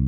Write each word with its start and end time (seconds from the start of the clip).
Hey 0.00 0.06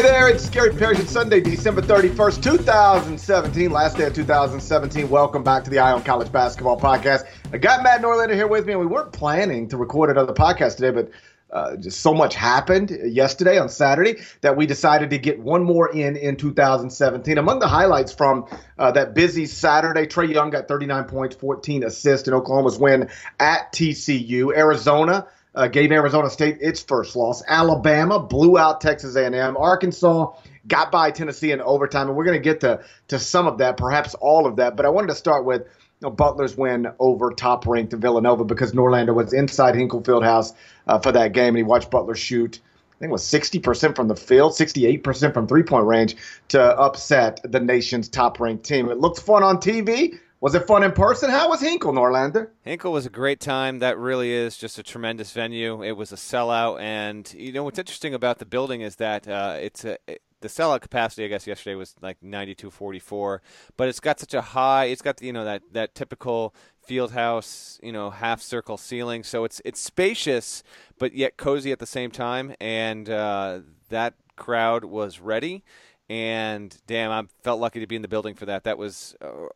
there, 0.00 0.28
it's 0.28 0.48
Gary 0.48 0.72
Parrish. 0.74 1.00
It's 1.00 1.10
Sunday, 1.12 1.40
December 1.40 1.82
31st, 1.82 2.42
2017, 2.42 3.70
last 3.70 3.98
day 3.98 4.04
of 4.04 4.14
2017. 4.14 5.10
Welcome 5.10 5.44
back 5.44 5.62
to 5.64 5.70
the 5.70 5.78
Eye 5.78 5.92
on 5.92 6.02
College 6.02 6.32
Basketball 6.32 6.80
Podcast. 6.80 7.24
I 7.52 7.58
got 7.58 7.82
Matt 7.82 8.00
Norlander 8.00 8.34
here 8.34 8.46
with 8.46 8.64
me, 8.64 8.72
and 8.72 8.80
we 8.80 8.86
weren't 8.86 9.12
planning 9.12 9.68
to 9.68 9.76
record 9.76 10.08
another 10.08 10.32
podcast 10.32 10.76
today, 10.76 10.90
but 10.90 11.10
uh, 11.52 11.76
just 11.76 12.00
so 12.00 12.14
much 12.14 12.34
happened 12.34 12.90
yesterday 13.04 13.58
on 13.58 13.68
Saturday 13.68 14.16
that 14.40 14.56
we 14.56 14.66
decided 14.66 15.10
to 15.10 15.18
get 15.18 15.38
one 15.38 15.62
more 15.62 15.92
in 15.92 16.16
in 16.16 16.36
2017. 16.36 17.36
Among 17.36 17.58
the 17.58 17.68
highlights 17.68 18.12
from 18.12 18.46
uh, 18.78 18.90
that 18.92 19.14
busy 19.14 19.46
Saturday, 19.46 20.06
Trae 20.06 20.32
Young 20.32 20.50
got 20.50 20.66
39 20.66 21.04
points, 21.04 21.36
14 21.36 21.84
assists 21.84 22.26
in 22.26 22.34
Oklahoma's 22.34 22.78
win 22.78 23.10
at 23.38 23.72
TCU. 23.72 24.56
Arizona 24.56 25.26
uh, 25.54 25.68
gave 25.68 25.92
Arizona 25.92 26.30
State 26.30 26.58
its 26.60 26.82
first 26.82 27.14
loss. 27.16 27.42
Alabama 27.46 28.18
blew 28.18 28.56
out 28.56 28.80
Texas 28.80 29.16
A&M. 29.16 29.56
Arkansas 29.56 30.32
got 30.66 30.90
by 30.90 31.10
Tennessee 31.10 31.52
in 31.52 31.60
overtime, 31.60 32.08
and 32.08 32.16
we're 32.16 32.24
going 32.24 32.38
to 32.38 32.42
get 32.42 32.60
to 32.60 32.82
to 33.08 33.18
some 33.18 33.46
of 33.46 33.58
that, 33.58 33.76
perhaps 33.76 34.14
all 34.14 34.46
of 34.46 34.56
that. 34.56 34.76
But 34.76 34.86
I 34.86 34.88
wanted 34.88 35.08
to 35.08 35.14
start 35.14 35.44
with 35.44 35.62
you 35.62 36.08
know, 36.08 36.10
Butler's 36.10 36.56
win 36.56 36.88
over 36.98 37.30
top-ranked 37.30 37.92
Villanova 37.92 38.44
because 38.44 38.72
Norlander 38.72 39.14
was 39.14 39.32
inside 39.32 39.74
Hinkle 39.74 40.02
Fieldhouse 40.02 40.52
uh, 40.86 40.98
for 40.98 41.12
that 41.12 41.32
game, 41.32 41.48
and 41.48 41.58
he 41.58 41.62
watched 41.62 41.90
Butler 41.90 42.14
shoot. 42.14 42.60
I 42.94 42.98
think 42.98 43.10
it 43.10 43.12
was 43.12 43.24
60% 43.24 43.96
from 43.96 44.08
the 44.08 44.16
field, 44.16 44.52
68% 44.52 45.34
from 45.34 45.48
three-point 45.48 45.86
range 45.86 46.16
to 46.48 46.62
upset 46.62 47.40
the 47.42 47.58
nation's 47.58 48.08
top-ranked 48.08 48.64
team. 48.64 48.88
It 48.88 48.98
looked 48.98 49.20
fun 49.20 49.42
on 49.42 49.56
TV. 49.56 50.18
Was 50.42 50.56
it 50.56 50.66
fun 50.66 50.82
in 50.82 50.90
person? 50.90 51.30
How 51.30 51.48
was 51.48 51.60
Hinkle, 51.60 51.92
Norlander? 51.92 52.48
Hinkle 52.62 52.92
was 52.92 53.06
a 53.06 53.10
great 53.10 53.38
time. 53.38 53.78
That 53.78 53.96
really 53.96 54.32
is 54.32 54.56
just 54.56 54.76
a 54.76 54.82
tremendous 54.82 55.30
venue. 55.30 55.84
It 55.84 55.92
was 55.92 56.10
a 56.10 56.16
sellout, 56.16 56.80
and 56.80 57.32
you 57.32 57.52
know 57.52 57.62
what's 57.62 57.78
interesting 57.78 58.12
about 58.12 58.40
the 58.40 58.44
building 58.44 58.80
is 58.80 58.96
that 58.96 59.28
uh, 59.28 59.56
it's 59.60 59.84
a 59.84 59.98
it, 60.08 60.20
the 60.40 60.48
sellout 60.48 60.80
capacity. 60.80 61.24
I 61.24 61.28
guess 61.28 61.46
yesterday 61.46 61.76
was 61.76 61.94
like 62.02 62.20
ninety 62.24 62.56
two 62.56 62.70
forty 62.70 62.98
four, 62.98 63.40
but 63.76 63.88
it's 63.88 64.00
got 64.00 64.18
such 64.18 64.34
a 64.34 64.40
high. 64.40 64.86
It's 64.86 65.00
got 65.00 65.22
you 65.22 65.32
know 65.32 65.44
that 65.44 65.62
that 65.74 65.94
typical 65.94 66.56
field 66.84 67.12
house, 67.12 67.78
you 67.82 67.92
know, 67.92 68.10
half 68.10 68.40
circle 68.40 68.76
ceiling. 68.76 69.22
So 69.22 69.44
it's 69.44 69.60
it's 69.64 69.80
spacious, 69.80 70.62
but 70.98 71.14
yet 71.14 71.36
cozy 71.36 71.72
at 71.72 71.78
the 71.78 71.86
same 71.86 72.10
time. 72.10 72.54
And 72.60 73.08
uh, 73.08 73.60
that 73.88 74.14
crowd 74.36 74.84
was 74.84 75.20
ready. 75.20 75.64
And 76.08 76.76
damn, 76.86 77.10
I 77.10 77.28
felt 77.42 77.60
lucky 77.60 77.80
to 77.80 77.86
be 77.86 77.96
in 77.96 78.02
the 78.02 78.08
building 78.08 78.34
for 78.34 78.46
that. 78.46 78.64
That 78.64 78.76
was 78.76 79.16
uh, 79.20 79.46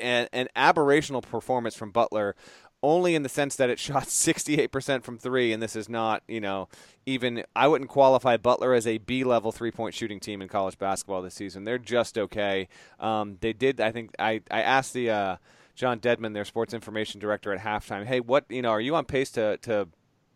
an, 0.00 0.28
an 0.32 0.48
aberrational 0.56 1.22
performance 1.22 1.74
from 1.74 1.90
Butler 1.90 2.34
only 2.82 3.14
in 3.14 3.22
the 3.22 3.28
sense 3.28 3.56
that 3.56 3.70
it 3.70 3.78
shot 3.78 4.04
68% 4.04 5.04
from 5.04 5.18
three, 5.18 5.52
and 5.52 5.62
this 5.62 5.76
is 5.76 5.88
not, 5.88 6.22
you 6.26 6.40
know, 6.40 6.68
even 7.06 7.44
I 7.54 7.68
wouldn't 7.68 7.90
qualify 7.90 8.36
Butler 8.36 8.74
as 8.74 8.86
a 8.86 8.98
B 8.98 9.24
level 9.24 9.52
three 9.52 9.70
point 9.70 9.94
shooting 9.94 10.20
team 10.20 10.42
in 10.42 10.48
college 10.48 10.78
basketball 10.78 11.22
this 11.22 11.34
season. 11.34 11.64
They're 11.64 11.78
just 11.78 12.18
okay. 12.18 12.68
Um, 13.00 13.38
they 13.40 13.52
did, 13.52 13.80
I 13.80 13.92
think, 13.92 14.10
I, 14.18 14.42
I 14.50 14.62
asked 14.62 14.92
the 14.92 15.10
uh, 15.10 15.36
John 15.74 16.00
Dedmon, 16.00 16.34
their 16.34 16.44
sports 16.44 16.74
information 16.74 17.20
director, 17.20 17.52
at 17.52 17.60
halftime, 17.60 18.06
hey, 18.06 18.20
what, 18.20 18.44
you 18.48 18.62
know, 18.62 18.70
are 18.70 18.80
you 18.80 18.94
on 18.94 19.04
pace 19.04 19.30
to, 19.32 19.56
to 19.58 19.88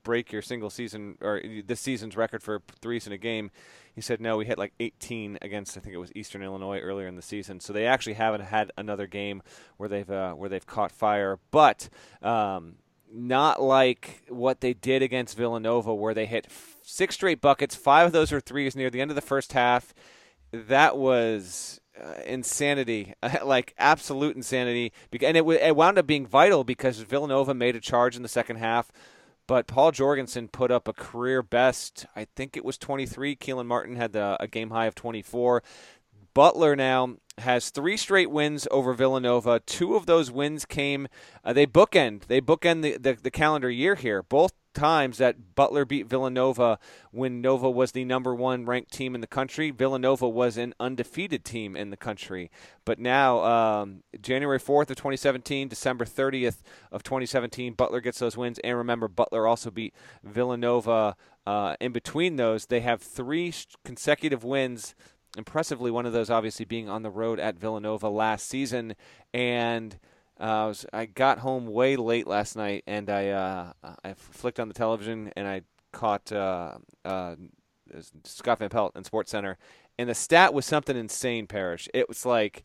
break 0.03 0.33
your 0.33 0.43
single 0.43 0.70
season 0.70 1.19
or 1.20 1.43
this 1.65 1.81
season's 1.81 2.17
record 2.17 2.43
for 2.43 2.62
threes 2.81 3.06
in 3.06 3.12
a 3.12 3.19
game? 3.19 3.51
He 3.95 4.01
said 4.01 4.20
no. 4.20 4.37
We 4.37 4.45
hit 4.45 4.59
like 4.59 4.73
18 4.78 5.39
against 5.43 5.77
I 5.77 5.81
think 5.81 5.95
it 5.95 5.98
was 5.98 6.12
Eastern 6.15 6.43
Illinois 6.43 6.81
earlier 6.81 7.06
in 7.06 7.17
the 7.17 7.23
season. 7.23 7.61
So 7.61 7.73
they 7.73 7.87
actually 7.87 8.12
haven't 8.15 8.43
had 8.43 8.70
another 8.77 9.06
game 9.06 9.43
where 9.78 9.89
they've 9.89 10.11
uh, 10.11 10.34
where 10.34 10.48
they've 10.48 10.67
caught 10.67 10.93
fire, 10.93 11.39
but. 11.50 11.89
Um, 12.23 12.77
not 13.09 13.62
like 13.62 14.25
what 14.28 14.61
they 14.61 14.75
did 14.75 15.00
against 15.00 15.37
Villanova, 15.37 15.94
where 15.94 16.12
they 16.12 16.27
hit 16.27 16.49
six 16.82 17.15
straight 17.15 17.41
buckets. 17.41 17.77
Five 17.77 18.06
of 18.06 18.12
those 18.12 18.32
were 18.32 18.41
threes 18.41 18.75
near 18.75 18.91
the 18.91 19.00
end 19.00 19.12
of 19.12 19.15
the 19.15 19.21
first 19.21 19.53
half. 19.53 19.94
That 20.50 20.99
was 20.99 21.81
uh, 22.03 22.21
insanity, 22.25 23.15
like 23.45 23.75
absolute 23.79 24.37
insanity. 24.37 24.93
And 25.12 25.37
it, 25.37 25.41
w- 25.41 25.59
it 25.59 25.77
wound 25.77 25.99
up 25.99 26.07
being 26.07 26.27
vital 26.27 26.65
because 26.65 26.99
Villanova 26.99 27.55
made 27.55 27.77
a 27.77 27.81
charge 27.81 28.17
in 28.17 28.23
the 28.23 28.29
second 28.29 28.57
half, 28.57 28.91
but 29.47 29.67
Paul 29.67 29.93
Jorgensen 29.93 30.49
put 30.49 30.71
up 30.71 30.89
a 30.89 30.93
career 30.93 31.43
best. 31.43 32.06
I 32.15 32.27
think 32.37 32.56
it 32.56 32.65
was 32.65 32.79
23. 32.79 33.37
Kelan 33.37 33.67
Martin 33.67 33.97
had 33.97 34.12
the, 34.12 34.37
a 34.41 34.47
game 34.47 34.71
high 34.71 34.87
of 34.87 34.95
24. 34.95 35.62
Butler 36.35 36.77
now 36.77 37.17
has 37.39 37.71
three 37.71 37.97
straight 37.97 38.31
wins 38.31 38.67
over 38.71 38.95
Villanova. 38.95 39.61
Two 39.61 39.95
of 39.95 40.07
those 40.07 40.31
wins 40.31 40.65
came, 40.65 41.09
uh, 41.45 41.53
they 41.53 41.67
bookend, 41.67 42.27
they 42.27 42.41
bookend 42.41 42.83
the, 42.83 42.97
the, 42.97 43.15
the 43.15 43.31
calendar 43.31 43.71
year 43.71 43.95
here. 43.95 44.23
Both 44.23 44.53
times 44.77 45.19
that 45.19 45.55
Butler 45.55 45.85
beat 45.85 46.07
Villanova 46.07 46.79
when 47.11 47.41
Nova 47.41 47.69
was 47.71 47.93
the 47.93 48.05
number 48.05 48.35
one 48.35 48.67
ranked 48.67 48.93
team 48.93 49.15
in 49.15 49.23
the 49.23 49.27
country. 49.27 49.71
Villanova 49.71 50.29
was 50.29 50.57
an 50.57 50.75
undefeated 50.79 51.45
team 51.45 51.75
in 51.75 51.91
the 51.91 51.97
country. 51.97 52.51
But 52.85 52.99
now, 52.99 53.43
um, 53.43 54.03
January 54.21 54.61
4th 54.61 54.91
of 54.91 54.97
2017, 54.97 55.69
December 55.69 56.05
30th 56.05 56.63
of 56.93 57.03
2017, 57.03 57.73
Butler 57.73 58.01
gets 58.01 58.19
those 58.19 58.37
wins. 58.37 58.59
And 58.63 58.77
remember, 58.77 59.09
Butler 59.09 59.47
also 59.47 59.71
beat 59.71 59.95
Villanova 60.23 61.17
uh, 61.47 61.77
in 61.81 61.93
between 61.93 62.37
those. 62.37 62.67
They 62.67 62.81
have 62.81 63.01
three 63.01 63.55
consecutive 63.85 64.45
wins. 64.45 64.95
Impressively, 65.37 65.91
one 65.91 66.07
of 66.07 66.13
those 66.13 66.31
obviously 66.31 66.65
being 66.65 66.89
on 66.89 67.03
the 67.03 67.11
road 67.11 67.39
at 67.39 67.59
Villanova 67.59 68.09
last 68.09 68.49
season. 68.49 68.95
And 69.35 69.99
uh, 70.41 70.43
I, 70.43 70.67
was, 70.67 70.87
I 70.93 71.07
got 71.07 71.41
home 71.41 71.67
way 71.67 71.97
late 71.97 72.27
last 72.27 72.57
night, 72.57 72.85
and 72.87 73.11
I 73.11 73.29
uh, 73.29 73.73
I 74.03 74.15
flicked 74.15 74.59
on 74.59 74.69
the 74.69 74.75
television 74.75 75.33
and 75.37 75.47
I 75.47 75.63
caught 75.93 76.33
uh, 76.33 76.79
uh, 77.05 77.37
Scott 78.25 78.59
Van 78.59 78.69
Pelt 78.69 78.97
in 78.97 79.05
Sports 79.05 79.31
Center, 79.31 79.59
and 79.99 80.09
the 80.09 80.15
stat 80.15 80.53
was 80.53 80.67
something 80.67 80.97
insane. 80.97 81.47
Parrish. 81.47 81.89
It 81.95 82.09
was 82.09 82.27
like 82.27 82.65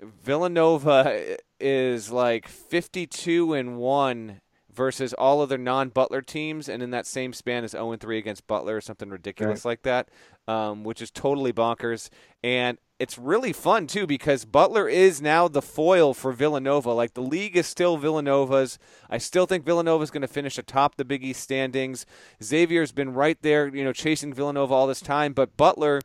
Villanova 0.00 1.38
is 1.58 2.10
like 2.10 2.46
fifty-two 2.46 3.54
and 3.54 3.78
one 3.78 4.40
versus 4.76 5.14
all 5.14 5.40
other 5.40 5.58
non-Butler 5.58 6.22
teams, 6.22 6.68
and 6.68 6.82
in 6.82 6.90
that 6.90 7.06
same 7.06 7.32
span 7.32 7.64
is 7.64 7.70
zero 7.72 7.92
and 7.92 8.00
three 8.00 8.18
against 8.18 8.46
Butler, 8.46 8.76
or 8.76 8.80
something 8.80 9.08
ridiculous 9.08 9.64
right. 9.64 9.70
like 9.70 9.82
that, 9.82 10.08
um, 10.46 10.84
which 10.84 11.00
is 11.00 11.10
totally 11.10 11.52
bonkers. 11.52 12.10
And 12.44 12.78
it's 12.98 13.18
really 13.18 13.52
fun 13.52 13.86
too 13.86 14.06
because 14.06 14.44
Butler 14.44 14.88
is 14.88 15.20
now 15.20 15.48
the 15.48 15.62
foil 15.62 16.14
for 16.14 16.32
Villanova. 16.32 16.92
Like 16.92 17.14
the 17.14 17.22
league 17.22 17.56
is 17.56 17.66
still 17.66 17.96
Villanova's. 17.96 18.78
I 19.10 19.18
still 19.18 19.46
think 19.46 19.64
Villanova 19.64 20.02
is 20.04 20.10
going 20.10 20.22
to 20.22 20.28
finish 20.28 20.58
atop 20.58 20.96
the 20.96 21.04
Big 21.04 21.24
East 21.24 21.42
standings. 21.42 22.06
Xavier's 22.42 22.92
been 22.92 23.12
right 23.12 23.40
there, 23.42 23.74
you 23.74 23.84
know, 23.84 23.92
chasing 23.92 24.32
Villanova 24.32 24.72
all 24.72 24.86
this 24.86 25.00
time, 25.00 25.32
but 25.32 25.56
Butler, 25.56 26.00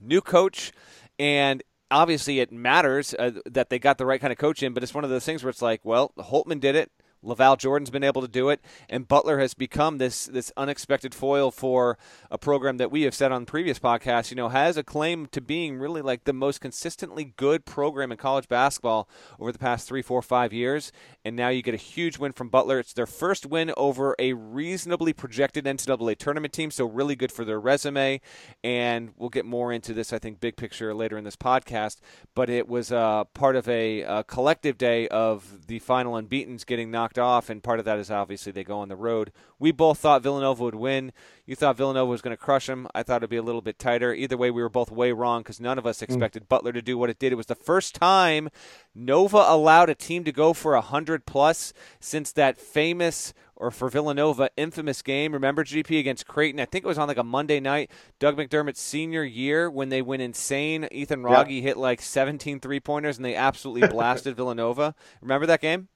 new 0.00 0.20
coach, 0.20 0.72
and 1.18 1.62
obviously 1.90 2.40
it 2.40 2.52
matters 2.52 3.14
uh, 3.14 3.32
that 3.46 3.70
they 3.70 3.78
got 3.78 3.98
the 3.98 4.06
right 4.06 4.20
kind 4.20 4.32
of 4.32 4.38
coach 4.38 4.62
in. 4.62 4.74
But 4.74 4.82
it's 4.82 4.94
one 4.94 5.04
of 5.04 5.10
those 5.10 5.24
things 5.24 5.42
where 5.42 5.50
it's 5.50 5.62
like, 5.62 5.84
well, 5.84 6.12
Holtman 6.18 6.60
did 6.60 6.76
it. 6.76 6.90
LaVall 7.26 7.58
Jordan's 7.58 7.90
been 7.90 8.04
able 8.04 8.22
to 8.22 8.28
do 8.28 8.48
it, 8.48 8.60
and 8.88 9.08
Butler 9.08 9.38
has 9.40 9.52
become 9.52 9.98
this 9.98 10.26
this 10.26 10.52
unexpected 10.56 11.14
foil 11.14 11.50
for 11.50 11.98
a 12.30 12.38
program 12.38 12.76
that 12.76 12.90
we 12.90 13.02
have 13.02 13.14
said 13.14 13.32
on 13.32 13.46
previous 13.46 13.78
podcasts. 13.78 14.30
You 14.30 14.36
know, 14.36 14.48
has 14.48 14.76
a 14.76 14.84
claim 14.84 15.26
to 15.32 15.40
being 15.40 15.78
really 15.78 16.02
like 16.02 16.24
the 16.24 16.32
most 16.32 16.60
consistently 16.60 17.34
good 17.36 17.64
program 17.64 18.12
in 18.12 18.18
college 18.18 18.48
basketball 18.48 19.08
over 19.40 19.50
the 19.52 19.58
past 19.58 19.88
three, 19.88 20.02
four, 20.02 20.22
five 20.22 20.52
years. 20.52 20.92
And 21.24 21.34
now 21.34 21.48
you 21.48 21.62
get 21.62 21.74
a 21.74 21.78
huge 21.78 22.18
win 22.18 22.32
from 22.32 22.48
Butler. 22.48 22.78
It's 22.78 22.92
their 22.92 23.06
first 23.06 23.46
win 23.46 23.72
over 23.76 24.14
a 24.18 24.32
reasonably 24.32 25.12
projected 25.12 25.64
NCAA 25.64 26.16
tournament 26.18 26.52
team, 26.52 26.70
so 26.70 26.86
really 26.86 27.16
good 27.16 27.32
for 27.32 27.44
their 27.44 27.58
resume. 27.58 28.20
And 28.62 29.10
we'll 29.16 29.30
get 29.30 29.44
more 29.44 29.72
into 29.72 29.92
this, 29.92 30.12
I 30.12 30.18
think, 30.18 30.40
big 30.40 30.56
picture 30.56 30.94
later 30.94 31.18
in 31.18 31.24
this 31.24 31.36
podcast. 31.36 31.98
But 32.34 32.48
it 32.48 32.68
was 32.68 32.92
uh, 32.92 33.24
part 33.24 33.56
of 33.56 33.68
a, 33.68 34.02
a 34.02 34.24
collective 34.24 34.78
day 34.78 35.08
of 35.08 35.66
the 35.66 35.80
final 35.80 36.16
unbeaten's 36.16 36.64
getting 36.64 36.90
knocked 36.90 37.15
off, 37.18 37.50
and 37.50 37.62
part 37.62 37.78
of 37.78 37.84
that 37.84 37.98
is 37.98 38.10
obviously 38.10 38.52
they 38.52 38.64
go 38.64 38.78
on 38.78 38.88
the 38.88 38.96
road. 38.96 39.32
We 39.58 39.72
both 39.72 39.98
thought 39.98 40.22
Villanova 40.22 40.64
would 40.64 40.74
win. 40.74 41.12
You 41.44 41.54
thought 41.54 41.76
Villanova 41.76 42.10
was 42.10 42.22
going 42.22 42.36
to 42.36 42.42
crush 42.42 42.66
them. 42.66 42.88
I 42.94 43.02
thought 43.02 43.18
it'd 43.18 43.30
be 43.30 43.36
a 43.36 43.42
little 43.42 43.60
bit 43.60 43.78
tighter. 43.78 44.12
Either 44.12 44.36
way, 44.36 44.50
we 44.50 44.62
were 44.62 44.68
both 44.68 44.90
way 44.90 45.12
wrong 45.12 45.42
because 45.42 45.60
none 45.60 45.78
of 45.78 45.86
us 45.86 46.00
hmm. 46.00 46.04
expected 46.04 46.44
mm. 46.44 46.48
Butler 46.48 46.72
to 46.72 46.82
do 46.82 46.98
what 46.98 47.10
it 47.10 47.18
did. 47.18 47.32
It 47.32 47.36
was 47.36 47.46
the 47.46 47.54
first 47.54 47.94
time 47.94 48.48
Nova 48.94 49.44
allowed 49.46 49.90
a 49.90 49.94
team 49.94 50.24
to 50.24 50.32
go 50.32 50.52
for 50.52 50.74
a 50.74 50.80
hundred 50.80 51.26
plus 51.26 51.72
since 52.00 52.32
that 52.32 52.58
famous 52.58 53.32
or 53.56 53.70
for 53.70 53.88
Villanova, 53.88 54.50
infamous 54.56 55.02
game. 55.02 55.32
Remember 55.32 55.64
GP 55.64 55.98
against 55.98 56.26
Creighton? 56.26 56.60
I 56.60 56.66
think 56.66 56.84
it 56.84 56.88
was 56.88 56.98
on 56.98 57.08
like 57.08 57.16
a 57.16 57.24
Monday 57.24 57.58
night, 57.58 57.90
Doug 58.18 58.36
McDermott's 58.36 58.80
senior 58.80 59.24
year 59.24 59.70
when 59.70 59.88
they 59.88 60.02
went 60.02 60.22
insane. 60.22 60.86
Ethan 60.92 61.22
Wragge 61.22 61.50
yep. 61.50 61.62
hit 61.62 61.76
like 61.76 62.02
17 62.02 62.60
three 62.60 62.80
pointers 62.80 63.16
and 63.16 63.24
they 63.24 63.34
absolutely 63.34 63.88
blasted 63.88 64.36
Villanova. 64.36 64.94
Remember 65.20 65.46
that 65.46 65.62
game? 65.62 65.88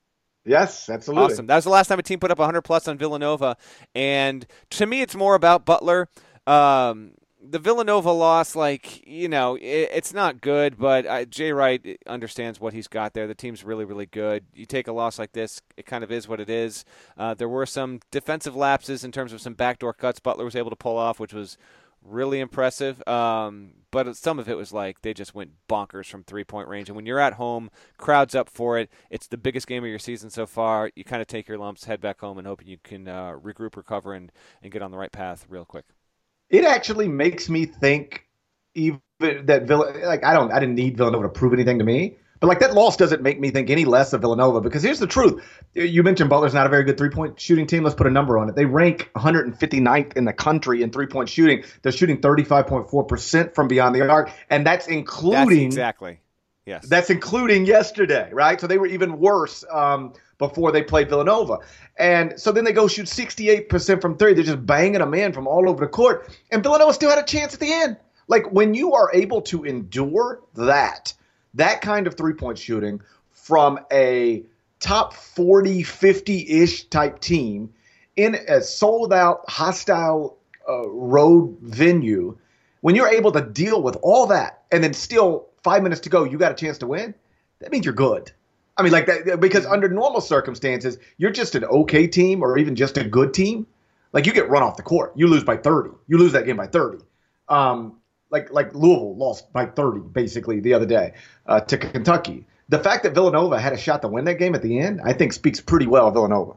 Yes, 0.44 0.88
absolutely. 0.88 1.32
Awesome. 1.32 1.46
That 1.46 1.56
was 1.56 1.64
the 1.64 1.70
last 1.70 1.88
time 1.88 1.98
a 1.98 2.02
team 2.02 2.18
put 2.18 2.30
up 2.30 2.38
100 2.38 2.62
plus 2.62 2.88
on 2.88 2.98
Villanova, 2.98 3.56
and 3.94 4.46
to 4.70 4.86
me, 4.86 5.02
it's 5.02 5.14
more 5.14 5.34
about 5.34 5.64
Butler. 5.64 6.08
Um, 6.46 7.12
the 7.42 7.58
Villanova 7.58 8.10
loss, 8.10 8.54
like 8.54 9.06
you 9.06 9.28
know, 9.28 9.56
it, 9.56 9.88
it's 9.92 10.12
not 10.12 10.40
good, 10.40 10.78
but 10.78 11.06
uh, 11.06 11.24
Jay 11.24 11.52
Wright 11.52 11.98
understands 12.06 12.60
what 12.60 12.72
he's 12.72 12.88
got 12.88 13.14
there. 13.14 13.26
The 13.26 13.34
team's 13.34 13.64
really, 13.64 13.84
really 13.84 14.06
good. 14.06 14.44
You 14.54 14.66
take 14.66 14.88
a 14.88 14.92
loss 14.92 15.18
like 15.18 15.32
this, 15.32 15.62
it 15.76 15.86
kind 15.86 16.04
of 16.04 16.12
is 16.12 16.28
what 16.28 16.40
it 16.40 16.50
is. 16.50 16.84
Uh, 17.16 17.34
there 17.34 17.48
were 17.48 17.66
some 17.66 18.00
defensive 18.10 18.54
lapses 18.54 19.04
in 19.04 19.12
terms 19.12 19.32
of 19.32 19.40
some 19.40 19.54
backdoor 19.54 19.94
cuts 19.94 20.20
Butler 20.20 20.44
was 20.44 20.56
able 20.56 20.70
to 20.70 20.76
pull 20.76 20.98
off, 20.98 21.18
which 21.18 21.32
was 21.32 21.56
really 22.04 22.40
impressive. 22.40 23.06
Um, 23.06 23.72
but 23.90 24.16
some 24.16 24.38
of 24.38 24.48
it 24.48 24.56
was 24.56 24.72
like 24.72 25.02
they 25.02 25.14
just 25.14 25.34
went 25.34 25.52
bonkers 25.68 26.06
from 26.06 26.22
three 26.24 26.44
point 26.44 26.68
range. 26.68 26.88
And 26.88 26.96
when 26.96 27.06
you're 27.06 27.18
at 27.18 27.34
home, 27.34 27.70
crowds 27.96 28.34
up 28.34 28.48
for 28.48 28.78
it. 28.78 28.90
It's 29.10 29.26
the 29.26 29.36
biggest 29.36 29.66
game 29.66 29.82
of 29.84 29.90
your 29.90 29.98
season 29.98 30.30
so 30.30 30.46
far. 30.46 30.90
You 30.94 31.04
kind 31.04 31.22
of 31.22 31.28
take 31.28 31.48
your 31.48 31.58
lumps, 31.58 31.84
head 31.84 32.00
back 32.00 32.20
home, 32.20 32.38
and 32.38 32.46
hoping 32.46 32.68
you 32.68 32.78
can 32.82 33.08
uh, 33.08 33.32
regroup, 33.32 33.76
recover, 33.76 34.14
and, 34.14 34.30
and 34.62 34.72
get 34.72 34.82
on 34.82 34.90
the 34.90 34.98
right 34.98 35.12
path 35.12 35.46
real 35.48 35.64
quick. 35.64 35.84
It 36.48 36.64
actually 36.64 37.08
makes 37.08 37.48
me 37.48 37.64
think 37.66 38.26
even 38.74 39.00
that 39.20 39.64
Villa 39.64 39.92
like 40.04 40.24
I 40.24 40.32
don't 40.32 40.52
I 40.52 40.58
didn't 40.60 40.74
need 40.74 40.96
Villanova 40.96 41.24
to 41.24 41.28
prove 41.28 41.52
anything 41.52 41.78
to 41.78 41.84
me. 41.84 42.16
But 42.40 42.46
like 42.46 42.60
that 42.60 42.72
loss 42.72 42.96
doesn't 42.96 43.22
make 43.22 43.38
me 43.38 43.50
think 43.50 43.68
any 43.68 43.84
less 43.84 44.14
of 44.14 44.22
Villanova 44.22 44.62
because 44.62 44.82
here's 44.82 44.98
the 44.98 45.06
truth. 45.06 45.42
You 45.74 46.02
mentioned 46.02 46.30
Butler's 46.30 46.54
not 46.54 46.66
a 46.66 46.70
very 46.70 46.84
good 46.84 46.96
three 46.96 47.10
point 47.10 47.38
shooting 47.38 47.66
team. 47.66 47.84
Let's 47.84 47.94
put 47.94 48.06
a 48.06 48.10
number 48.10 48.38
on 48.38 48.48
it. 48.48 48.56
They 48.56 48.64
rank 48.64 49.10
159th 49.14 50.16
in 50.16 50.24
the 50.24 50.32
country 50.32 50.82
in 50.82 50.90
three 50.90 51.06
point 51.06 51.28
shooting. 51.28 51.64
They're 51.82 51.92
shooting 51.92 52.20
35.4% 52.20 53.54
from 53.54 53.68
beyond 53.68 53.94
the 53.94 54.08
arc, 54.08 54.32
and 54.48 54.66
that's 54.66 54.88
including 54.88 55.64
that's 55.64 55.74
exactly. 55.74 56.20
Yes. 56.66 56.86
That's 56.86 57.10
including 57.10 57.66
yesterday, 57.66 58.30
right? 58.32 58.60
So 58.60 58.66
they 58.66 58.78
were 58.78 58.86
even 58.86 59.18
worse 59.18 59.64
um, 59.70 60.12
before 60.38 60.72
they 60.72 60.82
played 60.82 61.08
Villanova. 61.08 61.58
And 61.98 62.38
so 62.38 62.52
then 62.52 62.64
they 62.64 62.72
go 62.72 62.86
shoot 62.86 63.06
68% 63.06 64.00
from 64.00 64.16
three. 64.16 64.34
They're 64.34 64.44
just 64.44 64.64
banging 64.64 65.00
them 65.00 65.14
in 65.14 65.32
from 65.32 65.48
all 65.48 65.68
over 65.68 65.84
the 65.84 65.90
court. 65.90 66.30
And 66.50 66.62
Villanova 66.62 66.92
still 66.92 67.10
had 67.10 67.18
a 67.18 67.24
chance 67.24 67.54
at 67.54 67.60
the 67.60 67.72
end. 67.72 67.96
Like 68.28 68.52
when 68.52 68.74
you 68.74 68.94
are 68.94 69.10
able 69.12 69.42
to 69.42 69.64
endure 69.64 70.42
that, 70.54 71.12
that 71.54 71.80
kind 71.80 72.06
of 72.06 72.16
three 72.16 72.34
point 72.34 72.58
shooting 72.58 73.00
from 73.30 73.80
a 73.92 74.44
top 74.78 75.12
40, 75.14 75.82
50 75.82 76.62
ish 76.62 76.84
type 76.84 77.20
team 77.20 77.72
in 78.16 78.34
a 78.48 78.60
sold 78.60 79.12
out, 79.12 79.48
hostile 79.48 80.38
uh, 80.68 80.88
road 80.88 81.56
venue, 81.60 82.36
when 82.80 82.94
you're 82.94 83.08
able 83.08 83.32
to 83.32 83.42
deal 83.42 83.82
with 83.82 83.96
all 84.02 84.26
that 84.26 84.62
and 84.72 84.82
then 84.82 84.92
still 84.92 85.48
five 85.62 85.82
minutes 85.82 86.00
to 86.02 86.08
go, 86.08 86.24
you 86.24 86.38
got 86.38 86.52
a 86.52 86.54
chance 86.54 86.78
to 86.78 86.86
win, 86.86 87.14
that 87.60 87.70
means 87.70 87.84
you're 87.84 87.94
good. 87.94 88.32
I 88.76 88.82
mean, 88.82 88.92
like 88.92 89.06
that, 89.06 89.40
because 89.40 89.66
under 89.66 89.88
normal 89.88 90.22
circumstances, 90.22 90.98
you're 91.18 91.30
just 91.30 91.54
an 91.54 91.64
okay 91.64 92.06
team 92.06 92.42
or 92.42 92.56
even 92.56 92.74
just 92.74 92.96
a 92.96 93.04
good 93.04 93.34
team. 93.34 93.66
Like 94.12 94.26
you 94.26 94.32
get 94.32 94.48
run 94.48 94.62
off 94.62 94.76
the 94.76 94.82
court, 94.82 95.12
you 95.16 95.26
lose 95.26 95.44
by 95.44 95.56
30. 95.56 95.90
You 96.08 96.18
lose 96.18 96.32
that 96.32 96.46
game 96.46 96.56
by 96.56 96.66
30. 96.66 96.98
Um, 97.48 97.99
like 98.30 98.50
like 98.52 98.74
Louisville 98.74 99.16
lost 99.16 99.52
by 99.52 99.66
30 99.66 100.00
basically 100.12 100.60
the 100.60 100.74
other 100.74 100.86
day 100.86 101.14
uh, 101.46 101.60
to 101.60 101.78
Kentucky. 101.78 102.46
The 102.68 102.78
fact 102.78 103.02
that 103.02 103.14
Villanova 103.14 103.58
had 103.58 103.72
a 103.72 103.78
shot 103.78 104.00
to 104.02 104.08
win 104.08 104.24
that 104.26 104.38
game 104.38 104.54
at 104.54 104.62
the 104.62 104.78
end, 104.78 105.00
I 105.04 105.12
think, 105.12 105.32
speaks 105.32 105.60
pretty 105.60 105.88
well 105.88 106.06
of 106.06 106.14
Villanova. 106.14 106.52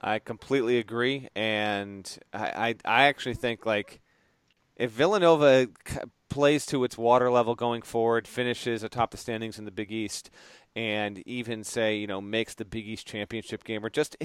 I 0.00 0.20
completely 0.20 0.78
agree, 0.78 1.28
and 1.34 2.18
I 2.32 2.38
I, 2.38 2.74
I 2.84 3.02
actually 3.04 3.34
think 3.34 3.66
like 3.66 4.00
if 4.76 4.90
Villanova 4.92 5.68
plays 6.28 6.64
to 6.66 6.84
its 6.84 6.96
water 6.96 7.30
level 7.30 7.54
going 7.54 7.82
forward, 7.82 8.26
finishes 8.26 8.82
atop 8.82 9.10
the 9.10 9.16
standings 9.16 9.58
in 9.58 9.64
the 9.64 9.70
Big 9.70 9.92
East, 9.92 10.30
and 10.74 11.18
even 11.26 11.64
say 11.64 11.96
you 11.96 12.06
know 12.06 12.20
makes 12.20 12.54
the 12.54 12.64
Big 12.64 12.86
East 12.88 13.06
championship 13.06 13.64
game, 13.64 13.84
or 13.84 13.90
just 13.90 14.16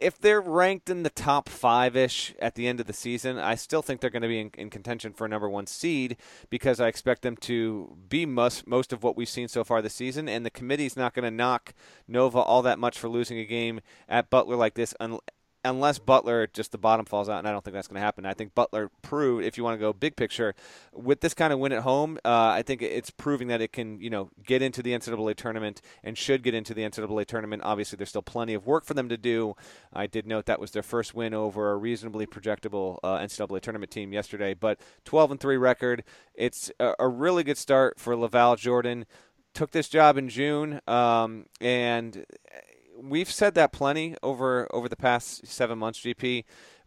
if 0.00 0.18
they're 0.18 0.40
ranked 0.40 0.90
in 0.90 1.02
the 1.02 1.10
top 1.10 1.48
five 1.48 1.96
ish 1.96 2.34
at 2.40 2.54
the 2.54 2.66
end 2.66 2.80
of 2.80 2.86
the 2.86 2.92
season, 2.92 3.38
I 3.38 3.54
still 3.54 3.82
think 3.82 4.00
they're 4.00 4.10
going 4.10 4.22
to 4.22 4.28
be 4.28 4.40
in, 4.40 4.50
in, 4.56 4.70
contention 4.70 5.12
for 5.12 5.24
a 5.24 5.28
number 5.28 5.48
one 5.48 5.66
seed 5.66 6.16
because 6.50 6.80
I 6.80 6.88
expect 6.88 7.22
them 7.22 7.36
to 7.38 7.96
be 8.08 8.26
most, 8.26 8.66
most 8.66 8.92
of 8.92 9.02
what 9.02 9.16
we've 9.16 9.28
seen 9.28 9.48
so 9.48 9.64
far 9.64 9.82
this 9.82 9.94
season. 9.94 10.28
And 10.28 10.44
the 10.44 10.50
committee's 10.50 10.96
not 10.96 11.14
going 11.14 11.24
to 11.24 11.30
knock 11.30 11.74
Nova 12.06 12.38
all 12.38 12.62
that 12.62 12.78
much 12.78 12.98
for 12.98 13.08
losing 13.08 13.38
a 13.38 13.44
game 13.44 13.80
at 14.08 14.30
Butler 14.30 14.56
like 14.56 14.74
this 14.74 14.94
un- 15.00 15.18
unless 15.64 15.98
Butler 15.98 16.46
just 16.46 16.72
the 16.72 16.78
bottom 16.78 17.04
falls 17.04 17.28
out, 17.28 17.38
and 17.38 17.48
I 17.48 17.52
don't 17.52 17.64
think 17.64 17.74
that's 17.74 17.88
going 17.88 17.96
to 17.96 18.00
happen. 18.00 18.24
I 18.24 18.34
think 18.34 18.54
Butler 18.54 18.90
proved, 19.02 19.44
if 19.44 19.56
you 19.56 19.64
want 19.64 19.74
to 19.74 19.80
go 19.80 19.92
big 19.92 20.16
picture, 20.16 20.54
with 20.92 21.20
this 21.20 21.34
kind 21.34 21.52
of 21.52 21.58
win 21.58 21.72
at 21.72 21.82
home, 21.82 22.18
uh, 22.24 22.48
I 22.48 22.62
think 22.62 22.82
it's 22.82 23.10
proving 23.10 23.48
that 23.48 23.60
it 23.60 23.72
can, 23.72 24.00
you 24.00 24.10
know, 24.10 24.30
get 24.44 24.62
into 24.62 24.82
the 24.82 24.92
NCAA 24.92 25.34
tournament 25.34 25.82
and 26.04 26.16
should 26.16 26.42
get 26.42 26.54
into 26.54 26.74
the 26.74 26.82
NCAA 26.82 27.26
tournament. 27.26 27.62
Obviously, 27.64 27.96
there's 27.96 28.08
still 28.08 28.22
plenty 28.22 28.54
of 28.54 28.66
work 28.66 28.84
for 28.84 28.94
them 28.94 29.08
to 29.08 29.16
do. 29.16 29.54
I 29.92 30.06
did 30.06 30.26
note 30.26 30.46
that 30.46 30.60
was 30.60 30.70
their 30.70 30.82
first 30.82 31.14
win 31.14 31.34
over 31.34 31.72
a 31.72 31.76
reasonably 31.76 32.26
projectable 32.26 32.98
uh, 33.02 33.18
NCAA 33.18 33.60
tournament 33.60 33.90
team 33.90 34.12
yesterday, 34.12 34.54
but 34.54 34.80
12 35.04 35.32
and 35.32 35.40
three 35.40 35.56
record. 35.56 36.04
It's 36.34 36.70
a, 36.78 36.94
a 36.98 37.08
really 37.08 37.42
good 37.42 37.58
start 37.58 37.98
for 37.98 38.14
LaVall 38.14 38.58
Jordan. 38.58 39.06
Took 39.54 39.72
this 39.72 39.88
job 39.88 40.16
in 40.16 40.28
June, 40.28 40.80
um, 40.86 41.46
and 41.60 42.24
we've 43.02 43.30
said 43.30 43.54
that 43.54 43.72
plenty 43.72 44.16
over 44.22 44.68
over 44.74 44.88
the 44.88 44.96
past 44.96 45.46
seven 45.46 45.78
months, 45.78 46.00
GP. 46.00 46.44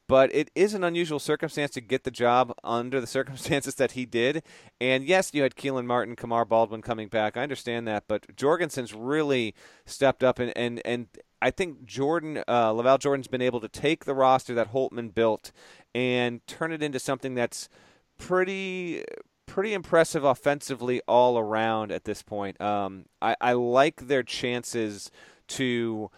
But 0.07 0.33
it 0.35 0.51
is 0.55 0.73
an 0.73 0.83
unusual 0.83 1.19
circumstance 1.19 1.71
to 1.71 1.81
get 1.81 2.03
the 2.03 2.11
job 2.11 2.53
under 2.65 2.99
the 2.99 3.07
circumstances 3.19 3.75
that 3.75 3.93
he 3.93 4.05
did. 4.05 4.43
And 4.81 5.05
yes, 5.05 5.33
you 5.33 5.43
had 5.43 5.55
Kelan 5.55 5.85
Martin, 5.85 6.15
Kamar 6.17 6.43
Baldwin 6.43 6.81
coming 6.81 7.07
back. 7.07 7.37
I 7.37 7.43
understand 7.43 7.87
that, 7.87 8.05
but 8.07 8.35
Jorgensen's 8.35 8.93
really 8.93 9.55
stepped 9.85 10.23
up, 10.23 10.39
and 10.39 10.51
and 10.57 10.81
and 10.83 11.07
I 11.41 11.49
think 11.49 11.85
Jordan, 11.85 12.43
uh, 12.47 12.71
LaVall 12.71 12.99
Jordan's 12.99 13.27
been 13.27 13.41
able 13.41 13.61
to 13.61 13.69
take 13.69 14.05
the 14.05 14.13
roster 14.13 14.53
that 14.53 14.73
Holtman 14.73 15.13
built 15.13 15.51
and 15.95 16.45
turn 16.45 16.71
it 16.71 16.83
into 16.83 16.99
something 16.99 17.33
that's 17.33 17.69
pretty 18.17 19.03
pretty 19.47 19.73
impressive 19.73 20.23
offensively 20.23 21.01
all 21.07 21.37
around 21.37 21.91
at 21.91 22.05
this 22.05 22.21
point. 22.21 22.59
Um, 22.61 23.05
I, 23.21 23.35
I 23.41 23.53
like 23.53 24.07
their 24.07 24.23
chances 24.23 25.11
to 25.57 26.09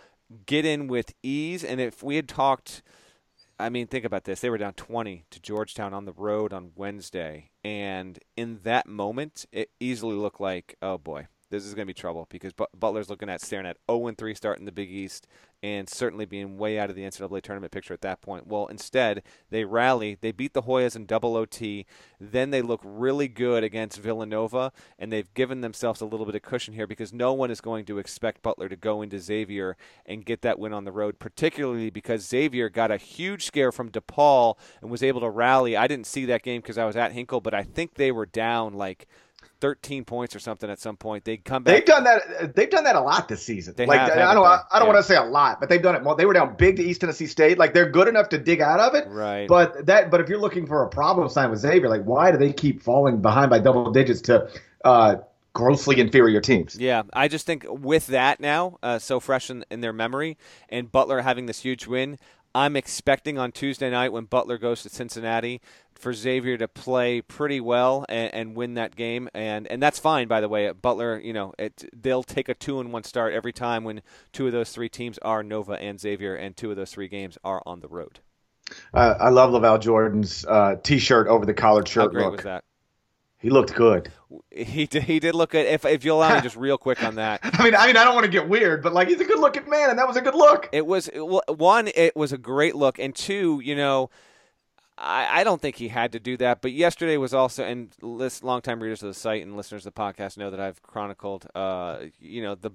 get 0.46 0.66
in 0.66 0.88
with 0.88 1.14
ease. 1.22 1.64
And 1.64 1.80
if 1.80 2.04
we 2.04 2.16
had 2.16 2.28
talked, 2.28 2.82
I 3.60 3.70
mean, 3.70 3.88
think 3.88 4.06
about 4.06 4.24
this: 4.24 4.40
they 4.40 4.50
were 4.50 4.58
down 4.58 4.74
20 4.74 5.26
to 5.30 5.40
Georgetown 5.40 5.94
on 5.94 6.06
the 6.06 6.14
road 6.14 6.54
on 6.54 6.72
Wednesday, 6.76 7.52
and 7.64 8.20
in 8.36 8.60
that 8.64 8.88
moment, 8.88 9.46
it 9.52 9.70
easily 9.80 10.16
looked 10.16 10.42
like, 10.42 10.76
oh 10.82 10.98
boy, 10.98 11.28
this 11.54 11.66
is 11.66 11.76
going 11.76 11.86
to 11.86 11.90
be 11.90 11.94
trouble 11.94 12.28
because 12.32 12.52
Butler's 12.78 13.10
looking 13.10 13.30
at 13.30 13.40
staring 13.40 13.68
at 13.68 13.78
0 13.90 14.12
3 14.18 14.34
start 14.34 14.58
in 14.58 14.66
the 14.66 14.72
Big 14.72 14.90
East 14.90 15.28
and 15.62 15.88
certainly 15.88 16.26
being 16.26 16.58
way 16.58 16.80
out 16.80 16.90
of 16.90 16.96
the 16.96 17.04
NCAA 17.04 17.42
tournament 17.42 17.72
picture 17.72 17.94
at 17.94 18.02
that 18.02 18.22
point. 18.22 18.48
Well, 18.48 18.66
instead, 18.66 19.24
they 19.50 19.64
rally. 19.64 20.18
They 20.20 20.32
beat 20.32 20.54
the 20.54 20.64
Hoyas 20.64 20.96
in 20.96 21.06
double 21.06 21.38
OT. 21.38 21.86
Then 22.20 22.50
they 22.50 22.62
look 22.62 22.82
really 22.84 23.28
good 23.28 23.64
against 23.64 24.00
Villanova, 24.00 24.74
and 25.00 25.12
they've 25.12 25.34
given 25.34 25.62
themselves 25.62 26.02
a 26.02 26.06
little 26.06 26.26
bit 26.26 26.36
of 26.36 26.42
cushion 26.42 26.74
here 26.74 26.88
because 26.88 27.14
no 27.14 27.32
one 27.32 27.50
is 27.50 27.62
going 27.62 27.86
to 27.86 28.00
expect 28.00 28.42
Butler 28.42 28.68
to 28.68 28.76
go 28.76 29.02
into 29.02 29.20
Xavier 29.20 29.78
and 30.06 30.26
get 30.26 30.42
that 30.42 30.60
win 30.60 30.74
on 30.74 30.84
the 30.84 30.92
road, 30.92 31.20
particularly 31.20 31.90
because 31.90 32.28
Xavier 32.28 32.68
got 32.68 32.92
a 32.92 32.98
huge 32.98 33.46
scare 33.46 33.72
from 33.72 33.90
DePaul 33.90 34.58
and 34.82 34.92
was 34.92 35.04
able 35.04 35.22
to 35.22 35.30
rally. 35.30 35.78
I 35.78 35.88
didn't 35.88 36.08
see 36.08 36.26
that 36.26 36.44
game 36.44 36.62
because 36.62 36.80
I 36.80 36.86
was 36.86 36.98
at 36.98 37.14
Hinkle, 37.14 37.40
but 37.40 37.54
I 37.54 37.64
think 37.64 37.94
they 37.94 38.12
were 38.12 38.26
down 38.26 38.74
like– 38.74 39.08
13 39.64 40.04
points 40.04 40.36
or 40.36 40.40
something 40.40 40.70
at 40.70 40.78
some 40.78 40.98
point. 40.98 41.24
They 41.24 41.38
come 41.38 41.64
back. 41.64 41.74
They've 41.74 41.86
done 41.86 42.04
that. 42.04 42.54
They've 42.54 42.70
done 42.70 42.84
that 42.84 42.98
a 42.98 43.00
lot 43.00 43.30
this 43.30 43.46
season. 43.46 43.76
They 43.78 43.86
like 43.86 43.98
have, 43.98 44.10
I 44.10 44.34
don't. 44.34 44.44
They? 44.44 44.50
I 44.50 44.80
don't 44.80 44.90
yeah. 44.90 44.94
want 44.94 44.98
to 44.98 45.04
say 45.04 45.16
a 45.16 45.24
lot, 45.24 45.62
but 45.62 45.70
they've 45.70 45.82
done 45.82 45.96
it. 45.96 46.04
Well, 46.04 46.16
they 46.16 46.26
were 46.26 46.34
down 46.34 46.58
big 46.58 46.76
to 46.76 46.84
East 46.84 47.00
Tennessee 47.00 47.28
State. 47.28 47.58
Like 47.58 47.74
they're 47.74 47.90
good 47.90 48.10
enough 48.10 48.28
to 48.30 48.38
dig 48.38 48.60
out 48.60 48.82
of 48.82 48.94
it. 48.94 49.08
Right. 49.08 49.48
But 49.48 49.86
that. 49.86 50.12
But 50.12 50.20
if 50.20 50.28
you're 50.28 50.42
looking 50.42 50.68
for 50.68 50.84
a 50.84 50.90
problem 50.90 51.30
sign 51.30 51.50
with 51.50 51.60
Xavier, 51.60 51.88
like 51.88 52.04
why 52.04 52.30
do 52.30 52.38
they 52.38 52.52
keep 52.52 52.82
falling 52.82 53.22
behind 53.22 53.52
by 53.52 53.60
double 53.60 53.90
digits 53.90 54.20
to? 54.24 54.50
Uh, 54.84 55.16
grossly 55.54 56.02
inferior 56.02 56.42
teams. 56.42 56.76
Yeah, 56.78 57.04
I 57.14 57.30
just 57.30 57.46
think 57.46 57.66
with 57.70 58.08
that 58.08 58.42
now, 58.42 58.80
uh, 58.84 59.00
so 59.00 59.22
fresh 59.22 59.50
in, 59.50 59.64
in, 59.72 59.80
their 59.80 59.94
memory, 59.94 60.36
and 60.68 60.92
Butler 60.92 61.22
having 61.22 61.46
this 61.46 61.60
huge 61.60 61.88
win, 61.88 62.18
I'm 62.56 62.76
expecting 62.76 63.38
on 63.38 63.52
Tuesday 63.52 63.90
night 63.90 64.12
when 64.12 64.26
Butler 64.26 64.58
goes 64.58 64.84
to 64.84 64.90
Cincinnati 64.90 65.62
for 66.04 66.14
Xavier 66.14 66.58
to 66.58 66.68
play 66.68 67.22
pretty 67.22 67.62
well 67.62 68.06
and, 68.10 68.34
and, 68.34 68.56
win 68.56 68.76
that 68.76 68.96
game, 68.96 69.30
and 69.34 69.66
and 69.68 69.82
that's 69.82 69.98
fine. 69.98 70.28
By 70.28 70.42
the 70.42 70.50
way, 70.50 70.70
Butler, 70.72 71.20
you 71.20 71.34
know, 71.34 71.54
it, 71.58 71.90
they'll 71.94 72.24
take 72.24 72.50
a 72.50 72.54
two 72.54 72.80
and 72.80 72.92
one 72.92 73.04
start 73.04 73.34
every 73.34 73.54
time 73.54 73.84
when 73.84 74.02
two 74.34 74.46
of 74.46 74.52
those 74.52 74.72
three 74.72 74.90
teams 74.90 75.18
are 75.20 75.42
Nova 75.42 75.74
and 75.74 76.00
Xavier, 76.00 76.36
and 76.36 76.56
two 76.56 76.70
of 76.70 76.76
those 76.76 76.92
three 76.92 77.08
games 77.08 77.38
are 77.44 77.64
on 77.66 77.80
the 77.80 77.88
road. 77.88 78.20
Uh, 78.94 79.16
I 79.20 79.30
love 79.30 79.52
LaVall 79.52 79.82
Jordan's 79.82 80.46
uh, 80.46 80.76
T-shirt 80.84 81.28
over 81.28 81.46
the 81.46 81.54
collared 81.54 81.88
shirt. 81.88 82.04
How 82.04 82.08
great 82.10 82.26
look. 82.26 82.36
was 82.36 82.44
that? 82.44 82.64
He 83.40 83.50
looked 83.50 83.74
good. 83.74 84.10
He 84.52 84.86
did, 84.86 85.04
he 85.04 85.20
did 85.20 85.36
look 85.36 85.52
good. 85.52 85.66
If 85.66 85.86
if 85.86 86.04
you'll 86.06 86.18
allow 86.18 86.36
me 86.36 86.42
just 86.44 86.56
real 86.58 86.78
quick 86.78 87.04
on 87.04 87.16
that. 87.16 87.40
I 87.44 87.64
mean, 87.64 87.76
I 87.76 87.88
mean, 87.88 87.98
I 87.98 88.04
don't 88.04 88.14
want 88.14 88.26
to 88.26 88.32
get 88.32 88.50
weird, 88.50 88.84
but 88.84 88.94
like 88.94 89.08
he's 89.08 89.22
a 89.22 89.26
good 89.26 89.40
looking 89.40 89.70
man, 89.70 89.90
and 89.90 90.00
that 90.00 90.08
was 90.08 90.18
a 90.18 90.22
good 90.22 90.36
look. 90.36 90.70
It 90.74 90.86
was 90.86 91.10
one. 91.14 91.90
It 91.96 92.16
was 92.16 92.34
a 92.34 92.38
great 92.38 92.76
look, 92.76 93.00
and 93.00 93.16
two, 93.16 93.62
you 93.64 93.76
know 93.76 94.10
I, 94.98 95.42
I 95.42 95.44
don't 95.44 95.62
think 95.62 95.78
he 95.78 95.88
had 95.88 96.12
to 96.12 96.20
do 96.20 96.38
that, 96.38 96.62
but 96.62 96.72
yesterday 96.72 97.18
was 97.18 97.34
also, 97.34 97.64
and 97.64 97.94
list, 98.02 98.44
longtime 98.44 98.82
readers 98.82 99.02
of 99.02 99.08
the 99.08 99.14
site 99.14 99.42
and 99.42 99.58
listeners 99.58 99.86
of 99.86 99.94
the 99.94 100.00
podcast 100.00 100.38
know 100.38 100.52
that 100.52 100.60
I've 100.60 100.82
chronicled, 100.84 101.48
uh, 101.56 102.00
you 102.20 102.42
know, 102.44 102.56
the 102.56 102.72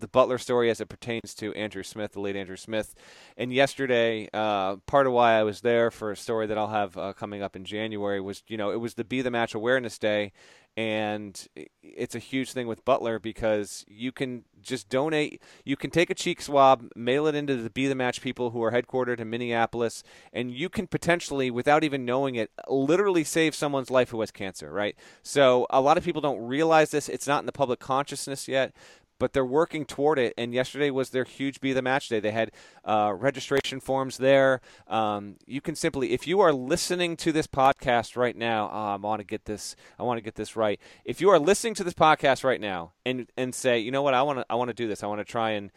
the 0.00 0.08
Butler 0.08 0.38
story 0.38 0.70
as 0.70 0.80
it 0.80 0.88
pertains 0.88 1.34
to 1.34 1.52
Andrew 1.54 1.82
Smith, 1.82 2.12
the 2.12 2.20
late 2.20 2.36
Andrew 2.36 2.56
Smith. 2.56 2.94
And 3.36 3.52
yesterday, 3.52 4.28
uh, 4.32 4.76
part 4.86 5.06
of 5.06 5.12
why 5.12 5.32
I 5.32 5.42
was 5.42 5.60
there 5.60 5.90
for 5.90 6.12
a 6.12 6.16
story 6.16 6.46
that 6.46 6.56
I'll 6.56 6.68
have 6.68 6.96
uh, 6.96 7.12
coming 7.12 7.42
up 7.42 7.56
in 7.56 7.64
January 7.64 8.20
was, 8.20 8.42
you 8.46 8.56
know, 8.56 8.70
it 8.70 8.80
was 8.80 8.94
the 8.94 9.04
Be 9.04 9.22
the 9.22 9.30
Match 9.30 9.54
Awareness 9.54 9.98
Day, 9.98 10.32
and 10.78 11.48
it's 11.82 12.14
a 12.14 12.20
huge 12.20 12.52
thing 12.52 12.68
with 12.68 12.84
Butler 12.84 13.18
because 13.18 13.84
you 13.88 14.12
can 14.12 14.44
just 14.62 14.88
donate. 14.88 15.42
You 15.64 15.76
can 15.76 15.90
take 15.90 16.08
a 16.08 16.14
cheek 16.14 16.40
swab, 16.40 16.88
mail 16.94 17.26
it 17.26 17.34
into 17.34 17.56
the 17.56 17.68
Be 17.68 17.88
the 17.88 17.96
Match 17.96 18.22
people 18.22 18.50
who 18.50 18.62
are 18.62 18.70
headquartered 18.70 19.18
in 19.18 19.28
Minneapolis, 19.28 20.04
and 20.32 20.52
you 20.52 20.68
can 20.68 20.86
potentially, 20.86 21.50
without 21.50 21.82
even 21.82 22.04
knowing 22.04 22.36
it, 22.36 22.52
literally 22.68 23.24
save 23.24 23.56
someone's 23.56 23.90
life 23.90 24.10
who 24.10 24.20
has 24.20 24.30
cancer. 24.30 24.70
Right. 24.70 24.94
So 25.20 25.66
a 25.68 25.80
lot 25.80 25.98
of 25.98 26.04
people 26.04 26.20
don't 26.20 26.46
realize 26.46 26.92
this. 26.92 27.08
It's 27.08 27.26
not 27.26 27.40
in 27.40 27.46
the 27.46 27.52
public 27.52 27.80
consciousness 27.80 28.46
yet, 28.46 28.72
but 29.18 29.32
they're 29.32 29.44
working 29.44 29.84
toward 29.84 30.18
it. 30.18 30.34
And 30.38 30.54
yesterday 30.54 30.90
was 30.90 31.10
their 31.10 31.24
huge 31.24 31.60
Be 31.60 31.72
the 31.72 31.82
Match 31.82 32.08
Day. 32.08 32.20
They 32.20 32.30
had 32.30 32.52
uh, 32.84 33.14
registration 33.16 33.80
forms 33.80 34.18
there. 34.18 34.60
Um, 34.86 35.36
you 35.46 35.60
can 35.60 35.74
simply, 35.74 36.12
if 36.12 36.26
you 36.26 36.40
are 36.40 36.52
listening 36.52 37.16
to 37.18 37.32
this 37.32 37.46
podcast 37.46 38.16
right 38.16 38.36
now, 38.36 38.70
oh, 38.72 38.94
I 38.94 38.96
want 38.96 39.20
to 39.20 39.26
get 39.26 39.44
this. 39.44 39.76
I 39.98 40.02
want 40.02 40.18
to 40.18 40.22
get 40.22 40.36
this 40.36 40.56
right. 40.56 40.80
If 41.04 41.20
you 41.20 41.30
are 41.30 41.38
listening 41.38 41.74
to 41.74 41.84
this 41.84 41.94
podcast 41.94 42.44
right 42.44 42.60
now 42.60 42.92
and 43.04 43.30
and 43.36 43.54
say, 43.54 43.78
you 43.78 43.90
know 43.90 44.02
what, 44.02 44.14
I 44.14 44.22
want 44.22 44.40
to, 44.40 44.46
I 44.48 44.54
want 44.54 44.68
to 44.68 44.74
do 44.74 44.88
this. 44.88 45.02
I 45.02 45.06
want 45.06 45.20
to 45.20 45.24
try 45.24 45.50
and 45.50 45.70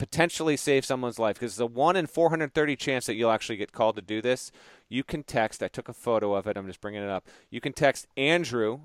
potentially 0.00 0.56
save 0.56 0.82
someone's 0.82 1.18
life 1.18 1.36
because 1.36 1.52
it's 1.52 1.60
a 1.60 1.66
1 1.66 1.94
in 1.94 2.06
430 2.06 2.74
chance 2.74 3.04
that 3.04 3.16
you'll 3.16 3.30
actually 3.30 3.56
get 3.56 3.70
called 3.70 3.96
to 3.96 4.02
do 4.02 4.22
this. 4.22 4.50
You 4.88 5.04
can 5.04 5.22
text, 5.22 5.62
I 5.62 5.68
took 5.68 5.90
a 5.90 5.92
photo 5.92 6.34
of 6.34 6.46
it, 6.46 6.56
I'm 6.56 6.66
just 6.66 6.80
bringing 6.80 7.02
it 7.02 7.10
up. 7.10 7.28
You 7.50 7.60
can 7.60 7.74
text 7.74 8.06
Andrew 8.16 8.80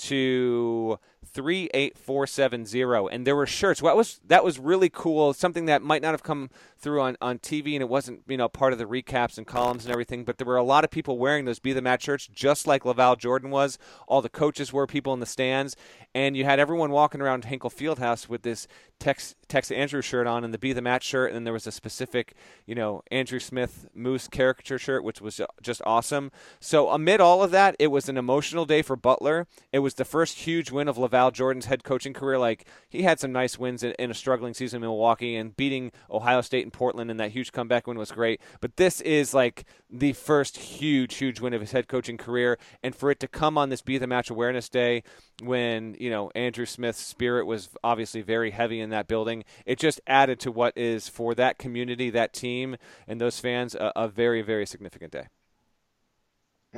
to 0.00 0.98
38470 1.26 3.14
and 3.14 3.26
there 3.26 3.36
were 3.36 3.46
shirts. 3.46 3.82
What 3.82 3.96
was 3.96 4.20
that 4.26 4.42
was 4.42 4.58
really 4.58 4.88
cool. 4.88 5.32
Something 5.32 5.66
that 5.66 5.82
might 5.82 6.02
not 6.02 6.12
have 6.12 6.22
come 6.22 6.50
through 6.78 7.00
on, 7.00 7.16
on 7.20 7.38
tv 7.38 7.74
and 7.74 7.82
it 7.82 7.88
wasn't 7.88 8.22
you 8.26 8.36
know 8.36 8.48
part 8.48 8.72
of 8.72 8.78
the 8.78 8.86
recaps 8.86 9.36
and 9.36 9.46
columns 9.46 9.84
and 9.84 9.92
everything 9.92 10.24
but 10.24 10.38
there 10.38 10.46
were 10.46 10.56
a 10.56 10.64
lot 10.64 10.82
of 10.82 10.90
people 10.90 11.18
wearing 11.18 11.44
those 11.44 11.58
be 11.58 11.74
the 11.74 11.82
match 11.82 12.04
shirts 12.04 12.26
just 12.26 12.66
like 12.66 12.84
lavall 12.84 13.18
jordan 13.18 13.50
was. 13.50 13.78
All 14.08 14.22
the 14.22 14.28
coaches 14.28 14.72
were 14.72 14.86
people 14.86 15.12
in 15.12 15.20
the 15.20 15.26
stands. 15.26 15.76
And 16.14 16.36
you 16.36 16.44
had 16.44 16.58
everyone 16.58 16.90
walking 16.90 17.20
around 17.20 17.44
hinkle 17.44 17.70
fieldhouse 17.70 18.28
with 18.28 18.42
this 18.42 18.66
text 18.98 19.36
text 19.50 19.72
andrew 19.72 20.00
shirt 20.00 20.26
on 20.26 20.44
and 20.44 20.54
the 20.54 20.58
be 20.58 20.72
the 20.72 20.80
match 20.80 21.04
shirt 21.04 21.30
and 21.30 21.36
then 21.36 21.44
there 21.44 21.52
was 21.52 21.66
a 21.66 21.72
specific 21.72 22.34
you 22.66 22.74
know 22.74 23.02
andrew 23.10 23.38
smith 23.38 23.86
moose 23.94 24.28
caricature 24.28 24.78
shirt 24.78 25.04
which 25.04 25.20
was 25.20 25.40
uh, 25.40 25.46
just 25.60 25.82
awesome. 25.84 26.30
So 26.60 26.90
amid 26.90 27.20
all 27.20 27.42
of 27.42 27.50
that 27.50 27.76
it 27.78 27.88
was 27.88 28.08
an 28.08 28.16
emotional 28.16 28.64
day 28.64 28.82
for 28.82 28.96
butler. 28.96 29.46
It 29.72 29.80
was 29.80 29.94
the 29.94 30.04
first 30.04 30.38
huge 30.38 30.70
win 30.70 30.88
of 30.88 30.96
lavall 30.96 31.32
jordan's 31.32 31.66
head 31.66 31.84
coaching 31.84 32.12
career. 32.12 32.38
Like 32.38 32.66
he 32.88 33.02
had 33.02 33.20
some 33.20 33.32
nice 33.32 33.58
wins 33.58 33.82
in, 33.82 33.92
in 33.98 34.10
a 34.10 34.14
struggling 34.14 34.54
season 34.54 34.78
in 34.78 34.82
milwaukee 34.82 35.36
and 35.36 35.56
beating 35.56 35.92
ohio 36.10 36.40
state 36.40 36.64
and 36.64 36.72
portland 36.72 37.10
and 37.10 37.18
that 37.20 37.32
huge 37.32 37.52
comeback 37.52 37.86
win 37.86 37.98
was 37.98 38.12
great. 38.12 38.40
But 38.60 38.76
this 38.76 39.00
is 39.00 39.34
like 39.34 39.64
the 39.90 40.12
first 40.12 40.56
huge 40.56 41.16
huge 41.16 41.40
win 41.40 41.54
of 41.54 41.60
his 41.60 41.72
head 41.72 41.88
coaching 41.88 42.16
career. 42.16 42.58
And 42.82 42.94
for 42.94 43.10
it 43.10 43.20
to 43.20 43.28
come 43.28 43.58
on 43.58 43.68
this 43.68 43.82
be 43.82 43.98
the 43.98 44.06
match 44.06 44.30
awareness 44.30 44.68
day 44.68 45.02
when 45.42 45.96
you 45.98 46.10
know 46.10 46.30
andrew 46.34 46.66
smith's 46.66 47.00
spirit 47.00 47.46
was 47.46 47.70
obviously 47.82 48.20
very 48.20 48.50
heavy 48.50 48.78
in 48.78 48.90
that 48.90 49.08
building 49.08 49.39
it 49.66 49.78
just 49.78 50.00
added 50.06 50.40
to 50.40 50.50
what 50.50 50.76
is 50.76 51.08
for 51.08 51.34
that 51.34 51.58
community 51.58 52.10
that 52.10 52.32
team 52.32 52.76
and 53.06 53.20
those 53.20 53.38
fans 53.40 53.74
a, 53.74 53.92
a 53.96 54.08
very 54.08 54.42
very 54.42 54.66
significant 54.66 55.12
day 55.12 55.26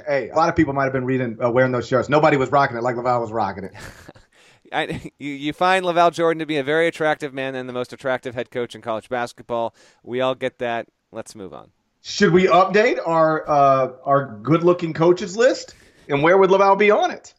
Hey, 0.07 0.31
a 0.31 0.35
lot 0.35 0.49
of 0.49 0.57
people 0.57 0.73
might 0.73 0.85
have 0.85 0.93
been 0.95 1.05
reading, 1.05 1.37
uh, 1.43 1.51
wearing 1.51 1.71
those 1.71 1.87
shirts. 1.87 2.09
Nobody 2.09 2.39
was 2.39 2.51
rocking 2.51 2.79
it 2.79 2.83
like 2.83 2.97
LaVall 2.97 3.21
was 3.21 3.31
rocking 3.31 3.65
it. 3.65 3.75
I, 4.73 5.13
you, 5.19 5.31
you 5.31 5.53
find 5.53 5.85
LaVall 5.85 6.13
Jordan 6.13 6.39
to 6.39 6.47
be 6.47 6.57
a 6.57 6.65
very 6.65 6.87
attractive 6.87 7.35
man 7.35 7.55
and 7.55 7.69
the 7.69 7.75
most 7.75 7.93
attractive 7.93 8.35
head 8.35 8.51
coach 8.51 8.75
in 8.75 8.81
college 8.81 9.11
basketball. 9.11 9.75
We 10.03 10.23
all 10.23 10.35
get 10.35 10.59
that. 10.61 10.89
Let's 11.11 11.35
move 11.35 11.53
on. 11.53 11.73
Should 12.01 12.33
we 12.33 12.47
update 12.47 12.99
our 13.07 13.49
uh, 13.49 13.93
our 14.05 14.39
good 14.43 14.65
looking 14.65 14.95
coaches 14.95 15.37
list? 15.37 15.75
And 16.09 16.23
where 16.23 16.39
would 16.39 16.51
LaVall 16.51 16.79
be 16.79 16.91
on 16.91 17.11
it? 17.11 17.35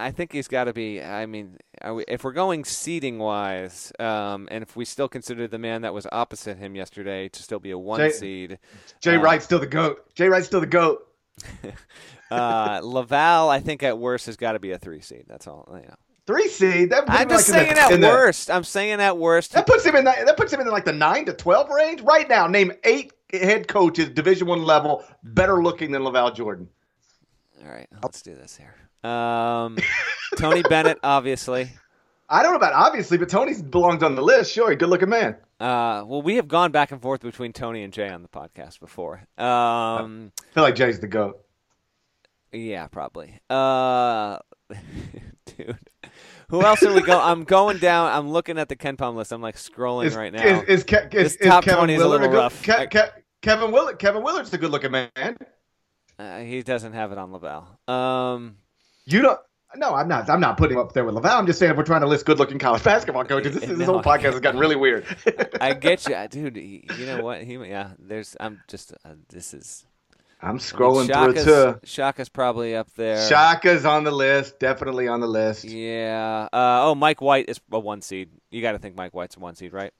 I 0.00 0.10
think 0.10 0.32
he's 0.32 0.48
got 0.48 0.64
to 0.64 0.72
be. 0.72 1.02
I 1.02 1.26
mean, 1.26 1.58
we, 1.92 2.04
if 2.08 2.24
we're 2.24 2.32
going 2.32 2.64
seeding 2.64 3.18
wise, 3.18 3.92
um, 3.98 4.48
and 4.50 4.62
if 4.62 4.76
we 4.76 4.84
still 4.84 5.08
consider 5.08 5.46
the 5.46 5.58
man 5.58 5.82
that 5.82 5.94
was 5.94 6.06
opposite 6.10 6.58
him 6.58 6.74
yesterday 6.74 7.28
to 7.28 7.42
still 7.42 7.60
be 7.60 7.70
a 7.70 7.78
one 7.78 8.00
Jay, 8.00 8.10
seed, 8.10 8.58
Jay 9.00 9.16
uh, 9.16 9.20
Wright's 9.20 9.44
still 9.44 9.58
the 9.58 9.66
goat. 9.66 10.14
Jay 10.14 10.28
Wright's 10.28 10.46
still 10.46 10.60
the 10.60 10.66
goat. 10.66 11.06
uh, 12.30 12.80
LaVall, 12.80 13.48
I 13.48 13.60
think 13.60 13.82
at 13.82 13.98
worst 13.98 14.26
has 14.26 14.36
got 14.36 14.52
to 14.52 14.58
be 14.58 14.72
a 14.72 14.78
three 14.78 15.00
seed. 15.00 15.24
That's 15.28 15.46
all. 15.46 15.68
You 15.72 15.88
know. 15.88 15.94
Three 16.26 16.48
seed. 16.48 16.90
That 16.90 17.04
I'm 17.08 17.28
just 17.28 17.48
like 17.48 17.58
saying 17.58 17.74
the, 17.74 18.06
at 18.06 18.12
worst. 18.12 18.46
The, 18.48 18.54
I'm 18.54 18.64
saying 18.64 19.00
at 19.00 19.18
worst. 19.18 19.52
That 19.52 19.66
puts 19.66 19.84
him 19.84 19.96
in 19.96 20.04
that. 20.04 20.26
That 20.26 20.36
puts 20.36 20.52
him 20.52 20.60
in 20.60 20.68
like 20.68 20.84
the 20.84 20.92
nine 20.92 21.24
to 21.26 21.32
twelve 21.32 21.68
range 21.70 22.02
right 22.02 22.28
now. 22.28 22.46
Name 22.46 22.72
eight 22.84 23.12
head 23.32 23.68
coaches, 23.68 24.10
Division 24.10 24.46
One 24.46 24.62
level, 24.62 25.04
better 25.22 25.62
looking 25.62 25.92
than 25.92 26.02
LaVall 26.02 26.34
Jordan. 26.34 26.68
All 27.64 27.70
right, 27.70 27.88
let's 28.02 28.22
do 28.22 28.34
this 28.34 28.56
here. 28.56 28.74
Um, 29.02 29.78
Tony 30.36 30.62
Bennett, 30.62 30.98
obviously. 31.02 31.70
I 32.28 32.44
don't 32.44 32.52
know 32.52 32.58
about 32.58 32.74
obviously, 32.74 33.18
but 33.18 33.28
Tony 33.28 33.60
belongs 33.60 34.04
on 34.04 34.14
the 34.14 34.22
list. 34.22 34.52
Sure, 34.52 34.72
good 34.76 34.88
looking 34.88 35.08
man. 35.08 35.36
Uh, 35.58 36.04
well, 36.06 36.22
we 36.22 36.36
have 36.36 36.46
gone 36.46 36.70
back 36.70 36.92
and 36.92 37.02
forth 37.02 37.22
between 37.22 37.52
Tony 37.52 37.82
and 37.82 37.92
Jay 37.92 38.08
on 38.08 38.22
the 38.22 38.28
podcast 38.28 38.78
before. 38.78 39.26
Um, 39.36 40.30
I 40.40 40.54
feel 40.54 40.62
like 40.62 40.76
Jay's 40.76 41.00
the 41.00 41.08
goat. 41.08 41.44
Yeah, 42.52 42.86
probably. 42.86 43.40
Uh, 43.50 44.38
dude, 45.44 45.76
who 46.48 46.62
else 46.62 46.82
are 46.84 46.92
we 46.94 47.02
go? 47.02 47.20
I'm 47.20 47.42
going 47.42 47.78
down. 47.78 48.12
I'm 48.12 48.30
looking 48.30 48.58
at 48.58 48.68
the 48.68 48.76
KenPom 48.76 49.16
list. 49.16 49.32
I'm 49.32 49.42
like 49.42 49.56
scrolling 49.56 50.06
is, 50.06 50.16
right 50.16 50.32
now. 50.32 50.44
Is, 50.44 50.62
is, 50.68 50.84
Ke- 50.84 51.12
is, 51.12 51.36
this 51.36 51.48
top 51.48 51.64
Kevin 51.64 51.78
twenty 51.78 51.94
is 51.94 51.98
Willard 51.98 52.22
a 52.22 52.24
little 52.28 52.36
good, 52.36 52.38
rough. 52.38 52.62
Ke- 52.62 52.90
Ke- 52.90 53.22
Kevin 53.42 53.72
Willard. 53.72 53.98
Kevin 53.98 54.22
Willard's 54.22 54.50
the 54.50 54.58
good 54.58 54.70
looking 54.70 54.92
man. 54.92 55.10
Uh, 56.18 56.38
he 56.40 56.62
doesn't 56.62 56.92
have 56.92 57.10
it 57.10 57.18
on 57.18 57.32
LaVall. 57.32 57.92
Um, 57.92 58.56
you 59.12 59.22
don't. 59.22 59.38
No, 59.76 59.94
I'm 59.94 60.08
not. 60.08 60.28
I'm 60.28 60.40
not 60.40 60.56
putting 60.56 60.76
him 60.76 60.84
up 60.84 60.92
there 60.92 61.04
with 61.04 61.14
LaVall. 61.14 61.38
I'm 61.38 61.46
just 61.46 61.58
saying 61.60 61.70
if 61.70 61.76
we're 61.76 61.84
trying 61.84 62.00
to 62.00 62.08
list 62.08 62.26
good-looking 62.26 62.58
college 62.58 62.82
basketball 62.82 63.24
coaches, 63.24 63.54
this, 63.54 63.68
No, 63.68 63.76
this 63.76 63.86
whole 63.86 64.02
podcast 64.02 64.32
has 64.32 64.40
gotten 64.40 64.58
really 64.58 64.74
weird. 64.74 65.04
I 65.60 65.74
get 65.80 66.08
you, 66.08 66.28
dude. 66.28 66.56
You 66.56 67.06
know 67.06 67.22
what? 67.22 67.42
He, 67.42 67.54
yeah. 67.56 67.90
There's. 67.98 68.36
I'm 68.40 68.60
just. 68.66 68.92
Uh, 69.04 69.10
this 69.28 69.54
is. 69.54 69.86
I'm 70.42 70.58
scrolling 70.58 71.14
I 71.14 71.26
mean, 71.26 71.34
through 71.34 71.44
Shaka's, 71.44 71.46
it 71.46 71.80
too. 71.80 71.86
Shaka's 71.86 72.28
probably 72.30 72.74
up 72.74 72.90
there. 72.94 73.28
Shaka's 73.28 73.84
on 73.84 74.04
the 74.04 74.10
list, 74.10 74.58
definitely 74.58 75.06
on 75.06 75.20
the 75.20 75.26
list. 75.26 75.64
Yeah. 75.64 76.48
Uh, 76.52 76.88
oh, 76.88 76.94
Mike 76.94 77.20
White 77.20 77.50
is 77.50 77.60
a 77.70 77.78
one 77.78 78.00
seed. 78.00 78.30
You 78.50 78.62
got 78.62 78.72
to 78.72 78.78
think 78.78 78.96
Mike 78.96 79.14
White's 79.14 79.36
a 79.36 79.40
one 79.40 79.54
seed, 79.54 79.72
right? 79.72 79.92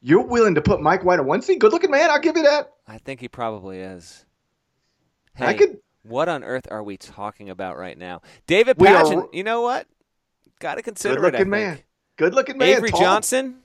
You're 0.00 0.26
willing 0.26 0.54
to 0.54 0.62
put 0.62 0.80
Mike 0.80 1.04
White 1.04 1.20
a 1.20 1.22
one 1.22 1.42
seed? 1.42 1.60
Good 1.60 1.72
looking 1.72 1.90
man, 1.90 2.10
I'll 2.10 2.20
give 2.20 2.36
you 2.36 2.44
that. 2.44 2.72
I 2.86 2.98
think 2.98 3.20
he 3.20 3.28
probably 3.28 3.80
is. 3.80 4.24
Hey, 5.34 5.46
I 5.46 5.54
could. 5.54 5.78
What 6.10 6.28
on 6.28 6.42
earth 6.42 6.66
are 6.70 6.82
we 6.82 6.96
talking 6.96 7.48
about 7.50 7.78
right 7.78 7.96
now? 7.96 8.22
David 8.46 8.76
We 8.78 8.88
are- 8.88 9.28
you 9.32 9.44
know 9.44 9.62
what? 9.62 9.86
Got 10.58 10.74
to 10.74 10.82
consider 10.82 11.14
Good 11.14 11.22
looking 11.22 11.34
it. 11.34 11.38
Looking 11.38 11.50
man. 11.50 11.78
Good 12.16 12.34
looking 12.34 12.58
man. 12.58 12.68
Avery 12.68 12.90
tall. 12.90 13.00
Johnson 13.00 13.60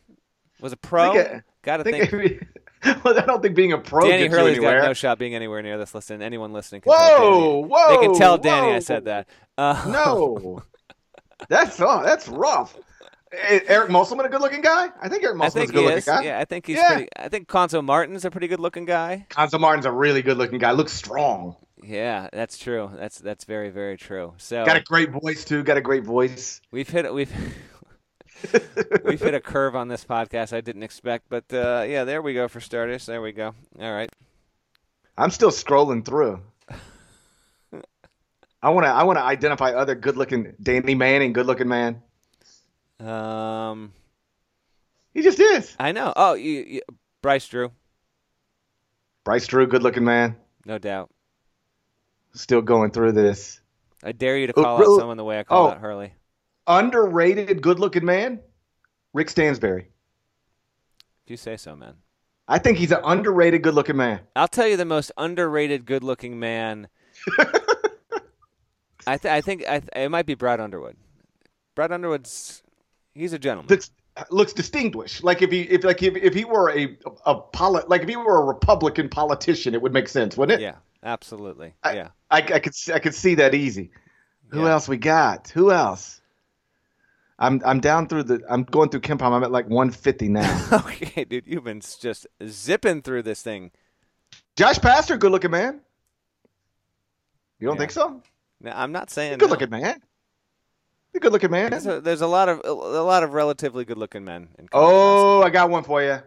was 0.62 0.72
a 0.72 0.78
pro. 0.78 1.42
Got 1.64 1.78
to 1.78 1.84
think, 1.84 2.10
think. 2.12 2.48
well, 3.04 3.18
I 3.18 3.26
don't 3.26 3.42
think 3.42 3.56
being 3.56 3.74
a 3.74 3.80
pro 3.80 4.02
Danny 4.02 4.24
gets 4.24 4.32
you 4.32 4.38
Hurley's 4.38 4.60
got 4.60 4.84
no 4.86 4.94
shot 4.94 5.18
being 5.18 5.34
anywhere 5.34 5.62
near 5.64 5.78
this 5.80 5.96
list, 5.96 6.12
and 6.12 6.22
anyone 6.22 6.54
listening 6.54 6.82
can 6.82 6.94
tell 6.94 7.20
whoa, 7.20 7.62
Danny. 7.62 7.68
whoa! 7.74 7.90
They 8.02 8.08
can 8.08 8.16
tell 8.16 8.38
Danny 8.38 8.68
whoa. 8.68 8.76
I 8.76 8.80
said 8.80 9.06
that. 9.06 9.28
Uh, 9.58 9.84
No, 9.88 10.62
that's 11.50 11.82
oh, 11.82 12.04
that's 12.04 12.28
rough. 12.28 12.78
Eh, 13.34 13.60
Eric 13.68 13.90
Musselman, 13.90 14.28
a 14.28 14.30
good-looking 14.30 14.62
guy. 14.62 14.90
I 15.02 15.10
think 15.10 15.24
Eric 15.24 15.36
Musselman's 15.38 15.72
a 15.72 15.74
good-looking 15.74 15.98
is. 15.98 16.06
guy. 16.06 16.24
Yeah, 16.24 16.40
I 16.40 16.46
think 16.46 16.68
he's 16.68 16.78
Yeah. 16.78 16.88
pretty. 16.94 17.10
I 17.18 17.28
think 17.28 17.48
Cuonzo 17.50 17.84
Martin's 17.84 18.24
a 18.24 18.32
pretty 18.32 18.48
good 18.48 18.60
looking 18.62 18.86
guy. 18.86 19.26
Cuonzo 19.32 19.60
Martin's 19.60 19.86
a 19.88 19.92
really 19.92 20.22
good-looking 20.22 20.60
guy. 20.60 20.72
Looks 20.72 20.94
strong. 20.94 21.58
Yeah, 21.86 22.30
that's 22.34 22.58
true. 22.58 22.90
That's 22.96 23.20
that's 23.20 23.44
very 23.44 23.70
very 23.70 23.96
true. 23.98 24.34
So 24.38 24.66
Got 24.66 24.78
a 24.78 24.82
great 24.82 25.12
voice 25.12 25.46
too. 25.46 25.64
Got 25.64 25.78
a 25.78 25.82
great 25.82 26.04
voice. 26.04 26.60
we've 26.72 26.90
hit 26.90 27.14
we've 27.14 27.32
we've 29.06 29.22
hit 29.22 29.34
a 29.36 29.40
curve 29.40 29.76
on 29.76 29.88
this 29.88 30.04
podcast 30.04 30.52
I 30.52 30.62
didn't 30.62 30.84
expect, 30.84 31.26
but 31.30 31.46
uh, 31.54 31.86
yeah, 31.88 32.04
there 32.04 32.22
we 32.22 32.34
go 32.34 32.48
for 32.48 32.60
starters. 32.60 33.06
There 33.06 33.22
we 33.22 33.32
go. 33.32 33.54
All 33.80 33.94
right. 33.94 34.10
I'm 35.18 35.30
still 35.30 35.52
scrolling 35.52 36.04
through. 36.04 36.42
I 38.62 38.70
want 38.70 38.86
to. 38.86 38.90
I 38.90 39.04
want 39.04 39.20
to 39.20 39.24
identify 39.24 39.72
other 39.72 39.94
good-looking 39.94 40.56
Danny 40.62 40.96
Manning, 40.96 41.34
good-looking 41.34 41.68
man. 41.68 42.02
Um, 43.00 43.94
He 45.14 45.22
just 45.22 45.40
is. 45.40 45.76
I 45.80 45.92
know. 45.92 46.12
Oh, 46.16 46.34
you, 46.34 46.64
you, 46.68 46.82
Bryce 47.22 47.48
Drew, 47.48 47.72
Bryce 49.24 49.46
Drew, 49.46 49.68
good-looking 49.68 50.04
man. 50.04 50.36
no 50.66 50.80
doubt. 50.80 51.12
Still 52.36 52.62
going 52.62 52.92
through 52.92 53.14
this. 53.14 53.62
I 54.04 54.12
dare 54.12 54.38
you 54.38 54.48
to 54.48 54.54
Oh, 54.58 54.64
call 54.64 54.78
real- 54.80 54.94
out 54.94 55.00
someone 55.00 55.18
the 55.18 55.24
way 55.24 55.40
I 55.40 55.44
call 55.44 55.68
oh. 55.68 55.72
out 55.72 55.80
Hurley. 55.80 56.14
Underrated, 56.68 57.62
good-looking 57.62 58.06
man. 58.06 58.40
Rick 59.14 59.30
Stansbury. 59.30 59.88
If 61.26 61.32
you 61.32 61.38
say 61.38 61.58
so, 61.58 61.76
man. 61.76 61.96
I 62.48 62.60
think 62.60 62.78
he's 62.78 62.92
an 62.92 63.00
underrated, 63.04 63.64
good-looking 63.64 63.96
man. 63.96 64.20
I'll 64.36 64.48
tell 64.48 64.68
you 64.68 64.78
the 64.78 64.86
most 64.86 65.12
underrated, 65.18 65.86
good-looking 65.86 66.38
man. 66.40 66.88
I, 69.08 69.18
th- 69.18 69.32
I 69.32 69.42
think 69.42 69.64
I 69.68 69.80
th- 69.80 69.90
it 69.96 70.10
might 70.10 70.26
be 70.26 70.34
Brad 70.34 70.60
Underwood. 70.60 70.98
Brad 71.76 71.92
Underwood's 71.92 72.64
he's 73.14 73.34
a 73.34 73.40
gentleman. 73.40 73.68
The, 73.68 73.90
looks 74.32 74.54
distinguished. 74.54 75.24
Like 75.24 75.42
if 75.42 75.52
he 75.52 75.62
if 75.62 75.84
like 75.84 76.02
if, 76.02 76.16
if 76.16 76.34
he 76.34 76.44
were 76.46 76.72
a 76.76 76.98
a 77.26 77.36
poli- 77.36 77.84
like 77.88 78.02
if 78.02 78.10
he 78.10 78.16
were 78.16 78.42
a 78.42 78.46
Republican 78.46 79.10
politician, 79.10 79.74
it 79.76 79.82
would 79.82 79.94
make 79.94 80.08
sense, 80.08 80.36
wouldn't 80.38 80.60
it? 80.60 80.64
Yeah, 80.64 80.76
absolutely. 81.04 81.74
I, 81.84 81.94
yeah, 81.94 82.08
I, 82.32 82.38
I 82.38 82.60
could 82.60 82.74
I 82.94 83.00
could 83.00 83.16
see 83.16 83.36
that 83.36 83.54
easy. 83.54 83.92
Who 84.50 84.64
Yeah. 84.64 84.72
else 84.72 84.88
we 84.88 84.98
got? 84.98 85.50
Who 85.50 85.72
else? 85.72 86.22
I'm 87.38 87.62
I'm 87.66 87.80
down 87.82 88.08
through 88.08 88.24
the 88.24 88.42
I'm 88.50 88.64
going 88.64 88.90
through 88.90 89.02
KenPom. 89.02 89.32
I'm 89.32 89.44
at 89.44 89.52
like 89.52 89.68
150 89.68 90.30
now. 90.30 90.68
okay, 90.86 91.26
dude, 91.26 91.46
you've 91.48 91.64
been 91.66 91.82
just 91.82 92.28
zipping 92.48 93.02
through 93.02 93.24
this 93.24 93.42
thing. 93.42 93.72
Josh 94.56 94.80
Pastner, 94.80 95.20
good 95.20 95.32
looking 95.32 95.52
man. 95.52 95.82
You 97.60 97.68
don't 97.68 97.76
Yeah. 97.76 97.80
think 97.80 97.92
so? 97.92 98.22
No, 98.62 98.72
I'm 98.72 98.92
not 98.92 99.10
saying 99.10 99.38
Good 99.40 99.48
no. 99.48 99.52
looking 99.52 99.70
man. 99.70 100.02
A 101.14 101.20
good 101.20 101.32
looking 101.32 101.52
man. 101.52 101.72
There's 101.72 101.86
a, 101.86 102.02
there's 102.02 102.22
a 102.22 102.28
lot 102.28 102.50
of 102.50 102.62
a 102.66 102.72
lot 102.74 103.24
of 103.24 103.34
relatively 103.34 103.86
good 103.86 103.98
looking 103.98 104.24
men. 104.26 104.50
In 104.60 104.68
Oh, 104.74 105.42
I 105.42 105.50
got 105.50 105.70
one 105.70 105.84
for 105.84 106.02
you. 106.04 106.20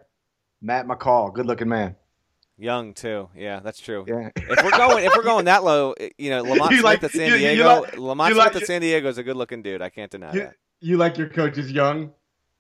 Matt 0.61 0.87
McCall, 0.87 1.33
good 1.33 1.47
looking 1.47 1.69
man. 1.69 1.95
Young 2.59 2.93
too. 2.95 3.29
Yeah, 3.35 3.61
that's 3.61 3.81
true. 3.81 4.05
Yeah. 4.07 4.31
If 4.37 4.65
we're 4.65 4.71
going 4.77 5.05
if 5.05 5.17
we're 5.17 5.23
going 5.23 5.47
that 5.47 5.65
low, 5.65 5.93
eh, 5.93 6.11
you 6.19 6.31
know, 6.31 6.43
Lamont 6.43 6.71
You 6.73 6.79
Smith 6.79 6.85
like- 6.85 7.05
at 7.05 7.11
San 7.13 7.29
you- 7.29 7.35
you 7.35 7.39
Diego, 7.39 7.81
like- 7.83 7.99
Lamont 7.99 8.35
Smith 8.35 8.45
like- 8.47 8.57
at 8.57 8.67
San 8.67 8.81
Diego 8.81 9.09
is 9.09 9.19
a 9.19 9.23
good 9.23 9.37
looking 9.37 9.63
dude. 9.63 9.81
I 9.83 9.89
can't 9.91 10.11
deny 10.11 10.33
that. 10.33 10.55
you 10.81 10.97
like 10.97 11.17
your 11.19 11.29
coaches 11.29 11.71
young? 11.73 12.13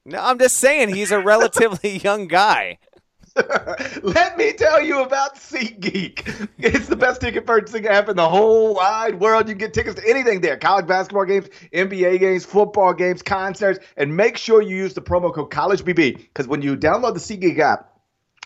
No, 0.07 0.19
I'm 0.21 0.39
just 0.39 0.57
saying 0.57 0.95
he's 0.95 1.11
a 1.13 1.21
relatively 1.21 1.99
young 2.03 2.29
guy. 2.29 2.79
Let 4.03 4.37
me 4.37 4.53
tell 4.53 4.83
you 4.83 5.03
about 5.03 5.37
SeatGeek. 5.37 6.49
It's 6.59 6.89
the 6.89 6.97
best 6.97 7.21
ticket 7.21 7.47
purchasing 7.47 7.87
app 7.87 8.09
in 8.09 8.17
the 8.17 8.29
whole 8.29 8.75
wide 8.75 9.21
world. 9.21 9.49
You 9.49 9.55
can 9.55 9.59
get 9.59 9.75
tickets 9.75 10.01
to 10.01 10.09
anything 10.09 10.41
there 10.41 10.57
college 10.57 10.87
basketball 10.87 11.25
games, 11.25 11.49
NBA 11.73 12.19
games, 12.19 12.45
football 12.45 12.93
games, 12.95 13.23
concerts. 13.23 13.79
And 13.97 14.17
make 14.17 14.37
sure 14.37 14.61
you 14.63 14.77
use 14.77 14.95
the 14.95 15.03
promo 15.03 15.33
code 15.33 15.51
CollegeBB 15.51 16.17
because 16.17 16.49
when 16.49 16.63
you 16.63 16.77
download 16.77 17.15
the 17.15 17.21
SeatGeek 17.21 17.59
app, 17.61 17.93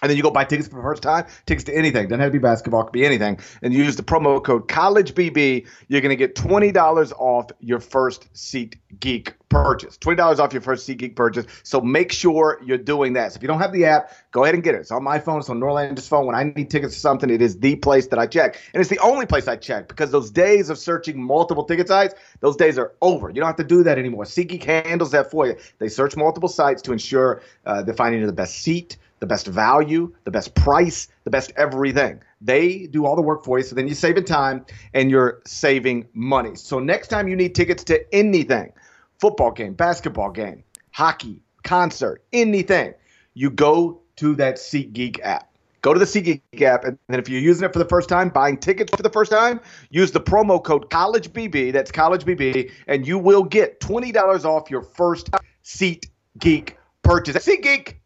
and 0.03 0.11
then 0.11 0.17
you 0.17 0.23
go 0.23 0.31
buy 0.31 0.45
tickets 0.45 0.69
for 0.69 0.77
the 0.77 0.83
first 0.83 1.03
time, 1.03 1.25
tickets 1.47 1.65
to 1.65 1.75
anything. 1.75 2.09
Doesn't 2.09 2.21
have 2.21 2.29
to 2.29 2.33
be 2.33 2.39
basketball, 2.39 2.83
could 2.83 2.93
be 2.93 3.07
anything. 3.07 3.39
And 3.63 3.73
you 3.73 3.85
use 3.85 3.95
the 3.95 4.03
promo 4.03 4.43
code 4.43 4.67
CollegeBB, 4.69 5.67
you're 5.89 6.01
going 6.01 6.11
to 6.11 6.17
get 6.17 6.35
$20 6.35 7.13
off 7.13 7.51
your 7.61 7.79
first 7.79 8.33
SeatGeek 8.35 9.35
purchase. 9.49 9.97
$20 9.99 10.41
off 10.41 10.53
your 10.53 10.63
first 10.63 10.89
SeatGeek 10.89 11.15
purchase. 11.15 11.47
So 11.63 11.81
make 11.81 12.11
sure 12.11 12.61
you're 12.65 12.79
doing 12.79 13.13
that. 13.13 13.33
So 13.33 13.37
if 13.37 13.43
you 13.43 13.49
don't 13.49 13.61
have 13.61 13.73
the 13.73 13.85
app, 13.85 14.11
go 14.33 14.43
ahead 14.43 14.55
and 14.57 14.65
get 14.65 14.75
it. 14.75 14.79
It's 14.79 14.91
on 14.91 15.05
my 15.05 15.21
phone, 15.21 15.39
it's 15.39 15.49
on 15.49 15.61
Norland's 15.61 16.09
phone. 16.09 16.27
When 16.27 16.35
I 16.35 16.45
need 16.45 16.69
tickets 16.69 16.95
to 16.95 17.01
something, 17.01 17.31
it 17.31 17.41
is 17.41 17.61
the 17.61 17.77
place 17.77 18.09
that 18.09 18.19
I 18.19 18.27
check. 18.27 18.61
And 18.75 18.81
it's 18.81 18.91
the 18.91 18.99
only 18.99 19.27
place 19.27 19.47
I 19.47 19.55
check 19.55 19.87
because 19.87 20.11
those 20.11 20.33
days 20.33 20.69
of 20.69 20.79
searching 20.79 21.23
multiple 21.23 21.65
ticket 21.65 21.87
sites, 21.87 22.15
those 22.41 22.57
days 22.57 22.77
are 22.77 22.93
over. 23.03 23.29
You 23.29 23.37
don't 23.37 23.47
have 23.47 23.57
to 23.57 23.65
do 23.65 23.85
that 23.85 23.99
anymore. 23.99 24.25
SeatGeek 24.25 24.65
handles 24.65 25.13
that 25.13 25.31
for 25.31 25.47
you. 25.47 25.57
They 25.79 25.89
search 25.89 26.17
multiple 26.17 26.49
sites 26.49 26.83
to 26.83 26.93
ensure 26.93 27.43
uh, 27.65 27.83
they're 27.83 27.95
finding 27.95 28.27
the 28.27 28.33
best 28.33 28.57
seat 28.57 28.97
the 29.23 29.27
best 29.27 29.47
value, 29.47 30.13
the 30.25 30.33
best 30.33 30.53
price, 30.57 31.07
the 31.23 31.31
best 31.31 31.53
everything. 31.57 32.21
They 32.41 32.89
do 32.89 33.07
all 33.07 33.15
the 33.15 33.23
work 33.23 33.45
for 33.45 33.57
you, 33.57 33.65
so 33.65 33.77
then 33.77 33.87
you're 33.87 33.95
saving 33.95 34.25
time 34.25 34.67
and 34.95 35.13
you're 35.13 35.43
saving 35.47 36.09
money. 36.13 36.57
So 36.57 36.81
next 36.81 37.07
time 37.07 37.29
you 37.29 37.37
need 37.37 37.55
tickets 37.55 37.85
to 37.85 38.05
anything, 38.13 38.73
football 39.21 39.53
game, 39.53 39.75
basketball 39.75 40.33
game, 40.33 40.65
hockey, 40.91 41.41
concert, 41.63 42.25
anything, 42.33 42.95
you 43.35 43.49
go 43.49 44.01
to 44.17 44.35
that 44.35 44.57
SeatGeek 44.57 45.21
app. 45.23 45.49
Go 45.83 45.95
to 45.95 46.01
the 46.01 46.05
SeatGeek 46.05 46.61
app, 46.63 46.83
and 46.83 46.99
then 47.09 47.21
if 47.21 47.29
you're 47.29 47.41
using 47.41 47.65
it 47.65 47.73
for 47.73 47.79
the 47.79 47.89
first 47.89 48.09
time, 48.09 48.29
buying 48.29 48.57
tickets 48.57 48.91
for 48.91 49.05
the 49.05 49.11
first 49.11 49.31
time, 49.31 49.61
use 49.91 50.11
the 50.11 50.21
promo 50.21 50.61
code 50.61 50.91
CollegeBB, 50.91 51.73
that's 51.73 51.93
CollegeBB, 51.93 52.73
and 52.89 53.07
you 53.07 53.19
will 53.19 53.45
get 53.45 53.79
$20 53.79 54.45
off 54.45 54.69
your 54.69 54.83
first 54.83 55.31
SeatGeek 55.63 56.73
purchase. 57.05 57.37
SeatGeek, 57.37 57.99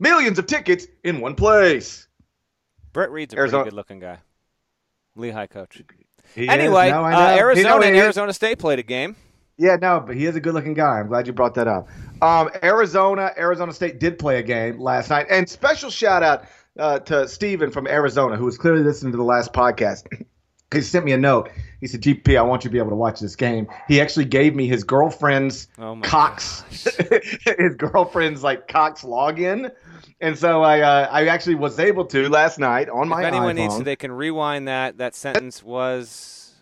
millions 0.00 0.38
of 0.38 0.46
tickets 0.46 0.86
in 1.04 1.20
one 1.20 1.34
place. 1.36 2.08
Brett 2.92 3.10
Reed's 3.10 3.34
a 3.34 3.36
Arizona- 3.38 3.62
pretty 3.62 3.74
good 3.74 3.76
looking 3.76 4.00
guy. 4.00 4.18
Lehigh 5.14 5.46
coach. 5.46 5.82
He 6.34 6.48
Anyway. 6.48 6.90
No, 6.90 7.04
uh. 7.04 7.36
Arizona 7.38 7.86
and. 7.86 7.96
Arizona 7.96 8.32
State 8.32 8.58
played 8.58 8.78
a 8.78 8.82
game. 8.82 9.16
Yeah, 9.60 9.76
no, 9.76 10.00
but 10.00 10.16
he 10.16 10.24
is 10.24 10.34
a 10.36 10.40
good-looking 10.40 10.72
guy. 10.72 11.00
I'm 11.00 11.08
glad 11.08 11.26
you 11.26 11.34
brought 11.34 11.54
that 11.56 11.68
up. 11.68 11.86
Um, 12.22 12.48
Arizona, 12.62 13.30
Arizona 13.36 13.74
State 13.74 14.00
did 14.00 14.18
play 14.18 14.38
a 14.38 14.42
game 14.42 14.80
last 14.80 15.10
night, 15.10 15.26
and 15.28 15.46
special 15.46 15.90
shout 15.90 16.22
out 16.22 16.46
uh, 16.78 17.00
to 17.00 17.28
Steven 17.28 17.70
from 17.70 17.86
Arizona, 17.86 18.36
who 18.36 18.46
was 18.46 18.56
clearly 18.56 18.82
listening 18.82 19.12
to 19.12 19.18
the 19.18 19.24
last 19.24 19.52
podcast. 19.52 20.06
he 20.72 20.80
sent 20.80 21.04
me 21.04 21.12
a 21.12 21.18
note. 21.18 21.50
He 21.82 21.86
said, 21.88 22.00
"GP, 22.00 22.38
I 22.38 22.42
want 22.42 22.64
you 22.64 22.70
to 22.70 22.72
be 22.72 22.78
able 22.78 22.88
to 22.88 22.96
watch 22.96 23.20
this 23.20 23.36
game." 23.36 23.66
He 23.86 24.00
actually 24.00 24.24
gave 24.24 24.54
me 24.54 24.66
his 24.66 24.82
girlfriend's 24.82 25.68
Oh 25.78 26.00
Cox, 26.02 26.64
his 27.58 27.74
girlfriend's 27.76 28.42
like 28.42 28.66
Cox 28.66 29.02
login, 29.02 29.70
and 30.20 30.38
so 30.38 30.62
I 30.62 30.80
uh, 30.80 31.08
I 31.10 31.26
actually 31.26 31.56
was 31.56 31.78
able 31.78 32.04
to 32.06 32.28
last 32.28 32.58
night 32.58 32.88
on 32.88 33.08
my 33.08 33.20
if 33.20 33.26
anyone 33.26 33.54
iPhone. 33.54 33.58
needs 33.58 33.78
to, 33.78 33.84
they 33.84 33.96
can 33.96 34.12
rewind 34.12 34.68
that. 34.68 34.98
That 34.98 35.14
sentence 35.26 35.62
was 35.62 36.54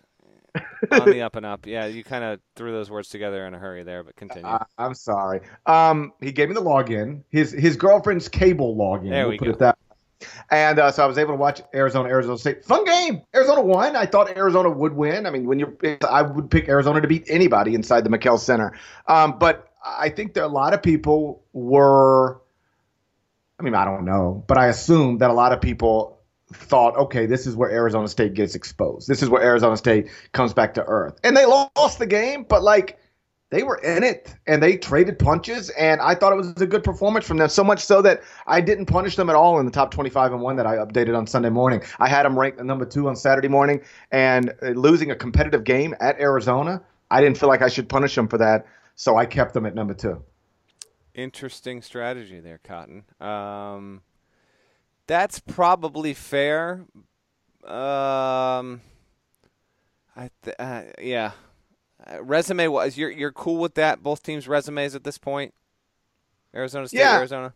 on 0.91 1.05
the 1.05 1.21
up 1.21 1.35
and 1.35 1.45
up. 1.45 1.65
Yeah, 1.65 1.85
you 1.85 2.03
kind 2.03 2.23
of 2.23 2.39
threw 2.55 2.71
those 2.71 2.89
words 2.89 3.09
together 3.09 3.45
in 3.45 3.53
a 3.53 3.59
hurry 3.59 3.83
there, 3.83 4.03
but 4.03 4.15
continue. 4.15 4.47
I, 4.47 4.65
I'm 4.77 4.93
sorry. 4.93 5.41
Um, 5.65 6.13
he 6.21 6.31
gave 6.31 6.49
me 6.49 6.55
the 6.55 6.61
login. 6.61 7.23
His 7.29 7.51
his 7.51 7.75
girlfriend's 7.75 8.27
cable 8.27 8.75
login. 8.75 9.09
There 9.09 9.23
we'll 9.23 9.31
we 9.31 9.37
put 9.37 9.45
go. 9.45 9.51
it 9.51 9.59
that. 9.59 9.77
And 10.51 10.79
uh, 10.79 10.91
so 10.91 11.03
I 11.03 11.05
was 11.05 11.17
able 11.17 11.33
to 11.33 11.37
watch 11.37 11.61
Arizona, 11.73 12.09
Arizona 12.09 12.37
State. 12.37 12.65
Fun 12.65 12.83
game. 12.83 13.21
Arizona 13.33 13.61
won. 13.61 13.95
I 13.95 14.05
thought 14.05 14.35
Arizona 14.35 14.69
would 14.69 14.93
win. 14.93 15.25
I 15.25 15.29
mean, 15.29 15.45
when 15.45 15.59
you, 15.59 15.77
I 16.07 16.23
would 16.23 16.51
pick 16.51 16.67
Arizona 16.67 16.99
to 16.99 17.07
beat 17.07 17.23
anybody 17.29 17.73
inside 17.73 18.03
the 18.03 18.09
McKale 18.09 18.39
Center. 18.39 18.77
Um, 19.07 19.39
but 19.39 19.69
I 19.85 20.09
think 20.09 20.33
there 20.33 20.43
are 20.43 20.49
a 20.49 20.51
lot 20.51 20.73
of 20.73 20.83
people 20.83 21.43
were. 21.53 22.41
I 23.59 23.63
mean, 23.63 23.75
I 23.75 23.83
don't 23.83 24.05
know, 24.05 24.43
but 24.47 24.57
I 24.57 24.67
assume 24.67 25.17
that 25.17 25.29
a 25.29 25.33
lot 25.33 25.51
of 25.51 25.59
people 25.59 26.19
thought, 26.53 26.95
okay, 26.95 27.25
this 27.25 27.45
is 27.45 27.55
where 27.55 27.69
Arizona 27.69 28.07
State 28.07 28.33
gets 28.33 28.55
exposed. 28.55 29.07
This 29.07 29.21
is 29.21 29.29
where 29.29 29.43
Arizona 29.43 29.75
State 29.77 30.09
comes 30.31 30.53
back 30.53 30.73
to 30.75 30.83
earth. 30.85 31.19
And 31.23 31.35
they 31.35 31.45
lost 31.45 31.99
the 31.99 32.07
game, 32.07 32.45
but 32.47 32.63
like 32.63 32.97
they 33.51 33.63
were 33.63 33.77
in 33.77 34.03
it 34.03 34.33
and 34.47 34.61
they 34.63 34.77
traded 34.77 35.19
punches 35.19 35.69
and 35.71 36.01
I 36.01 36.15
thought 36.15 36.31
it 36.31 36.35
was 36.35 36.53
a 36.61 36.67
good 36.67 36.83
performance 36.83 37.25
from 37.25 37.37
them 37.37 37.49
so 37.49 37.63
much 37.63 37.83
so 37.83 38.01
that 38.03 38.21
I 38.47 38.61
didn't 38.61 38.85
punish 38.85 39.15
them 39.15 39.29
at 39.29 39.35
all 39.35 39.59
in 39.59 39.65
the 39.65 39.71
top 39.71 39.91
25 39.91 40.33
and 40.33 40.41
1 40.41 40.55
that 40.55 40.67
I 40.67 40.75
updated 40.75 41.17
on 41.17 41.27
Sunday 41.27 41.49
morning. 41.49 41.81
I 41.99 42.07
had 42.07 42.23
them 42.23 42.37
ranked 42.37 42.63
number 42.63 42.85
2 42.85 43.09
on 43.09 43.15
Saturday 43.15 43.47
morning 43.47 43.81
and 44.11 44.53
uh, 44.61 44.69
losing 44.69 45.11
a 45.11 45.15
competitive 45.15 45.63
game 45.63 45.95
at 45.99 46.19
Arizona, 46.19 46.81
I 47.11 47.21
didn't 47.21 47.37
feel 47.37 47.49
like 47.49 47.61
I 47.61 47.69
should 47.69 47.89
punish 47.89 48.15
them 48.15 48.27
for 48.27 48.37
that, 48.37 48.67
so 48.95 49.17
I 49.17 49.25
kept 49.25 49.53
them 49.53 49.65
at 49.65 49.73
number 49.73 49.95
2. 49.95 50.23
Interesting 51.13 51.81
strategy 51.81 52.39
there, 52.39 52.59
Cotton. 52.63 53.03
Um, 53.19 54.01
that's 55.07 55.39
probably 55.39 56.13
fair. 56.13 56.85
Um, 57.65 58.81
I 60.15 60.29
th- 60.43 60.55
uh, 60.59 60.83
yeah. 61.01 61.31
Uh, 62.09 62.23
resume 62.23 62.67
was 62.67 62.97
you're 62.97 63.09
you're 63.11 63.31
cool 63.31 63.57
with 63.57 63.75
that? 63.75 64.01
Both 64.01 64.23
teams' 64.23 64.47
resumes 64.47 64.95
at 64.95 65.03
this 65.03 65.17
point. 65.17 65.53
Arizona 66.55 66.87
State, 66.87 66.99
Yeah. 66.99 67.17
Arizona. 67.17 67.53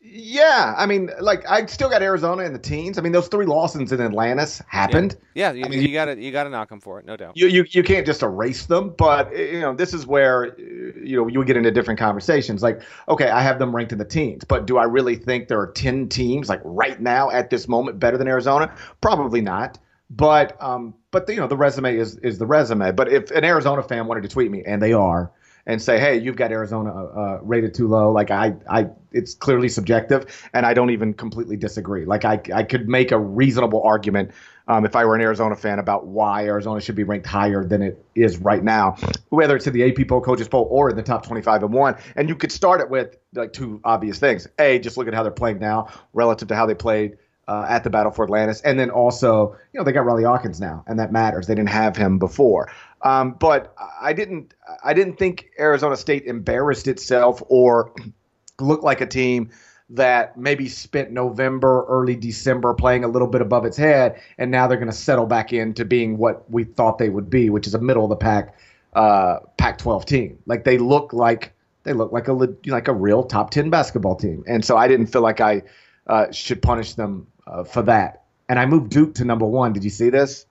Yeah, 0.00 0.74
I 0.76 0.86
mean, 0.86 1.10
like 1.20 1.44
I 1.50 1.66
still 1.66 1.88
got 1.88 2.02
Arizona 2.02 2.44
in 2.44 2.52
the 2.52 2.58
teens. 2.58 2.98
I 2.98 3.02
mean, 3.02 3.10
those 3.10 3.26
three 3.26 3.46
losses 3.46 3.90
in 3.90 4.00
Atlantis 4.00 4.62
happened. 4.68 5.16
Yeah, 5.34 5.50
you, 5.50 5.64
I 5.64 5.68
mean, 5.68 5.82
you 5.82 5.92
got 5.92 6.04
to 6.04 6.16
you 6.16 6.30
got 6.30 6.44
to 6.44 6.50
knock 6.50 6.68
them 6.68 6.80
for 6.80 7.00
it, 7.00 7.04
no 7.04 7.16
doubt. 7.16 7.36
You, 7.36 7.48
you 7.48 7.64
you 7.70 7.82
can't 7.82 8.06
just 8.06 8.22
erase 8.22 8.66
them, 8.66 8.94
but 8.96 9.36
you 9.36 9.60
know 9.60 9.74
this 9.74 9.92
is 9.92 10.06
where 10.06 10.56
you 10.58 11.16
know 11.16 11.26
you 11.26 11.44
get 11.44 11.56
into 11.56 11.72
different 11.72 11.98
conversations. 11.98 12.62
Like, 12.62 12.80
okay, 13.08 13.28
I 13.28 13.42
have 13.42 13.58
them 13.58 13.74
ranked 13.74 13.90
in 13.90 13.98
the 13.98 14.04
teens, 14.04 14.44
but 14.44 14.66
do 14.66 14.78
I 14.78 14.84
really 14.84 15.16
think 15.16 15.48
there 15.48 15.58
are 15.58 15.72
ten 15.72 16.08
teams 16.08 16.48
like 16.48 16.60
right 16.62 17.00
now 17.00 17.30
at 17.30 17.50
this 17.50 17.66
moment 17.66 17.98
better 17.98 18.16
than 18.16 18.28
Arizona? 18.28 18.72
Probably 19.00 19.40
not. 19.40 19.78
But 20.10 20.56
um, 20.62 20.94
but 21.10 21.26
the, 21.26 21.34
you 21.34 21.40
know 21.40 21.48
the 21.48 21.56
resume 21.56 21.96
is 21.96 22.16
is 22.18 22.38
the 22.38 22.46
resume. 22.46 22.92
But 22.92 23.12
if 23.12 23.32
an 23.32 23.44
Arizona 23.44 23.82
fan 23.82 24.06
wanted 24.06 24.22
to 24.22 24.28
tweet 24.28 24.50
me, 24.50 24.62
and 24.64 24.80
they 24.80 24.92
are, 24.92 25.32
and 25.68 25.80
say, 25.80 26.00
hey, 26.00 26.18
you've 26.18 26.34
got 26.34 26.50
Arizona 26.50 26.90
uh, 26.90 27.38
rated 27.42 27.74
too 27.74 27.86
low, 27.86 28.10
like 28.10 28.30
I 28.30 28.54
I 28.68 28.88
it's 29.12 29.34
clearly 29.34 29.68
subjective, 29.68 30.48
and 30.54 30.66
I 30.66 30.74
don't 30.74 30.90
even 30.90 31.14
completely 31.14 31.56
disagree. 31.56 32.06
Like 32.06 32.24
I 32.24 32.40
I 32.52 32.62
could 32.64 32.88
make 32.88 33.12
a 33.12 33.18
reasonable 33.18 33.82
argument 33.82 34.32
um, 34.66 34.84
if 34.84 34.96
I 34.96 35.04
were 35.04 35.14
an 35.14 35.20
Arizona 35.20 35.54
fan 35.54 35.78
about 35.78 36.06
why 36.06 36.46
Arizona 36.46 36.80
should 36.80 36.94
be 36.94 37.04
ranked 37.04 37.26
higher 37.26 37.64
than 37.64 37.82
it 37.82 38.04
is 38.14 38.38
right 38.38 38.64
now, 38.64 38.96
whether 39.28 39.56
it's 39.56 39.66
in 39.66 39.74
the 39.74 39.84
AP 39.84 40.08
poll, 40.08 40.22
coaches 40.22 40.48
poll, 40.48 40.66
or 40.70 40.90
in 40.90 40.96
the 40.96 41.02
top 41.02 41.26
25 41.26 41.62
and 41.62 41.72
one. 41.72 41.96
And 42.16 42.28
you 42.28 42.34
could 42.34 42.50
start 42.50 42.80
it 42.80 42.88
with 42.88 43.16
like 43.34 43.52
two 43.52 43.80
obvious 43.84 44.18
things. 44.18 44.48
A, 44.58 44.78
just 44.78 44.96
look 44.96 45.06
at 45.06 45.14
how 45.14 45.22
they're 45.22 45.32
playing 45.32 45.58
now 45.58 45.88
relative 46.12 46.48
to 46.48 46.56
how 46.56 46.66
they 46.66 46.74
played 46.74 47.18
uh, 47.48 47.64
at 47.68 47.82
the 47.82 47.90
Battle 47.90 48.12
for 48.12 48.24
Atlantis, 48.24 48.60
and 48.60 48.78
then 48.78 48.90
also, 48.90 49.56
you 49.72 49.80
know, 49.80 49.84
they 49.84 49.90
got 49.90 50.04
Rawle 50.04 50.22
Alkins 50.22 50.60
now, 50.60 50.84
and 50.86 50.98
that 50.98 51.10
matters. 51.10 51.46
They 51.46 51.54
didn't 51.54 51.70
have 51.70 51.96
him 51.96 52.18
before. 52.18 52.70
Um, 53.02 53.32
but 53.32 53.74
I 54.00 54.12
didn't, 54.12 54.54
I 54.84 54.92
didn't 54.92 55.18
think 55.18 55.50
Arizona 55.58 55.96
State 55.96 56.26
embarrassed 56.26 56.86
itself 56.86 57.42
or 57.48 57.92
looked 58.60 58.84
like 58.84 59.00
a 59.00 59.06
team 59.06 59.50
that 59.90 60.36
maybe 60.36 60.68
spent 60.68 61.10
November, 61.10 61.86
early 61.88 62.14
December 62.14 62.74
playing 62.74 63.04
a 63.04 63.08
little 63.08 63.28
bit 63.28 63.40
above 63.40 63.64
its 63.64 63.78
head, 63.78 64.20
and 64.36 64.50
now 64.50 64.66
they're 64.66 64.76
going 64.76 64.90
to 64.90 64.96
settle 64.96 65.24
back 65.24 65.52
into 65.54 65.86
being 65.86 66.18
what 66.18 66.48
we 66.50 66.64
thought 66.64 66.98
they 66.98 67.08
would 67.08 67.30
be, 67.30 67.48
which 67.48 67.66
is 67.66 67.72
a 67.72 67.80
middle 67.80 68.04
of 68.04 68.10
the 68.10 68.16
pack, 68.16 68.58
uh, 68.92 69.38
Pac-12 69.56 70.04
team. 70.04 70.38
Like 70.44 70.64
they 70.64 70.76
look 70.76 71.14
like 71.14 71.54
they 71.84 71.94
look 71.94 72.12
like 72.12 72.28
a 72.28 72.32
like 72.66 72.88
a 72.88 72.92
real 72.92 73.22
top 73.22 73.50
ten 73.50 73.70
basketball 73.70 74.16
team, 74.16 74.44
and 74.46 74.62
so 74.62 74.76
I 74.76 74.88
didn't 74.88 75.06
feel 75.06 75.22
like 75.22 75.40
I 75.40 75.62
uh, 76.06 76.30
should 76.32 76.60
punish 76.60 76.94
them 76.94 77.26
uh, 77.48 77.64
for 77.64 77.82
that. 77.82 78.24
And 78.48 78.58
I 78.58 78.66
moved 78.66 78.90
Duke 78.90 79.14
to 79.16 79.24
number 79.24 79.46
one. 79.46 79.72
Did 79.72 79.84
you 79.84 79.90
see 79.90 80.10
this? 80.10 80.46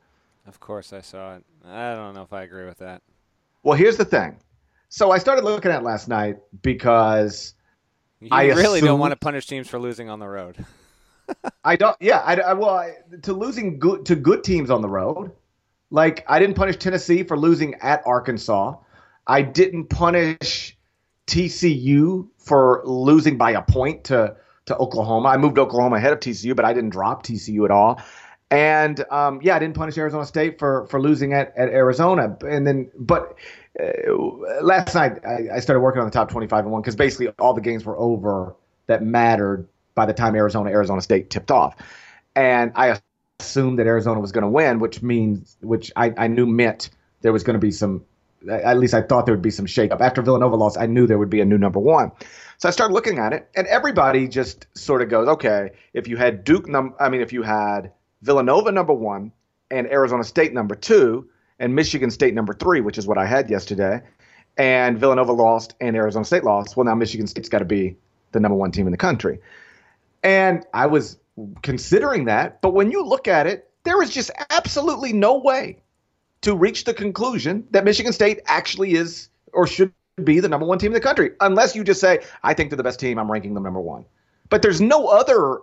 Of 0.46 0.60
course, 0.60 0.94
I 0.94 1.02
saw 1.02 1.36
it. 1.36 1.44
I 1.66 1.94
don't 1.96 2.14
know 2.14 2.22
if 2.22 2.32
I 2.34 2.44
agree 2.44 2.66
with 2.66 2.78
that. 2.80 3.02
Well, 3.64 3.78
here's 3.78 3.98
the 3.98 4.06
thing. 4.06 4.38
So 4.90 5.12
I 5.12 5.18
started 5.18 5.44
looking 5.44 5.72
at 5.72 5.84
last 5.84 6.08
night 6.08 6.38
because 6.62 7.54
you 8.22 8.30
I 8.32 8.46
really 8.46 8.80
assumed- 8.80 8.86
don't 8.86 9.00
want 9.00 9.12
to 9.12 9.18
punish 9.18 9.46
teams 9.48 9.68
for 9.68 9.80
losing 9.80 10.10
on 10.10 10.20
the 10.20 10.28
road. 10.28 10.64
I 11.64 11.76
don't. 11.76 11.98
Yeah, 12.00 12.20
I, 12.20 12.36
I 12.36 12.54
well 12.54 12.70
I, 12.70 12.94
to 13.24 13.34
losing 13.34 13.80
good 13.80 14.06
to 14.06 14.16
good 14.16 14.46
teams 14.46 14.70
on 14.70 14.82
the 14.82 14.88
road. 14.88 15.34
Like 15.92 16.24
I 16.30 16.40
didn't 16.40 16.56
punish 16.56 16.78
Tennessee 16.78 17.24
for 17.24 17.38
losing 17.38 17.76
at 17.76 18.02
Arkansas. 18.06 18.76
I 19.26 19.42
didn't 19.42 19.88
punish 19.90 20.78
TCU 21.28 22.30
for 22.38 22.82
losing 22.86 23.38
by 23.38 23.52
a 23.52 23.62
point 23.62 24.06
to 24.06 24.38
to 24.68 24.78
Oklahoma. 24.78 25.30
I 25.30 25.38
moved 25.38 25.58
Oklahoma 25.58 25.98
ahead 25.98 26.14
of 26.14 26.20
TCU, 26.20 26.56
but 26.56 26.66
I 26.66 26.74
didn't 26.74 26.92
drop 26.92 27.26
TCU 27.26 27.66
at 27.66 27.72
all. 27.72 28.02
And 28.50 29.04
um, 29.12 29.42
yeah, 29.42 29.56
I 29.56 29.60
didn't 29.60 29.76
punish 29.76 29.98
Arizona 29.98 30.26
State 30.26 30.58
for 30.58 30.86
for 30.88 31.02
losing 31.02 31.34
at, 31.34 31.54
at 31.58 31.70
Arizona. 31.70 32.38
And 32.48 32.66
then, 32.66 32.90
but 32.98 33.36
uh, 33.82 34.14
last 34.62 34.96
night 34.96 35.26
I, 35.26 35.56
I 35.56 35.60
started 35.60 35.82
working 35.82 36.00
on 36.00 36.08
the 36.08 36.12
top 36.12 36.30
25 36.30 36.64
and 36.64 36.72
one 36.72 36.82
because 36.82 36.96
basically 36.96 37.28
all 37.40 37.54
the 37.54 37.62
games 37.62 37.84
were 37.84 37.98
over 37.98 38.56
that 38.88 39.04
mattered 39.04 39.68
by 39.96 40.06
the 40.06 40.14
time 40.14 40.36
Arizona 40.36 40.70
Arizona 40.70 41.02
State 41.02 41.30
tipped 41.30 41.52
off, 41.52 41.76
and 42.36 42.72
I 42.76 43.00
assumed 43.40 43.80
that 43.80 43.88
Arizona 43.88 44.20
was 44.20 44.32
going 44.32 44.44
to 44.44 44.50
win, 44.50 44.80
which 44.80 45.02
means 45.02 45.58
which 45.62 45.92
I, 45.96 46.14
I 46.18 46.28
knew 46.28 46.46
meant 46.46 46.90
there 47.22 47.34
was 47.34 47.44
going 47.44 47.56
to 47.56 47.60
be 47.60 47.72
some. 47.72 48.06
At 48.50 48.78
least 48.78 48.94
I 48.94 49.02
thought 49.02 49.26
there 49.26 49.34
would 49.34 49.42
be 49.42 49.52
some 49.52 49.66
shakeup 49.66 50.00
after 50.00 50.22
Villanova 50.22 50.56
lost. 50.56 50.78
I 50.78 50.86
knew 50.86 51.08
there 51.08 51.18
would 51.18 51.30
be 51.30 51.42
a 51.42 51.46
new 51.46 51.58
number 51.58 51.80
one. 51.80 52.12
So 52.58 52.68
I 52.68 52.72
started 52.72 52.94
looking 52.94 53.20
at 53.20 53.34
it, 53.34 53.50
and 53.56 53.68
everybody 53.68 54.28
just 54.28 54.68
sort 54.76 55.02
of 55.02 55.10
goes, 55.10 55.28
okay, 55.28 55.72
if 55.94 56.08
you 56.08 56.18
had 56.18 56.44
Duke, 56.44 56.68
number, 56.68 56.96
I 57.02 57.10
mean, 57.10 57.22
if 57.22 57.34
you 57.34 57.44
had 57.44 57.92
Villanova 58.22 58.72
number 58.72 58.94
one 58.94 59.32
and 59.70 59.88
Arizona 59.88 60.24
State 60.24 60.54
number 60.54 60.76
two 60.76 61.30
and 61.60 61.76
Michigan 61.76 62.12
State 62.12 62.34
number 62.34 62.54
three, 62.54 62.82
which 62.82 62.98
is 62.98 63.08
what 63.08 63.18
I 63.18 63.26
had 63.26 63.50
yesterday, 63.50 64.02
and 64.58 65.00
Villanova 65.00 65.34
lost 65.34 65.76
and 65.80 65.96
Arizona 65.96 66.26
State 66.26 66.44
lost, 66.44 66.76
well, 66.76 66.86
now 66.86 66.96
Michigan 66.96 67.28
State's 67.28 67.50
got 67.50 67.60
to 67.60 67.66
be 67.66 67.96
the 68.32 68.40
number 68.40 68.56
one 68.56 68.72
team 68.72 68.88
in 68.88 68.92
the 68.92 68.98
country. 68.98 69.40
And 70.24 70.66
I 70.74 70.88
was 70.88 71.18
considering 71.62 72.26
that, 72.26 72.62
but 72.62 72.74
when 72.74 72.92
you 72.92 73.06
look 73.06 73.28
at 73.28 73.46
it, 73.48 73.70
there 73.84 74.02
is 74.02 74.10
just 74.10 74.32
absolutely 74.50 75.14
no 75.14 75.38
way 75.38 75.78
to 76.42 76.56
reach 76.56 76.84
the 76.84 76.94
conclusion 76.94 77.68
that 77.72 77.84
Michigan 77.84 78.14
State 78.14 78.42
actually 78.46 78.94
is 78.94 79.30
or 79.54 79.66
should 79.68 79.92
be 80.24 80.40
the 80.40 80.50
number 80.50 80.66
one 80.66 80.80
team 80.80 80.88
in 80.88 80.94
the 80.94 81.00
country, 81.00 81.32
unless 81.42 81.76
you 81.76 81.84
just 81.84 82.02
say, 82.02 82.20
I 82.44 82.54
think 82.54 82.70
they're 82.70 82.78
the 82.78 82.84
best 82.84 83.00
team, 83.00 83.20
I'm 83.20 83.32
ranking 83.32 83.54
them 83.54 83.64
number 83.64 83.82
one. 83.82 84.06
But 84.50 84.62
there's 84.62 84.82
no 84.82 85.08
other 85.08 85.60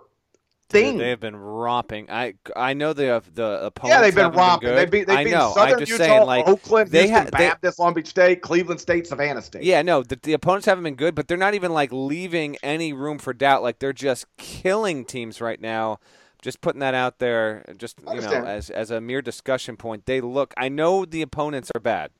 thing. 0.69 0.97
They 0.97 1.09
have 1.09 1.19
been 1.19 1.35
romping. 1.35 2.09
I 2.09 2.35
I 2.55 2.73
know 2.73 2.93
the 2.93 3.21
the 3.33 3.65
opponents. 3.65 3.95
yeah, 3.95 4.01
they've 4.01 4.15
been 4.15 4.31
romping. 4.31 4.69
good. 4.69 4.77
They've 4.77 4.91
beat, 4.91 5.07
they've 5.07 5.17
I 5.17 5.23
know. 5.23 5.51
Southern 5.53 5.73
I'm 5.73 5.79
just 5.79 5.91
Utah, 5.91 6.03
saying, 6.03 6.25
like 6.25 6.47
Oakland, 6.47 6.91
they 6.91 7.07
Houston 7.07 7.17
ha- 7.17 7.23
they- 7.25 7.47
Baptist, 7.49 7.79
Long 7.79 7.93
Beach 7.93 8.07
State, 8.07 8.41
Cleveland 8.41 8.79
State, 8.79 9.07
Savannah 9.07 9.41
State. 9.41 9.63
Yeah, 9.63 9.81
no, 9.81 10.03
the, 10.03 10.19
the 10.21 10.33
opponents 10.33 10.65
haven't 10.65 10.83
been 10.83 10.95
good, 10.95 11.15
but 11.15 11.27
they're 11.27 11.37
not 11.37 11.53
even 11.53 11.71
like 11.73 11.91
leaving 11.91 12.57
any 12.63 12.93
room 12.93 13.19
for 13.19 13.33
doubt. 13.33 13.63
Like 13.63 13.79
they're 13.79 13.93
just 13.93 14.25
killing 14.37 15.05
teams 15.05 15.41
right 15.41 15.59
now. 15.59 15.99
Just 16.45 16.61
putting 16.61 16.79
that 16.81 16.93
out 16.93 17.17
there, 17.17 17.65
just 17.75 17.97
you 18.13 18.21
know, 18.21 18.45
as 18.45 18.69
as 18.69 18.91
a 18.91 19.01
mere 19.01 19.19
discussion 19.23 19.77
point. 19.77 20.05
They 20.05 20.21
look. 20.21 20.53
I 20.55 20.69
know 20.69 21.03
the 21.03 21.23
opponents 21.23 21.71
are 21.73 21.79
bad, 21.79 22.11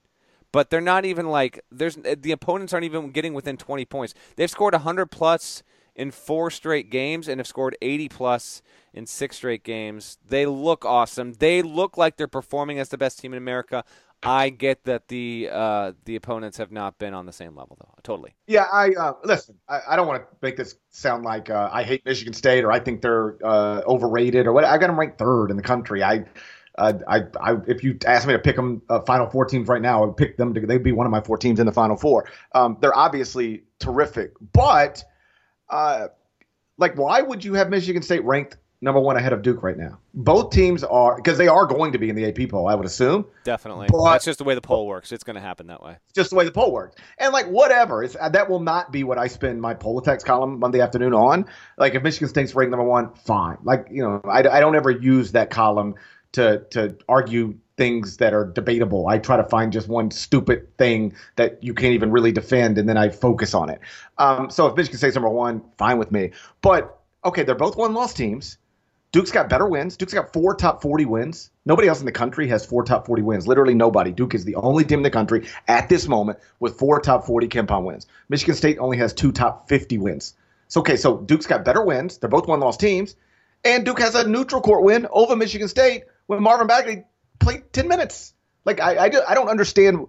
but 0.51 0.71
they're 0.71 0.81
not 0.81 1.05
even 1.05 1.27
like 1.27 1.59
there's 1.71 1.99
eh, 2.03 2.15
the 2.19 2.31
opponents 2.31 2.73
aren't 2.73 2.85
even 2.85 3.11
getting 3.11 3.35
within 3.35 3.55
20 3.55 3.85
points. 3.85 4.15
They've 4.35 4.49
scored 4.49 4.73
100 4.73 5.11
plus 5.11 5.61
in 5.95 6.09
four 6.09 6.49
straight 6.49 6.89
games 6.89 7.27
and 7.27 7.39
have 7.39 7.45
scored 7.45 7.77
80 7.83 8.09
plus 8.09 8.63
in 8.95 9.05
six 9.05 9.35
straight 9.35 9.63
games. 9.63 10.17
They 10.27 10.47
look 10.47 10.85
awesome. 10.85 11.33
They 11.33 11.61
look 11.61 11.95
like 11.95 12.17
they're 12.17 12.27
performing 12.27 12.79
as 12.79 12.89
the 12.89 12.97
best 12.97 13.19
team 13.19 13.31
in 13.31 13.37
America. 13.37 13.83
I 14.23 14.49
get 14.49 14.83
that 14.85 15.07
the 15.07 15.49
uh, 15.51 15.91
the 16.05 16.15
opponents 16.15 16.57
have 16.57 16.71
not 16.71 16.97
been 16.97 17.13
on 17.13 17.25
the 17.25 17.31
same 17.31 17.55
level 17.55 17.77
though. 17.79 17.93
Totally. 18.03 18.35
Yeah, 18.47 18.67
I 18.71 18.89
uh, 18.91 19.13
listen. 19.23 19.55
I, 19.69 19.81
I 19.89 19.95
don't 19.95 20.07
want 20.07 20.23
to 20.23 20.27
make 20.41 20.57
this 20.57 20.75
sound 20.89 21.23
like 21.23 21.49
uh, 21.49 21.69
I 21.71 21.83
hate 21.83 22.03
Michigan 22.05 22.33
State 22.33 22.63
or 22.63 22.71
I 22.71 22.79
think 22.79 23.01
they're 23.01 23.37
uh, 23.43 23.81
overrated 23.85 24.47
or 24.47 24.53
what. 24.53 24.63
I 24.63 24.77
got 24.77 24.87
them 24.87 24.99
ranked 24.99 25.19
third 25.19 25.51
in 25.51 25.57
the 25.57 25.63
country. 25.63 26.03
I, 26.03 26.25
uh, 26.77 26.93
I, 27.07 27.21
I, 27.39 27.57
if 27.67 27.83
you 27.83 27.97
asked 28.05 28.25
me 28.25 28.33
to 28.33 28.39
pick 28.39 28.55
them 28.55 28.81
uh, 28.89 29.01
Final 29.01 29.29
Four 29.29 29.45
teams 29.45 29.67
right 29.67 29.81
now, 29.81 30.03
I 30.03 30.05
would 30.07 30.17
pick 30.17 30.37
them. 30.37 30.53
To, 30.53 30.59
they'd 30.59 30.83
be 30.83 30.91
one 30.91 31.05
of 31.05 31.11
my 31.11 31.21
four 31.21 31.37
teams 31.37 31.59
in 31.59 31.65
the 31.65 31.71
Final 31.71 31.95
Four. 31.95 32.27
Um, 32.53 32.77
they're 32.81 32.97
obviously 32.97 33.63
terrific, 33.79 34.31
but 34.53 35.03
like, 36.77 36.97
why 36.97 37.21
would 37.21 37.43
you 37.43 37.53
have 37.53 37.69
Michigan 37.69 38.01
State 38.01 38.23
ranked 38.23 38.57
number 38.85 39.01
one 39.01 39.17
ahead 39.17 39.33
of 39.33 39.41
Duke 39.41 39.63
right 39.63 39.77
now? 39.77 39.99
Both 40.13 40.51
teams 40.51 40.83
are 40.83 41.15
because 41.17 41.37
they 41.37 41.47
are 41.47 41.65
going 41.65 41.91
to 41.91 41.97
be 41.97 42.09
in 42.09 42.15
the 42.15 42.25
AP 42.25 42.49
poll, 42.49 42.67
I 42.67 42.75
would 42.75 42.85
assume. 42.85 43.25
Definitely. 43.43 43.87
But- 43.89 44.03
That's 44.11 44.25
just 44.25 44.37
the 44.37 44.45
way 44.45 44.55
the 44.55 44.61
poll 44.61 44.87
works. 44.87 45.11
It's 45.11 45.23
going 45.23 45.35
to 45.35 45.41
happen 45.41 45.67
that 45.67 45.83
way. 45.83 45.97
just 46.13 46.29
the 46.29 46.35
way 46.35 46.45
the 46.45 46.51
poll 46.51 46.71
works. 46.71 46.95
And 47.17 47.33
like 47.33 47.47
whatever, 47.47 48.03
it's, 48.03 48.15
uh, 48.19 48.29
that 48.29 48.49
will 48.49 48.61
not 48.61 48.91
be 48.91 49.03
what 49.03 49.17
I 49.17 49.27
spend 49.27 49.61
my 49.61 49.73
poll 49.73 49.95
Politex 49.95 50.23
column 50.23 50.59
Monday 50.59 50.81
afternoon 50.81 51.13
on. 51.13 51.45
Like 51.77 51.95
if 51.95 52.03
Michigan 52.03 52.27
State's 52.27 52.53
ranked 52.55 52.71
number 52.71 52.85
one, 52.85 53.13
fine. 53.13 53.57
Like 53.63 53.87
you 53.89 54.03
know, 54.03 54.21
I, 54.25 54.39
I 54.39 54.59
don't 54.59 54.75
ever 54.75 54.91
use 54.91 55.31
that 55.33 55.49
column 55.49 55.95
to 56.33 56.65
to 56.71 56.97
argue 57.07 57.55
things 57.77 58.17
that 58.17 58.33
are 58.33 58.45
debatable. 58.45 59.07
I 59.07 59.17
try 59.17 59.37
to 59.37 59.43
find 59.43 59.71
just 59.71 59.87
one 59.87 60.11
stupid 60.11 60.77
thing 60.77 61.13
that 61.35 61.63
you 61.63 61.73
can't 61.73 61.93
even 61.93 62.11
really 62.11 62.31
defend, 62.31 62.77
and 62.77 62.87
then 62.87 62.97
I 62.97 63.09
focus 63.09 63.53
on 63.53 63.69
it. 63.69 63.79
Um, 64.17 64.49
so 64.49 64.67
if 64.67 64.75
Michigan 64.75 64.97
State's 64.97 65.15
number 65.15 65.29
one, 65.29 65.61
fine 65.77 65.97
with 65.97 66.11
me. 66.11 66.31
But 66.61 66.99
okay, 67.23 67.43
they're 67.43 67.55
both 67.55 67.75
one 67.75 67.93
loss 67.93 68.13
teams. 68.13 68.57
Duke's 69.15 69.31
got 69.31 69.47
better 69.47 69.65
wins. 69.65 69.95
Duke's 69.95 70.13
got 70.13 70.33
four 70.33 70.55
top 70.55 70.81
40 70.81 71.05
wins. 71.05 71.49
Nobody 71.65 71.87
else 71.87 72.01
in 72.01 72.05
the 72.05 72.11
country 72.11 72.49
has 72.49 72.65
four 72.65 72.83
top 72.83 73.05
40 73.05 73.21
wins. 73.21 73.47
Literally 73.47 73.73
nobody. 73.73 74.11
Duke 74.11 74.35
is 74.35 74.43
the 74.43 74.55
only 74.55 74.83
team 74.83 74.99
in 74.99 75.03
the 75.03 75.09
country 75.09 75.47
at 75.69 75.87
this 75.87 76.05
moment 76.09 76.37
with 76.59 76.77
four 76.77 76.99
top 76.99 77.25
40 77.25 77.47
KenPom 77.47 77.83
wins. 77.85 78.07
Michigan 78.27 78.55
State 78.55 78.77
only 78.77 78.97
has 78.97 79.13
two 79.13 79.31
top 79.31 79.69
50 79.69 79.99
wins. 79.99 80.33
So, 80.67 80.81
okay, 80.81 80.97
so 80.97 81.15
Duke's 81.17 81.45
got 81.45 81.63
better 81.63 81.81
wins. 81.81 82.17
They're 82.17 82.29
both 82.29 82.45
one 82.45 82.59
loss 82.59 82.75
teams. 82.75 83.15
And 83.63 83.85
Duke 83.85 83.99
has 84.01 84.15
a 84.15 84.27
neutral 84.27 84.59
court 84.61 84.83
win 84.83 85.07
over 85.09 85.37
Michigan 85.37 85.69
State 85.69 86.03
when 86.27 86.43
Marvin 86.43 86.67
Bagley 86.67 87.05
played 87.39 87.71
10 87.71 87.87
minutes. 87.87 88.33
Like, 88.65 88.81
I, 88.81 88.97
I, 89.05 89.07
just- 89.09 89.23
I 89.29 89.33
don't 89.33 89.47
understand. 89.47 90.07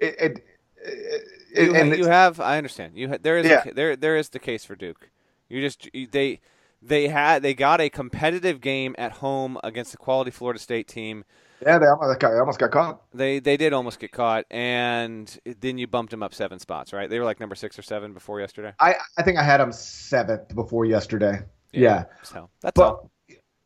It, 0.00 0.14
it, 0.18 0.46
it, 0.82 1.22
You, 1.66 1.74
and 1.74 1.94
you 1.94 2.06
have. 2.06 2.40
I 2.40 2.56
understand. 2.56 2.96
You 2.96 3.08
ha- 3.10 3.18
there 3.20 3.36
is 3.36 3.44
Yeah. 3.46 3.64
a, 3.66 3.74
there 3.74 3.96
there 3.96 4.16
is 4.16 4.30
the 4.30 4.38
case 4.38 4.64
for 4.64 4.76
Duke. 4.76 5.10
You 5.50 5.60
just 5.60 5.88
you, 5.94 6.06
they 6.06 6.40
they 6.82 7.08
had 7.08 7.42
they 7.42 7.54
got 7.54 7.80
a 7.80 7.88
competitive 7.90 8.60
game 8.60 8.94
at 8.98 9.12
home 9.12 9.58
against 9.64 9.94
a 9.94 9.96
quality 9.96 10.30
Florida 10.30 10.58
State 10.60 10.88
team. 10.88 11.24
yeah, 11.64 11.78
they 11.78 11.86
almost 11.86 12.20
got, 12.20 12.30
they 12.32 12.38
almost 12.38 12.58
got 12.58 12.70
caught. 12.70 13.02
They 13.14 13.38
they 13.38 13.56
did 13.56 13.72
almost 13.72 13.98
get 13.98 14.12
caught, 14.12 14.44
and 14.50 15.38
then 15.60 15.78
you 15.78 15.86
bumped 15.86 16.10
them 16.10 16.22
up 16.22 16.34
seven 16.34 16.58
spots, 16.58 16.92
right? 16.92 17.08
They 17.08 17.18
were 17.18 17.24
like 17.24 17.40
number 17.40 17.54
six 17.54 17.78
or 17.78 17.82
seven 17.82 18.12
before 18.12 18.40
yesterday. 18.40 18.72
I, 18.78 18.94
I 19.18 19.22
think 19.22 19.38
I 19.38 19.42
had 19.42 19.58
them 19.60 19.72
seventh 19.72 20.54
before 20.54 20.84
yesterday. 20.84 21.40
yeah. 21.72 22.04
So 22.22 22.50
that's 22.60 22.74
But 22.76 22.82
all. 22.86 23.10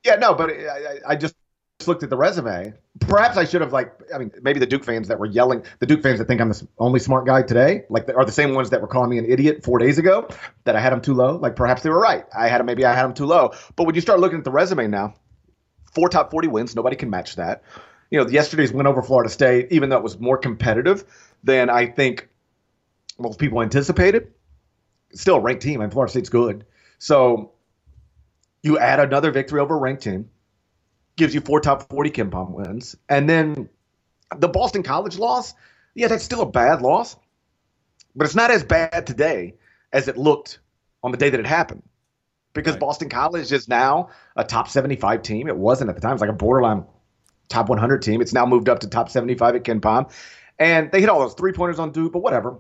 yeah, 0.05 0.17
no, 0.17 0.35
but 0.35 0.51
I- 0.51 1.01
I 1.09 1.17
just 1.17 1.35
looked 1.87 2.03
at 2.03 2.11
the 2.11 2.17
resume. 2.17 2.75
Perhaps 3.01 3.37
I 3.37 3.45
should 3.45 3.61
have 3.61 3.73
like, 3.73 3.93
I 4.15 4.19
mean, 4.19 4.33
maybe 4.43 4.59
the 4.61 4.67
Duke 4.67 4.85
fans 4.85 5.09
that 5.09 5.19
were 5.19 5.27
yelling, 5.27 5.65
the 5.79 5.87
Duke 5.87 6.03
fans 6.03 6.19
that 6.19 6.27
think 6.27 6.41
I'm 6.41 6.49
the 6.49 6.67
only 6.79 7.01
smart 7.01 7.27
guy 7.27 7.43
today, 7.43 7.85
like, 7.89 8.09
are 8.09 8.25
the 8.25 8.33
same 8.33 8.55
ones 8.55 8.71
that 8.71 8.81
were 8.81 8.89
calling 8.89 9.11
me 9.11 9.19
an 9.19 9.31
idiot 9.31 9.63
four 9.63 9.79
days 9.79 9.99
ago 9.99 10.29
that 10.65 10.77
I 10.77 10.81
had 10.81 10.93
them 10.93 11.01
too 11.01 11.15
low. 11.15 11.37
Like, 11.37 11.57
perhaps 11.57 11.83
they 11.83 11.91
were 11.91 12.01
right. 12.01 12.25
I 12.37 12.49
had 12.49 12.59
them, 12.59 12.67
maybe 12.67 12.85
I 12.85 12.95
had 12.95 13.05
them 13.05 13.15
too 13.15 13.27
low. 13.27 13.53
But 13.77 13.85
when 13.85 13.95
you 13.95 14.01
start 14.01 14.21
looking 14.21 14.39
at 14.39 14.45
the 14.45 14.51
resume 14.51 14.87
now, 14.89 15.15
four 15.93 16.09
top 16.09 16.31
40 16.31 16.49
wins, 16.49 16.77
nobody 16.77 16.97
can 16.97 17.11
match 17.11 17.37
that. 17.37 17.63
You 18.11 18.19
know, 18.19 18.29
yesterday's 18.29 18.73
win 18.73 18.87
over 18.87 19.03
Florida 19.03 19.31
State, 19.31 19.69
even 19.71 19.89
though 19.89 19.99
it 19.99 20.03
was 20.03 20.19
more 20.19 20.37
competitive 20.39 21.05
than 21.45 21.71
I 21.71 21.87
think 21.87 22.29
most 23.19 23.39
people 23.39 23.63
anticipated, 23.63 24.33
still 25.13 25.37
a 25.37 25.41
ranked 25.41 25.63
team, 25.63 25.81
and 25.81 25.93
Florida 25.93 26.11
State's 26.11 26.29
good. 26.29 26.65
So 26.99 27.53
you 28.63 28.79
add 28.79 29.01
another 29.01 29.31
victory 29.31 29.61
over 29.61 29.75
a 29.77 29.79
ranked 29.79 30.03
team, 30.03 30.31
gives 31.17 31.35
you 31.35 31.41
four 31.41 31.61
top 31.61 31.89
40 31.89 32.11
KenPom 32.11 32.51
wins. 32.53 32.97
And 33.09 33.29
then 33.29 33.69
the 34.37 34.49
Boston 34.49 34.83
College 34.83 35.19
loss, 35.19 35.55
yeah, 35.95 36.09
that's 36.09 36.25
still 36.25 36.41
a 36.41 36.51
bad 36.51 36.83
loss, 36.83 37.17
but 38.15 38.25
it's 38.25 38.35
not 38.35 38.51
as 38.51 38.65
bad 38.65 39.07
today 39.07 39.55
as 39.93 40.09
it 40.09 40.17
looked 40.17 40.61
on 41.03 41.11
the 41.11 41.19
day 41.19 41.31
that 41.31 41.41
it 41.41 41.47
happened. 41.47 41.83
Because 42.53 42.75
Right. 42.75 42.81
Boston 42.81 43.09
College 43.09 43.53
is 43.53 43.69
now 43.69 44.11
a 44.37 44.45
top 44.45 44.69
75 44.69 45.23
team. 45.23 45.49
It 45.49 45.57
wasn't 45.57 45.91
at 45.91 45.97
the 45.97 46.03
time. 46.03 46.13
It's 46.13 46.21
like 46.21 46.31
a 46.31 46.35
borderline 46.35 46.85
top 47.49 47.69
100 47.69 48.03
team. 48.03 48.21
It's 48.21 48.33
now 48.33 48.47
moved 48.47 48.69
up 48.69 48.81
to 48.81 48.89
top 48.89 49.09
75 49.09 49.57
at 49.57 49.65
KenPom. 49.65 50.11
And 50.59 50.91
they 50.91 51.01
hit 51.01 51.09
all 51.09 51.21
those 51.21 51.35
three 51.35 51.53
pointers 51.53 51.79
on 51.79 51.93
Duke, 51.93 52.13
but 52.13 52.21
whatever. 52.21 52.59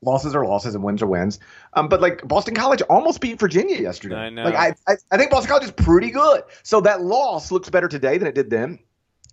Losses 0.00 0.34
are 0.34 0.46
losses 0.46 0.74
and 0.74 0.84
wins 0.84 1.02
are 1.02 1.06
wins. 1.06 1.40
Um, 1.74 1.88
but 1.88 2.00
like 2.00 2.26
Boston 2.26 2.54
College 2.54 2.82
almost 2.82 3.20
beat 3.20 3.38
Virginia 3.40 3.80
yesterday. 3.80 4.16
I 4.16 4.30
know. 4.30 4.44
Like 4.44 4.54
I, 4.54 4.74
I, 4.86 4.96
I 5.10 5.16
think 5.16 5.30
Boston 5.30 5.48
College 5.48 5.64
is 5.64 5.72
pretty 5.72 6.10
good. 6.10 6.42
So 6.62 6.80
that 6.82 7.02
loss 7.02 7.50
looks 7.50 7.68
better 7.68 7.88
today 7.88 8.18
than 8.18 8.28
it 8.28 8.34
did 8.34 8.50
then. 8.50 8.78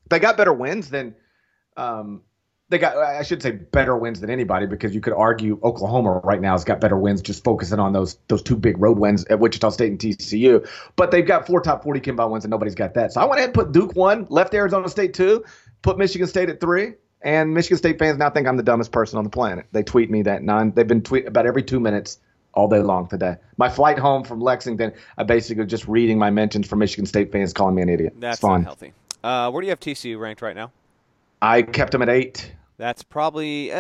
They 0.10 0.20
got 0.20 0.38
better 0.38 0.54
wins 0.54 0.90
than 0.90 1.16
um, 1.78 2.22
they 2.70 2.80
got 2.80 2.98
I 2.98 3.22
should 3.22 3.44
say 3.44 3.52
better 3.52 3.96
wins 3.96 4.22
than 4.22 4.30
anybody 4.30 4.66
because 4.66 4.96
you 4.96 5.02
could 5.02 5.14
argue 5.14 5.60
Oklahoma 5.64 6.20
right 6.24 6.42
now 6.42 6.54
has 6.54 6.64
got 6.64 6.82
better 6.82 6.98
wins 6.98 7.22
just 7.22 7.44
focusing 7.44 7.80
on 7.80 7.94
those 7.94 8.18
those 8.28 8.42
two 8.42 8.56
big 8.56 8.80
road 8.80 8.98
wins 8.98 9.24
at 9.26 9.40
Wichita 9.40 9.70
State 9.70 9.92
and 9.92 10.00
TCU. 10.00 10.68
But 10.96 11.12
they've 11.12 11.26
got 11.26 11.46
four 11.46 11.62
top 11.62 11.84
40 11.84 12.00
KenPom 12.00 12.32
wins 12.32 12.44
and 12.44 12.50
nobody's 12.50 12.76
got 12.76 12.96
that. 12.96 13.14
So 13.14 13.22
I 13.22 13.26
went 13.26 13.38
ahead 13.38 13.50
and 13.50 13.54
put 13.54 13.72
Duke 13.72 13.96
one, 13.96 14.26
left 14.30 14.54
Arizona 14.54 14.90
State 14.90 15.14
two, 15.14 15.44
put 15.84 15.98
Michigan 15.98 16.28
State 16.28 16.50
at 16.50 16.60
three. 16.60 16.94
And 17.26 17.54
Michigan 17.56 17.78
State 17.78 17.98
fans 17.98 18.18
now 18.20 18.30
think 18.30 18.48
I'm 18.48 18.56
the 18.56 18.64
dumbest 18.64 18.92
person 18.92 19.18
on 19.18 19.24
the 19.24 19.32
planet. 19.32 19.66
They 19.72 19.82
tweet 19.82 20.12
me 20.12 20.22
that 20.22 20.44
nine. 20.44 20.72
They've 20.76 20.88
been 20.88 21.02
tweet 21.02 21.28
about 21.28 21.48
every 21.48 21.64
two 21.64 21.80
minutes 21.80 22.20
all 22.54 22.68
day 22.68 22.80
long 22.80 23.08
today. 23.08 23.36
My 23.58 23.68
flight 23.68 23.98
home 23.98 24.24
from 24.24 24.40
Lexington, 24.40 24.94
I 25.18 25.24
basically 25.24 25.66
just 25.66 25.88
reading 25.88 26.20
my 26.20 26.30
mentions 26.30 26.68
from 26.68 26.80
Michigan 26.80 27.08
State 27.08 27.32
fans 27.32 27.52
calling 27.52 27.74
me 27.74 27.82
an 27.82 27.90
idiot. 27.90 28.14
That's 28.20 28.36
it's 28.36 28.42
fun. 28.42 28.64
healthy. 28.64 28.94
Uh, 29.24 29.50
where 29.50 29.62
do 29.62 29.66
you 29.66 29.72
have 29.72 29.80
TCU 29.80 30.20
ranked 30.20 30.44
right 30.44 30.56
now? 30.56 30.72
I 31.42 31.64
kept 31.64 31.92
them 31.92 32.04
at 32.04 32.10
eight. 32.10 32.54
That's 32.78 33.02
probably 33.02 33.72
uh, 33.72 33.78
uh, 33.78 33.80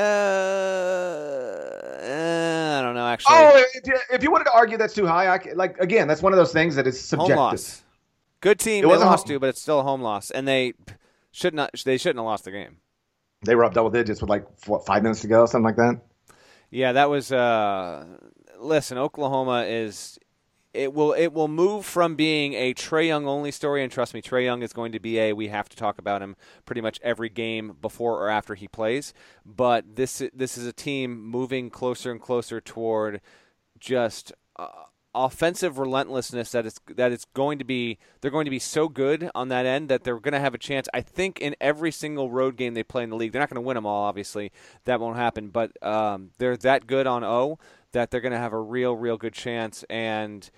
I 2.80 2.82
don't 2.82 2.96
know 2.96 3.06
actually. 3.08 3.36
Oh, 3.36 3.64
if 4.12 4.24
you, 4.24 4.32
wanted 4.32 4.46
to 4.46 4.54
argue 4.54 4.78
that's 4.78 4.96
too 4.96 5.06
high, 5.06 5.28
I, 5.28 5.40
like 5.54 5.78
again, 5.80 6.08
that's 6.08 6.24
one 6.24 6.34
of 6.34 6.38
those 6.38 6.52
things 6.52 6.76
that 6.78 6.88
is 6.88 7.00
subjective. 7.00 7.36
Home 7.36 7.46
loss. 7.52 7.84
Good 8.42 8.60
team. 8.60 8.84
It 8.86 8.88
They 8.88 8.96
lost 8.96 9.28
home- 9.28 9.36
to, 9.36 9.40
but 9.40 9.50
it's 9.50 9.62
still 9.62 9.82
a 9.82 9.84
home 9.84 10.02
loss, 10.02 10.32
and 10.32 10.48
they 10.48 10.74
should 11.32 11.54
not. 11.54 11.72
They 11.86 11.98
shouldn't 11.98 12.18
have 12.20 12.26
lost 12.26 12.46
the 12.46 12.52
game. 12.52 12.78
They 13.46 13.56
were 13.56 13.64
up 13.64 13.74
double 13.74 13.90
digits 13.90 14.22
with 14.22 14.30
like 14.30 14.46
what 14.68 14.86
five 14.86 15.04
minutes 15.04 15.22
to 15.22 15.28
go, 15.28 15.46
something 15.46 15.66
like 15.66 15.78
that. 15.78 16.02
Yeah, 16.72 16.92
that 16.94 17.10
was. 17.10 17.32
Uh, 17.32 18.06
listen, 18.60 18.98
Oklahoma 18.98 19.64
is. 19.64 20.20
It 20.74 20.94
will 20.94 21.14
it 21.14 21.32
will 21.32 21.48
move 21.48 21.86
from 21.86 22.16
being 22.16 22.54
a 22.54 22.74
Trae 22.74 23.08
Young 23.08 23.28
only 23.28 23.52
story, 23.52 23.82
and 23.82 23.90
trust 23.90 24.14
me, 24.14 24.22
Trae 24.22 24.44
Young 24.44 24.62
is 24.62 24.74
going 24.74 24.92
to 24.92 25.00
be 25.00 25.18
a. 25.20 25.32
We 25.32 25.48
have 25.48 25.70
to 25.70 25.78
talk 25.78 26.00
about 26.00 26.22
him 26.22 26.36
pretty 26.66 26.82
much 26.82 27.00
every 27.02 27.30
game 27.30 27.78
before 27.82 28.22
or 28.22 28.30
after 28.30 28.56
he 28.56 28.68
plays. 28.68 29.14
But 29.46 29.96
this 29.96 30.22
this 30.34 30.58
is 30.58 30.68
a 30.68 30.74
team 30.74 31.24
moving 31.24 31.70
closer 31.70 32.12
and 32.12 32.20
closer 32.20 32.60
toward 32.60 33.22
just 33.80 34.34
uh, 34.58 34.68
offensive 35.16 35.80
relentlessness 35.80 36.52
that 36.52 36.66
is 36.66 36.80
that 36.88 37.12
it's 37.12 37.26
going 37.34 37.58
to 37.58 37.64
be 37.64 37.98
they're 38.22 38.30
going 38.30 38.46
to 38.46 38.52
be 38.52 38.60
so 38.60 38.90
good 38.90 39.32
on 39.34 39.48
that 39.48 39.66
end 39.66 39.90
that 39.90 40.04
they're 40.04 40.20
going 40.20 40.34
to 40.34 40.40
have 40.40 40.54
a 40.54 40.58
chance 40.58 40.88
I 40.94 41.02
think 41.02 41.40
in 41.40 41.56
every 41.62 41.92
single 41.92 42.30
road 42.30 42.58
game 42.58 42.74
they 42.74 42.84
play 42.84 43.04
in 43.04 43.10
the 43.10 43.16
league. 43.16 43.32
They're 43.32 43.42
not 43.42 43.50
going 43.50 43.62
to 43.64 43.66
win 43.66 43.76
them 43.76 43.86
all 43.86 44.04
obviously. 44.04 44.52
That 44.84 45.00
won't 45.00 45.16
happen. 45.16 45.48
But 45.48 45.72
um, 45.82 46.32
they're 46.38 46.58
that 46.58 46.86
good 46.86 47.08
on 47.08 47.24
O 47.24 47.58
that 47.94 48.12
they're 48.12 48.22
going 48.22 48.34
to 48.34 48.38
have 48.38 48.54
a 48.54 48.60
real 48.60 48.96
real 48.96 49.18
good 49.18 49.34
chance. 49.34 49.84
And 49.90 50.50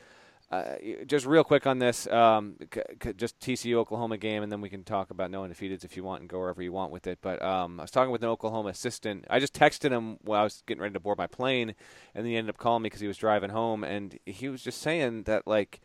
uh, 0.50 0.76
just 1.06 1.26
real 1.26 1.44
quick 1.44 1.68
on 1.68 1.80
this, 1.80 2.08
um, 2.08 2.56
c- 2.74 2.82
c- 3.04 3.14
just 3.14 3.38
TCU 3.42 3.76
Oklahoma 3.76 4.18
game, 4.18 4.44
and 4.44 4.52
then 4.52 4.62
we 4.62 4.70
can 4.70 4.84
talk 4.84 5.12
about 5.12 5.30
no 5.30 5.42
undefeateds 5.42 5.84
if 5.84 5.98
you 5.98 6.06
want 6.06 6.22
and 6.22 6.30
go 6.30 6.40
wherever 6.40 6.62
you 6.62 6.72
want 6.72 6.92
with 6.92 7.06
it. 7.06 7.20
But 7.22 7.42
um, 7.42 7.80
I 7.80 7.84
was 7.84 7.92
talking 7.92 8.12
with 8.12 8.24
an 8.24 8.30
Oklahoma 8.30 8.70
assistant. 8.70 9.26
I 9.30 9.40
just 9.40 9.54
texted 9.54 9.92
him 9.92 10.18
while 10.22 10.40
I 10.40 10.44
was 10.44 10.64
getting 10.66 10.82
ready 10.82 10.94
to 10.94 11.02
board 11.02 11.18
my 11.18 11.28
plane, 11.28 11.76
and 12.16 12.24
then 12.24 12.32
he 12.32 12.38
ended 12.38 12.56
up 12.56 12.58
calling 12.58 12.82
me 12.82 12.88
because 12.88 13.02
he 13.02 13.08
was 13.08 13.18
driving 13.18 13.50
home, 13.50 13.84
and 13.84 14.18
he 14.26 14.48
was 14.48 14.64
just 14.64 14.82
saying 14.82 15.24
that 15.24 15.48
like 15.48 15.82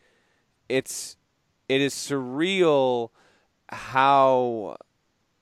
it's 0.69 1.17
it 1.67 1.81
is 1.81 1.93
surreal 1.93 3.09
how 3.69 4.77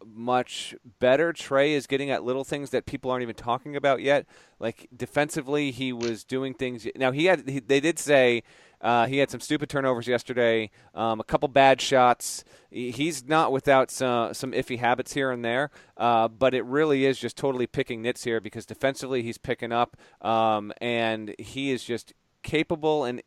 much 0.03 0.73
better 0.99 1.31
Trae 1.31 1.69
is 1.69 1.86
getting 1.86 2.10
at 2.10 2.23
little 2.23 2.43
things 2.43 2.71
that 2.71 2.88
people 2.88 3.12
aren't 3.12 3.21
even 3.21 3.36
talking 3.36 3.75
about 3.75 4.01
yet. 4.01 4.25
Like 4.60 4.88
defensively, 4.95 5.69
he 5.69 5.93
was 5.93 6.23
doing 6.23 6.53
things. 6.55 6.88
Now 6.95 7.12
he 7.12 7.25
had. 7.25 7.47
He, 7.47 7.60
they 7.60 7.79
did 7.79 7.99
say 7.99 8.43
uh, 8.82 9.06
he 9.06 9.20
had 9.20 9.30
some 9.30 9.39
stupid 9.39 9.70
turnovers 9.70 10.08
yesterday, 10.08 10.72
um, 10.94 11.20
a 11.20 11.24
couple 11.24 11.48
bad 11.48 11.80
shots. 11.80 12.44
He's 12.70 13.26
not 13.26 13.52
without 13.52 13.91
some 13.91 14.34
some 14.34 14.52
iffy 14.52 14.80
habits 14.80 15.13
here 15.13 15.32
and 15.32 15.46
there, 15.46 15.70
uh, 15.98 16.28
but 16.28 16.54
it 16.54 16.65
really 16.65 17.06
is 17.06 17.20
just 17.20 17.38
totally 17.38 17.67
picking 17.67 18.02
nits 18.02 18.24
here 18.24 18.39
because 18.39 18.65
defensively 18.65 19.22
he's 19.22 19.38
picking 19.38 19.72
up, 19.72 19.98
um, 20.22 20.72
and 20.82 21.36
he 21.38 21.72
is 21.72 21.84
just 21.84 22.13
capable 22.44 23.04
and 23.06 23.22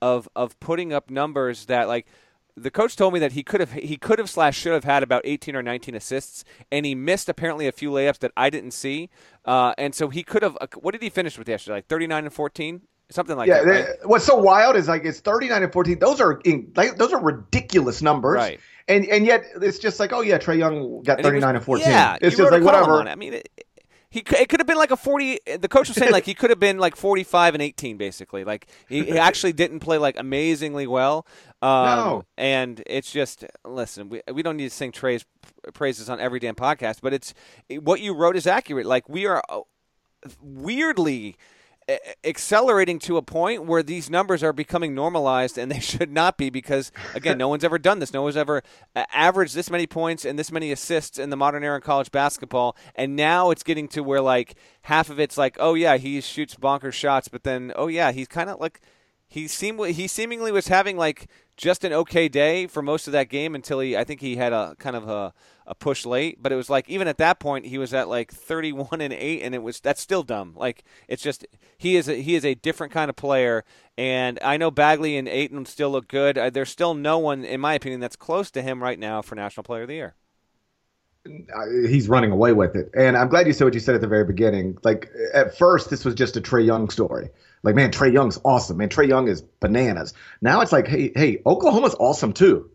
of 0.00 0.28
of 0.34 0.58
putting 0.60 0.92
up 0.92 1.10
numbers 1.10 1.66
that 1.66 1.88
like 1.88 2.06
the 2.56 2.70
coach 2.70 2.94
told 2.94 3.12
me 3.12 3.18
that 3.18 3.32
he 3.32 3.42
could 3.42 3.60
have 3.60 3.72
he 3.72 3.96
could 3.96 4.18
have 4.18 4.30
slash 4.30 4.56
should 4.56 4.72
have 4.72 4.84
had 4.84 5.02
about 5.02 5.22
18 5.24 5.56
or 5.56 5.62
19 5.62 5.94
assists 5.94 6.44
and 6.70 6.86
he 6.86 6.94
missed 6.94 7.28
apparently 7.28 7.66
a 7.66 7.72
few 7.72 7.90
layups 7.90 8.18
that 8.18 8.32
I 8.36 8.50
didn't 8.50 8.72
see 8.72 9.10
uh, 9.44 9.74
and 9.76 9.94
so 9.94 10.08
he 10.08 10.22
could 10.22 10.42
have 10.42 10.56
uh, 10.60 10.66
what 10.80 10.92
did 10.92 11.02
he 11.02 11.10
finish 11.10 11.38
with 11.38 11.48
yesterday 11.48 11.76
like 11.76 11.86
39 11.86 12.24
and 12.24 12.32
14 12.32 12.82
something 13.10 13.36
like 13.36 13.48
yeah, 13.48 13.62
that 13.62 13.66
right? 13.66 13.84
they- 13.86 14.06
what's 14.06 14.24
so 14.24 14.36
wild 14.36 14.76
is 14.76 14.88
like 14.88 15.04
it's 15.04 15.20
39 15.20 15.62
and 15.62 15.72
14. 15.72 15.98
Those 15.98 16.20
are 16.20 16.40
in, 16.44 16.72
like, 16.76 16.96
those 16.96 17.12
are 17.12 17.20
ridiculous 17.22 18.02
numbers. 18.02 18.36
Right. 18.36 18.60
And 18.88 19.06
and 19.06 19.24
yet 19.26 19.44
it's 19.62 19.78
just 19.78 19.98
like, 20.00 20.12
oh 20.12 20.20
yeah, 20.20 20.38
Trae 20.38 20.58
Young 20.58 21.02
got 21.02 21.18
And 21.18 21.24
39 21.24 21.54
was- 21.54 21.56
and 21.60 21.64
14. 21.64 21.86
yeah 21.88 22.16
it's 22.20 22.36
just 22.36 22.50
like 22.52 22.62
whatever. 22.62 23.00
I 23.02 23.14
mean 23.14 23.34
it, 23.34 23.48
he 24.10 24.20
could, 24.20 24.38
it 24.38 24.48
could 24.48 24.60
have 24.60 24.66
been 24.68 24.76
like 24.76 24.92
a 24.92 24.96
40 24.96 25.40
the 25.58 25.66
coach 25.68 25.88
was 25.88 25.96
saying 25.96 26.12
like 26.12 26.24
he 26.24 26.34
could 26.34 26.50
have 26.50 26.60
been 26.60 26.78
like 26.78 26.94
45 26.94 27.54
and 27.54 27.62
18 27.62 27.96
basically 27.96 28.44
like 28.44 28.68
he, 28.88 29.02
he 29.02 29.18
actually 29.18 29.52
didn't 29.52 29.80
play 29.80 29.98
like 29.98 30.16
amazingly 30.16 30.86
well 30.86 31.26
um, 31.62 31.86
No. 31.86 32.24
and 32.38 32.80
it's 32.86 33.10
just 33.10 33.44
listen 33.64 34.08
we, 34.10 34.22
we 34.32 34.44
don't 34.44 34.56
need 34.56 34.68
to 34.70 34.74
sing 34.76 34.92
Trae's 34.92 35.24
praises 35.72 36.08
on 36.08 36.20
every 36.20 36.38
damn 36.38 36.54
podcast 36.54 36.98
but 37.02 37.12
it's 37.12 37.34
what 37.80 38.00
you 38.00 38.14
wrote 38.14 38.36
is 38.36 38.46
accurate 38.46 38.86
like 38.86 39.08
we 39.08 39.26
are 39.26 39.42
uh, 39.48 39.62
weirdly 40.40 41.36
accelerating 42.24 42.98
to 42.98 43.16
a 43.16 43.22
point 43.22 43.66
where 43.66 43.82
these 43.82 44.08
numbers 44.08 44.42
are 44.42 44.52
becoming 44.52 44.94
normalized 44.94 45.58
and 45.58 45.70
they 45.70 45.80
should 45.80 46.10
not 46.10 46.38
be 46.38 46.50
because 46.50 46.90
again 47.14 47.36
no 47.36 47.48
one's 47.48 47.64
ever 47.64 47.78
done 47.78 47.98
this. 47.98 48.12
No 48.12 48.22
one's 48.22 48.36
ever 48.36 48.62
uh, 48.96 49.04
averaged 49.12 49.54
this 49.54 49.70
many 49.70 49.86
points 49.86 50.24
and 50.24 50.38
this 50.38 50.50
many 50.50 50.72
assists 50.72 51.18
in 51.18 51.30
the 51.30 51.36
modern 51.36 51.62
era 51.62 51.76
in 51.76 51.82
college 51.82 52.10
basketball. 52.10 52.76
And 52.94 53.16
now 53.16 53.50
it's 53.50 53.62
getting 53.62 53.88
to 53.88 54.02
where 54.02 54.20
like 54.20 54.54
half 54.82 55.10
of 55.10 55.20
it's 55.20 55.36
like 55.36 55.56
oh 55.60 55.74
yeah 55.74 55.96
he 55.96 56.20
shoots 56.20 56.54
bonkers 56.54 56.92
shots 56.92 57.28
but 57.28 57.42
then 57.42 57.72
oh 57.76 57.88
yeah 57.88 58.12
he's 58.12 58.28
kind 58.28 58.50
of 58.50 58.60
like 58.60 58.80
he 59.34 59.48
seemed 59.48 59.84
he 59.86 60.06
seemingly 60.06 60.52
was 60.52 60.68
having 60.68 60.96
like 60.96 61.26
just 61.56 61.82
an 61.82 61.92
okay 61.92 62.28
day 62.28 62.68
for 62.68 62.82
most 62.82 63.08
of 63.08 63.12
that 63.14 63.28
game 63.28 63.56
until 63.56 63.80
he 63.80 63.96
I 63.96 64.04
think 64.04 64.20
he 64.20 64.36
had 64.36 64.52
a 64.52 64.76
kind 64.78 64.94
of 64.94 65.08
a, 65.08 65.34
a 65.66 65.74
push 65.74 66.06
late, 66.06 66.40
but 66.40 66.52
it 66.52 66.54
was 66.54 66.70
like 66.70 66.88
even 66.88 67.08
at 67.08 67.18
that 67.18 67.40
point 67.40 67.66
he 67.66 67.76
was 67.76 67.92
at 67.92 68.08
like 68.08 68.32
31 68.32 69.00
and 69.00 69.12
8 69.12 69.42
and 69.42 69.52
it 69.52 69.60
was 69.60 69.80
that's 69.80 70.00
still 70.00 70.22
dumb. 70.22 70.54
Like 70.54 70.84
it's 71.08 71.20
just 71.20 71.44
he 71.76 71.96
is 71.96 72.08
a, 72.08 72.22
he 72.22 72.36
is 72.36 72.44
a 72.44 72.54
different 72.54 72.92
kind 72.92 73.08
of 73.08 73.16
player 73.16 73.64
and 73.98 74.38
I 74.40 74.56
know 74.56 74.70
Bagley 74.70 75.16
and 75.16 75.26
Ayton 75.26 75.66
still 75.66 75.90
look 75.90 76.06
good. 76.06 76.38
Uh, 76.38 76.50
there's 76.50 76.70
still 76.70 76.94
no 76.94 77.18
one 77.18 77.44
in 77.44 77.60
my 77.60 77.74
opinion 77.74 78.00
that's 78.00 78.14
close 78.14 78.52
to 78.52 78.62
him 78.62 78.80
right 78.80 79.00
now 79.00 79.20
for 79.20 79.34
national 79.34 79.64
player 79.64 79.82
of 79.82 79.88
the 79.88 79.94
year. 79.94 80.14
He's 81.24 82.08
running 82.08 82.32
away 82.32 82.52
with 82.52 82.76
it. 82.76 82.90
And 82.94 83.16
I'm 83.16 83.28
glad 83.28 83.46
you 83.46 83.52
said 83.52 83.64
what 83.64 83.74
you 83.74 83.80
said 83.80 83.94
at 83.94 84.00
the 84.00 84.06
very 84.06 84.24
beginning. 84.24 84.78
Like 84.82 85.10
at 85.32 85.56
first, 85.56 85.90
this 85.90 86.04
was 86.04 86.14
just 86.14 86.36
a 86.36 86.40
Trae 86.40 86.64
Young 86.64 86.90
story. 86.90 87.30
Like, 87.62 87.74
man, 87.74 87.90
Trae 87.90 88.12
Young's 88.12 88.38
awesome. 88.44 88.76
Man, 88.76 88.90
Trae 88.90 89.08
Young 89.08 89.28
is 89.28 89.40
bananas. 89.40 90.12
Now 90.42 90.60
it's 90.60 90.72
like, 90.72 90.86
hey, 90.86 91.12
hey, 91.14 91.40
Oklahoma's 91.46 91.94
awesome 91.98 92.34
too. 92.34 92.70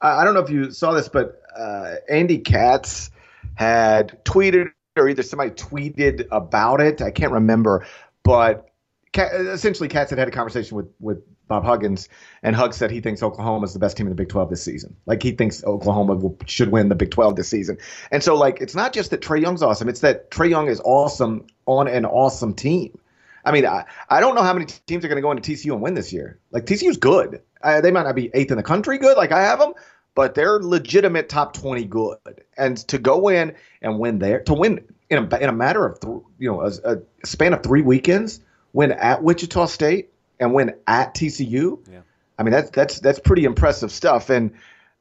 I, 0.00 0.20
I 0.20 0.24
don't 0.24 0.34
know 0.34 0.40
if 0.40 0.50
you 0.50 0.72
saw 0.72 0.92
this, 0.92 1.08
but 1.08 1.40
uh, 1.56 1.94
Andy 2.08 2.38
Katz 2.38 3.10
had 3.54 4.24
tweeted, 4.24 4.72
or 4.96 5.08
either 5.08 5.22
somebody 5.22 5.50
tweeted 5.50 6.26
about 6.32 6.80
it. 6.80 7.00
I 7.02 7.10
can't 7.10 7.32
remember, 7.32 7.86
but 8.24 8.68
essentially, 9.16 9.88
Katz 9.88 10.10
had 10.10 10.18
had 10.18 10.28
a 10.28 10.32
conversation 10.32 10.76
with 10.76 10.88
with 10.98 11.22
Bob 11.48 11.64
Huggins, 11.64 12.08
and 12.42 12.56
Huggs 12.56 12.76
said 12.76 12.90
he 12.90 13.00
thinks 13.00 13.22
Oklahoma 13.22 13.64
is 13.64 13.72
the 13.72 13.78
best 13.78 13.96
team 13.96 14.06
in 14.06 14.10
the 14.10 14.16
Big 14.16 14.28
12 14.28 14.50
this 14.50 14.62
season. 14.62 14.96
Like 15.06 15.22
he 15.22 15.32
thinks 15.32 15.62
Oklahoma 15.64 16.14
will, 16.16 16.36
should 16.46 16.70
win 16.70 16.88
the 16.88 16.94
Big 16.94 17.10
12 17.10 17.36
this 17.36 17.48
season. 17.48 17.78
And 18.10 18.22
so, 18.22 18.34
like, 18.34 18.60
it's 18.60 18.74
not 18.74 18.92
just 18.92 19.10
that 19.10 19.20
Trae 19.20 19.40
Young's 19.40 19.62
awesome; 19.62 19.88
it's 19.88 20.00
that 20.00 20.30
Trae 20.30 20.50
Young 20.50 20.68
is 20.68 20.80
awesome 20.84 21.46
on 21.66 21.88
an 21.88 22.04
awesome 22.04 22.54
team. 22.54 22.98
I 23.44 23.52
mean, 23.52 23.64
I, 23.64 23.84
I 24.10 24.18
don't 24.18 24.34
know 24.34 24.42
how 24.42 24.52
many 24.52 24.66
teams 24.66 25.04
are 25.04 25.08
going 25.08 25.16
to 25.16 25.22
go 25.22 25.30
into 25.30 25.48
TCU 25.48 25.72
and 25.72 25.80
win 25.80 25.94
this 25.94 26.12
year. 26.12 26.40
Like 26.50 26.66
TCU's 26.66 26.96
good. 26.96 27.42
Uh, 27.62 27.80
they 27.80 27.92
might 27.92 28.02
not 28.02 28.16
be 28.16 28.30
eighth 28.34 28.50
in 28.50 28.56
the 28.56 28.62
country 28.62 28.98
good, 28.98 29.16
like 29.16 29.30
I 29.30 29.42
have 29.42 29.60
them, 29.60 29.72
but 30.16 30.34
they're 30.34 30.58
legitimate 30.58 31.28
top 31.28 31.52
20 31.52 31.84
good. 31.84 32.18
And 32.56 32.76
to 32.88 32.98
go 32.98 33.28
in 33.28 33.54
and 33.80 34.00
win 34.00 34.18
there, 34.18 34.40
to 34.40 34.54
win 34.54 34.84
in 35.08 35.18
a, 35.32 35.36
in 35.38 35.48
a 35.48 35.52
matter 35.52 35.86
of, 35.86 36.00
th- 36.00 36.22
you 36.38 36.50
know, 36.50 36.62
a, 36.62 36.96
a 36.96 36.98
span 37.24 37.52
of 37.52 37.62
three 37.62 37.82
weekends, 37.82 38.40
win 38.72 38.90
at 38.90 39.22
Wichita 39.22 39.66
State 39.66 40.10
and 40.38 40.54
win 40.54 40.74
at 40.86 41.14
TCU. 41.14 41.78
Yeah. 41.90 42.00
I 42.38 42.42
mean, 42.42 42.52
that's 42.52 42.70
that's 42.70 43.00
that's 43.00 43.18
pretty 43.18 43.44
impressive 43.44 43.90
stuff. 43.90 44.30
And 44.30 44.52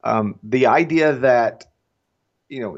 um, 0.03 0.39
the 0.43 0.67
idea 0.67 1.13
that, 1.13 1.65
you 2.47 2.61
know, 2.61 2.77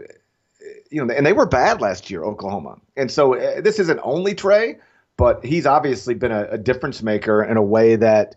you 0.90 1.06
know, 1.06 1.14
and 1.14 1.26
they 1.26 1.34
were 1.34 1.46
bad 1.46 1.82
last 1.82 2.10
year, 2.10 2.24
Oklahoma. 2.24 2.78
And 2.96 3.12
so 3.12 3.36
uh, 3.36 3.62
this 3.62 3.80
isn't 3.80 4.00
only 4.02 4.34
Trae, 4.34 4.80
but 5.18 5.46
he's 5.46 5.66
obviously 5.66 6.14
been 6.14 6.32
a, 6.32 6.48
a 6.52 6.58
difference 6.58 7.04
maker 7.04 7.44
in 7.44 7.58
a 7.58 7.62
way 7.62 7.98
that, 7.98 8.36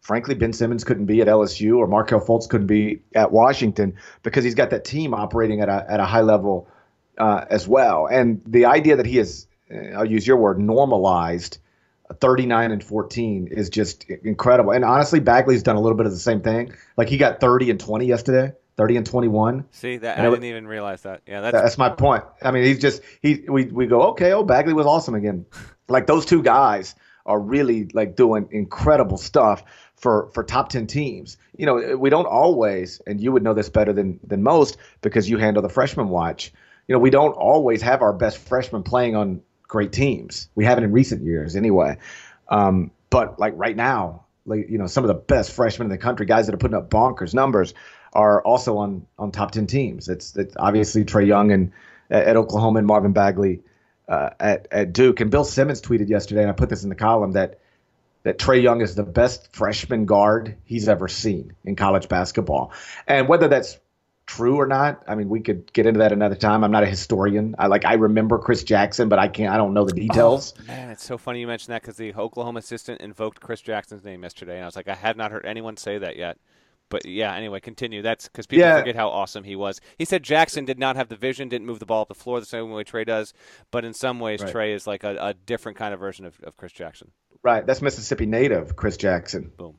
frankly, 0.00 0.34
Ben 0.34 0.52
Simmons 0.52 0.84
couldn't 0.84 1.06
be 1.06 1.20
at 1.20 1.28
LSU 1.28 1.78
or 1.78 1.86
Markelle 1.86 2.20
Fultz 2.20 2.48
couldn't 2.48 2.66
be 2.66 3.02
at 3.14 3.32
Washington 3.32 3.96
because 4.22 4.44
he's 4.44 4.54
got 4.54 4.70
that 4.70 4.84
team 4.84 5.14
operating 5.14 5.60
at 5.60 5.68
a 5.68 5.86
at 5.88 6.00
a 6.00 6.04
high 6.04 6.20
level 6.20 6.68
uh, 7.16 7.44
as 7.48 7.66
well. 7.66 8.06
And 8.06 8.42
the 8.46 8.66
idea 8.66 8.96
that 8.96 9.06
he 9.06 9.16
has, 9.16 9.46
uh, 9.72 9.96
I'll 9.96 10.10
use 10.10 10.26
your 10.26 10.36
word, 10.36 10.58
normalized. 10.58 11.58
39 12.20 12.72
and 12.72 12.84
14 12.84 13.48
is 13.50 13.70
just 13.70 14.04
incredible. 14.04 14.72
And 14.72 14.84
honestly, 14.84 15.20
Bagley's 15.20 15.62
done 15.62 15.76
a 15.76 15.80
little 15.80 15.96
bit 15.96 16.06
of 16.06 16.12
the 16.12 16.18
same 16.18 16.40
thing. 16.40 16.74
Like 16.96 17.08
he 17.08 17.16
got 17.16 17.40
30 17.40 17.70
and 17.70 17.80
20 17.80 18.06
yesterday. 18.06 18.52
30 18.76 18.96
and 18.96 19.06
21. 19.06 19.66
See 19.70 19.98
that 19.98 20.16
and 20.16 20.26
I 20.26 20.30
didn't 20.30 20.44
even 20.44 20.66
realize 20.66 21.02
that. 21.02 21.20
Yeah, 21.26 21.42
that's 21.42 21.54
that's 21.54 21.78
my 21.78 21.90
point. 21.90 22.24
I 22.42 22.50
mean, 22.52 22.64
he's 22.64 22.78
just 22.78 23.02
he 23.20 23.44
we 23.46 23.66
we 23.66 23.86
go 23.86 24.02
okay. 24.12 24.32
Oh, 24.32 24.44
Bagley 24.44 24.72
was 24.72 24.86
awesome 24.86 25.14
again. 25.14 25.44
like 25.88 26.06
those 26.06 26.24
two 26.24 26.42
guys 26.42 26.94
are 27.26 27.38
really 27.38 27.88
like 27.92 28.16
doing 28.16 28.48
incredible 28.50 29.18
stuff 29.18 29.62
for 29.96 30.30
for 30.32 30.42
top 30.42 30.70
10 30.70 30.86
teams. 30.86 31.36
You 31.56 31.66
know, 31.66 31.96
we 31.96 32.10
don't 32.10 32.26
always 32.26 33.00
and 33.06 33.20
you 33.20 33.32
would 33.32 33.42
know 33.42 33.54
this 33.54 33.68
better 33.68 33.92
than 33.92 34.20
than 34.26 34.42
most 34.42 34.78
because 35.00 35.28
you 35.28 35.38
handle 35.38 35.62
the 35.62 35.68
freshman 35.68 36.08
watch. 36.08 36.52
You 36.88 36.94
know, 36.94 36.98
we 36.98 37.10
don't 37.10 37.32
always 37.32 37.82
have 37.82 38.02
our 38.02 38.12
best 38.12 38.38
freshmen 38.38 38.82
playing 38.82 39.16
on 39.16 39.42
great 39.72 39.90
teams. 39.90 40.50
We 40.54 40.66
haven't 40.66 40.84
in 40.84 40.92
recent 40.92 41.24
years 41.24 41.56
anyway. 41.56 41.96
Um, 42.48 42.90
but 43.08 43.40
like 43.40 43.54
right 43.56 43.74
now, 43.74 44.26
like 44.44 44.68
you 44.68 44.76
know, 44.76 44.86
some 44.86 45.02
of 45.02 45.08
the 45.08 45.14
best 45.14 45.52
freshmen 45.52 45.86
in 45.86 45.90
the 45.90 45.96
country, 45.98 46.26
guys 46.26 46.46
that 46.46 46.54
are 46.54 46.58
putting 46.58 46.76
up 46.76 46.90
bonkers 46.90 47.32
numbers, 47.32 47.72
are 48.12 48.42
also 48.42 48.76
on 48.76 49.06
on 49.18 49.32
top 49.32 49.52
10 49.52 49.66
teams. 49.66 50.10
It's 50.10 50.36
it's 50.36 50.54
obviously 50.58 51.06
Trae 51.06 51.26
Young 51.26 51.50
and 51.52 51.72
at 52.10 52.36
Oklahoma 52.36 52.80
and 52.80 52.86
Marvin 52.86 53.14
Bagley 53.14 53.62
uh, 54.08 54.30
at 54.38 54.68
at 54.70 54.92
Duke. 54.92 55.20
And 55.20 55.30
Bill 55.30 55.44
Simmons 55.44 55.80
tweeted 55.80 56.10
yesterday, 56.10 56.42
and 56.42 56.50
I 56.50 56.52
put 56.52 56.68
this 56.68 56.82
in 56.82 56.90
the 56.90 56.94
column 56.94 57.32
that 57.32 57.58
that 58.24 58.38
Trae 58.38 58.62
Young 58.62 58.82
is 58.82 58.94
the 58.94 59.04
best 59.04 59.56
freshman 59.56 60.04
guard 60.04 60.56
he's 60.64 60.86
ever 60.86 61.08
seen 61.08 61.54
in 61.64 61.76
college 61.76 62.08
basketball. 62.08 62.72
And 63.08 63.26
whether 63.26 63.48
that's 63.48 63.78
true 64.36 64.56
or 64.56 64.66
not, 64.66 65.02
I 65.06 65.14
mean, 65.14 65.28
we 65.28 65.40
could 65.40 65.72
get 65.72 65.86
into 65.86 65.98
that 65.98 66.12
another 66.12 66.34
time. 66.34 66.64
I'm 66.64 66.70
not 66.70 66.82
a 66.82 66.86
historian. 66.86 67.54
I 67.58 67.66
like 67.66 67.84
I 67.84 67.94
remember 67.94 68.38
Chris 68.38 68.64
Jackson, 68.64 69.08
but 69.08 69.18
I 69.18 69.28
can't. 69.28 69.52
I 69.52 69.56
don't 69.56 69.74
know 69.74 69.84
the 69.84 69.92
details. 69.92 70.54
Oh, 70.58 70.64
man, 70.66 70.90
it's 70.90 71.04
so 71.04 71.18
funny 71.18 71.40
you 71.40 71.46
mentioned 71.46 71.74
that 71.74 71.82
because 71.82 71.96
the 71.96 72.14
Oklahoma 72.14 72.60
assistant 72.60 73.00
invoked 73.02 73.40
Chris 73.40 73.60
Jackson's 73.60 74.04
name 74.04 74.22
yesterday, 74.22 74.54
and 74.54 74.62
I 74.62 74.66
was 74.66 74.76
like, 74.76 74.88
I 74.88 74.94
had 74.94 75.16
not 75.16 75.32
heard 75.32 75.44
anyone 75.44 75.76
say 75.76 75.98
that 75.98 76.16
yet. 76.16 76.38
But 76.88 77.06
yeah, 77.06 77.34
anyway, 77.34 77.60
continue. 77.60 78.02
That's 78.02 78.26
because 78.28 78.46
people 78.46 78.64
yeah. 78.64 78.78
forget 78.78 78.96
how 78.96 79.08
awesome 79.08 79.44
he 79.44 79.56
was. 79.56 79.80
He 79.96 80.04
said 80.04 80.22
Jackson 80.22 80.64
did 80.64 80.78
not 80.78 80.96
have 80.96 81.08
the 81.08 81.16
vision, 81.16 81.48
didn't 81.48 81.66
move 81.66 81.78
the 81.78 81.86
ball 81.86 82.02
up 82.02 82.08
the 82.08 82.14
floor 82.14 82.38
the 82.40 82.46
same 82.46 82.70
way 82.70 82.84
Trae 82.84 83.06
does, 83.06 83.32
but 83.70 83.84
in 83.84 83.94
some 83.94 84.20
ways, 84.20 84.42
right. 84.42 84.52
Trae 84.52 84.74
is 84.74 84.86
like 84.86 85.02
a, 85.02 85.16
a, 85.16 85.34
different 85.34 85.78
kind 85.78 85.94
of 85.94 86.00
version 86.00 86.26
of, 86.26 86.38
of 86.42 86.56
Chris 86.58 86.72
Jackson. 86.72 87.10
Right. 87.42 87.66
That's 87.66 87.80
Mississippi 87.80 88.26
native 88.26 88.76
Chris 88.76 88.98
Jackson. 88.98 89.52
Boom. 89.56 89.76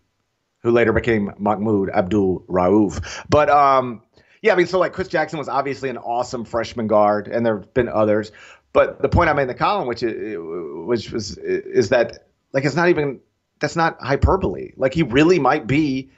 Who 0.63 0.71
later 0.71 0.91
became 0.91 1.31
Mahmoud 1.37 1.91
Abdul 1.91 2.45
Rauf. 2.49 3.23
But 3.29 3.49
um, 3.49 4.01
yeah, 4.43 4.51
I 4.51 4.57
mean, 4.57 4.67
so 4.67 4.77
like 4.77 4.91
Chris 4.91 5.07
Jackson 5.07 5.39
was 5.39 5.47
obviously 5.47 5.89
an 5.89 5.97
awesome 5.97 6.43
freshman 6.43 6.85
guard, 6.85 7.29
and 7.29 7.45
there 7.45 7.57
have 7.59 7.73
been 7.73 7.87
others. 7.87 8.33
But 8.73 9.01
the 9.01 9.07
point 9.07 9.29
I 9.29 9.33
made 9.33 9.43
in 9.43 9.47
the 9.47 9.53
column, 9.53 9.87
which 9.87 10.03
is, 10.03 10.37
which 10.37 11.11
was 11.11 11.37
is 11.37 11.89
that 11.89 12.27
like 12.51 12.65
it's 12.65 12.75
not 12.75 12.89
even 12.89 13.21
that's 13.61 13.77
not 13.77 14.01
hyperbole. 14.01 14.71
Like 14.75 14.93
he 14.93 15.03
really 15.03 15.39
might 15.39 15.65
be 15.65 16.11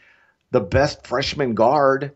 the 0.50 0.60
best 0.60 1.06
freshman 1.06 1.54
guard 1.54 2.14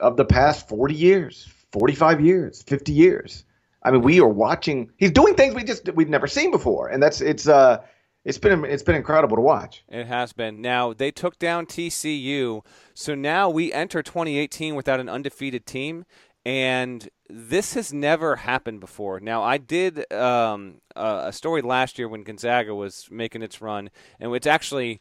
of 0.00 0.16
the 0.16 0.24
past 0.24 0.70
40 0.70 0.94
years, 0.94 1.46
45 1.72 2.22
years, 2.22 2.62
50 2.62 2.92
years. 2.92 3.44
I 3.82 3.90
mean, 3.90 4.00
we 4.00 4.20
are 4.20 4.28
watching. 4.28 4.90
He's 4.96 5.10
doing 5.10 5.34
things 5.34 5.54
we 5.54 5.64
just 5.64 5.92
we've 5.94 6.08
never 6.08 6.26
seen 6.26 6.50
before, 6.50 6.88
and 6.88 7.02
that's 7.02 7.20
it's 7.20 7.46
uh 7.46 7.82
it's 8.26 8.38
been 8.38 8.64
it's 8.64 8.82
been 8.82 8.96
incredible 8.96 9.36
to 9.36 9.40
watch. 9.40 9.84
It 9.88 10.06
has 10.08 10.32
been. 10.32 10.60
Now 10.60 10.92
they 10.92 11.12
took 11.12 11.38
down 11.38 11.64
TCU, 11.64 12.64
so 12.92 13.14
now 13.14 13.48
we 13.48 13.72
enter 13.72 14.02
2018 14.02 14.74
without 14.74 14.98
an 14.98 15.08
undefeated 15.08 15.64
team, 15.64 16.04
and 16.44 17.08
this 17.30 17.74
has 17.74 17.92
never 17.92 18.36
happened 18.36 18.80
before. 18.80 19.20
Now 19.20 19.44
I 19.44 19.58
did 19.58 20.12
um, 20.12 20.80
a 20.96 21.32
story 21.32 21.62
last 21.62 22.00
year 22.00 22.08
when 22.08 22.24
Gonzaga 22.24 22.74
was 22.74 23.06
making 23.12 23.42
its 23.42 23.62
run, 23.62 23.90
and 24.20 24.34
it's 24.34 24.46
actually. 24.46 25.00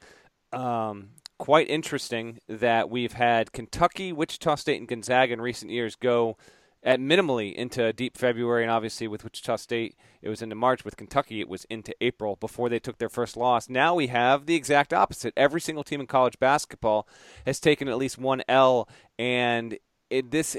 Um, 0.53 1.09
quite 1.37 1.69
interesting 1.69 2.39
that 2.47 2.89
we've 2.89 3.11
had 3.11 3.51
Kentucky, 3.51 4.13
Wichita 4.13 4.55
State, 4.55 4.79
and 4.79 4.87
Gonzaga 4.87 5.33
in 5.33 5.41
recent 5.41 5.69
years 5.69 5.97
go 5.97 6.37
at 6.85 6.99
minimally 6.99 7.51
into 7.51 7.91
deep 7.91 8.15
February, 8.15 8.61
and 8.61 8.71
obviously 8.71 9.07
with 9.07 9.23
Wichita 9.23 9.55
State, 9.55 9.95
it 10.21 10.29
was 10.29 10.43
into 10.43 10.55
March. 10.55 10.85
With 10.85 10.95
Kentucky, 10.95 11.41
it 11.41 11.49
was 11.49 11.65
into 11.65 11.95
April 11.99 12.35
before 12.35 12.69
they 12.69 12.79
took 12.79 12.99
their 12.99 13.09
first 13.09 13.35
loss. 13.35 13.67
Now 13.67 13.95
we 13.95 14.07
have 14.07 14.45
the 14.45 14.53
exact 14.53 14.93
opposite. 14.93 15.33
Every 15.35 15.59
single 15.59 15.83
team 15.83 15.99
in 15.99 16.05
college 16.05 16.37
basketball 16.39 17.07
has 17.45 17.59
taken 17.59 17.87
at 17.87 17.97
least 17.97 18.19
one 18.19 18.43
L, 18.47 18.87
and 19.17 19.79
it, 20.11 20.29
this 20.29 20.55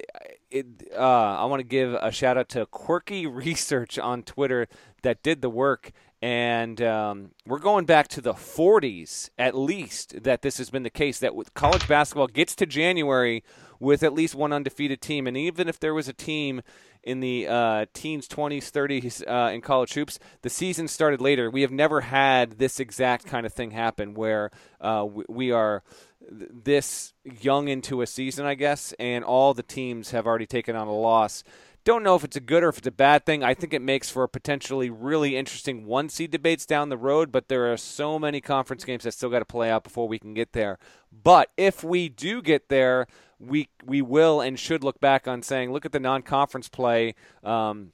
it, 0.50 0.66
uh, 0.92 1.36
I 1.36 1.44
want 1.44 1.60
to 1.60 1.66
give 1.66 1.94
a 1.94 2.10
shout 2.10 2.36
out 2.36 2.48
to 2.50 2.66
Quirky 2.66 3.26
Research 3.28 3.96
on 3.96 4.24
Twitter 4.24 4.66
that 5.02 5.22
did 5.22 5.42
the 5.42 5.50
work 5.50 5.92
and 6.22 6.80
um, 6.80 7.30
we're 7.46 7.58
going 7.58 7.84
back 7.84 8.08
to 8.08 8.20
the 8.20 8.32
40s 8.32 9.28
at 9.38 9.54
least 9.54 10.22
that 10.24 10.42
this 10.42 10.58
has 10.58 10.70
been 10.70 10.82
the 10.82 10.90
case 10.90 11.18
that 11.18 11.34
with 11.34 11.52
college 11.54 11.86
basketball 11.86 12.26
gets 12.26 12.56
to 12.56 12.66
January 12.66 13.44
with 13.78 14.02
at 14.02 14.12
least 14.12 14.34
one 14.34 14.52
undefeated 14.52 15.00
team, 15.00 15.26
and 15.26 15.36
even 15.36 15.68
if 15.68 15.78
there 15.78 15.94
was 15.94 16.08
a 16.08 16.12
team 16.12 16.62
in 17.06 17.20
the 17.20 17.46
uh, 17.46 17.86
teens, 17.94 18.26
20s, 18.26 18.70
30s 18.70 19.22
uh, 19.26 19.52
in 19.52 19.60
college 19.60 19.94
hoops, 19.94 20.18
the 20.42 20.50
season 20.50 20.88
started 20.88 21.20
later. 21.20 21.48
We 21.48 21.62
have 21.62 21.70
never 21.70 22.00
had 22.00 22.58
this 22.58 22.80
exact 22.80 23.26
kind 23.26 23.46
of 23.46 23.52
thing 23.52 23.70
happen 23.70 24.14
where 24.14 24.50
uh, 24.80 25.06
we 25.28 25.52
are 25.52 25.84
this 26.28 27.14
young 27.24 27.68
into 27.68 28.02
a 28.02 28.06
season, 28.06 28.44
I 28.44 28.54
guess, 28.54 28.92
and 28.98 29.24
all 29.24 29.54
the 29.54 29.62
teams 29.62 30.10
have 30.10 30.26
already 30.26 30.46
taken 30.46 30.74
on 30.74 30.88
a 30.88 30.94
loss. 30.94 31.44
Don't 31.84 32.02
know 32.02 32.16
if 32.16 32.24
it's 32.24 32.36
a 32.36 32.40
good 32.40 32.64
or 32.64 32.68
if 32.70 32.78
it's 32.78 32.86
a 32.88 32.92
bad 32.92 33.24
thing. 33.24 33.44
I 33.44 33.54
think 33.54 33.72
it 33.72 33.80
makes 33.80 34.10
for 34.10 34.24
a 34.24 34.28
potentially 34.28 34.90
really 34.90 35.36
interesting 35.36 35.86
one 35.86 36.08
seed 36.08 36.32
debates 36.32 36.66
down 36.66 36.88
the 36.88 36.96
road, 36.96 37.30
but 37.30 37.46
there 37.46 37.72
are 37.72 37.76
so 37.76 38.18
many 38.18 38.40
conference 38.40 38.84
games 38.84 39.04
that 39.04 39.12
still 39.12 39.30
got 39.30 39.38
to 39.38 39.44
play 39.44 39.70
out 39.70 39.84
before 39.84 40.08
we 40.08 40.18
can 40.18 40.34
get 40.34 40.52
there. 40.52 40.80
But 41.12 41.50
if 41.56 41.84
we 41.84 42.08
do 42.08 42.42
get 42.42 42.68
there, 42.68 43.06
we 43.38 43.68
we 43.85 44.03
will 44.03 44.40
and 44.40 44.59
should 44.59 44.83
look 44.83 45.01
back 45.01 45.29
on 45.29 45.42
saying, 45.42 45.72
look 45.72 45.85
at 45.85 45.92
the 45.92 46.01
non-conference 46.01 46.68
play. 46.68 47.14
Um, 47.44 47.92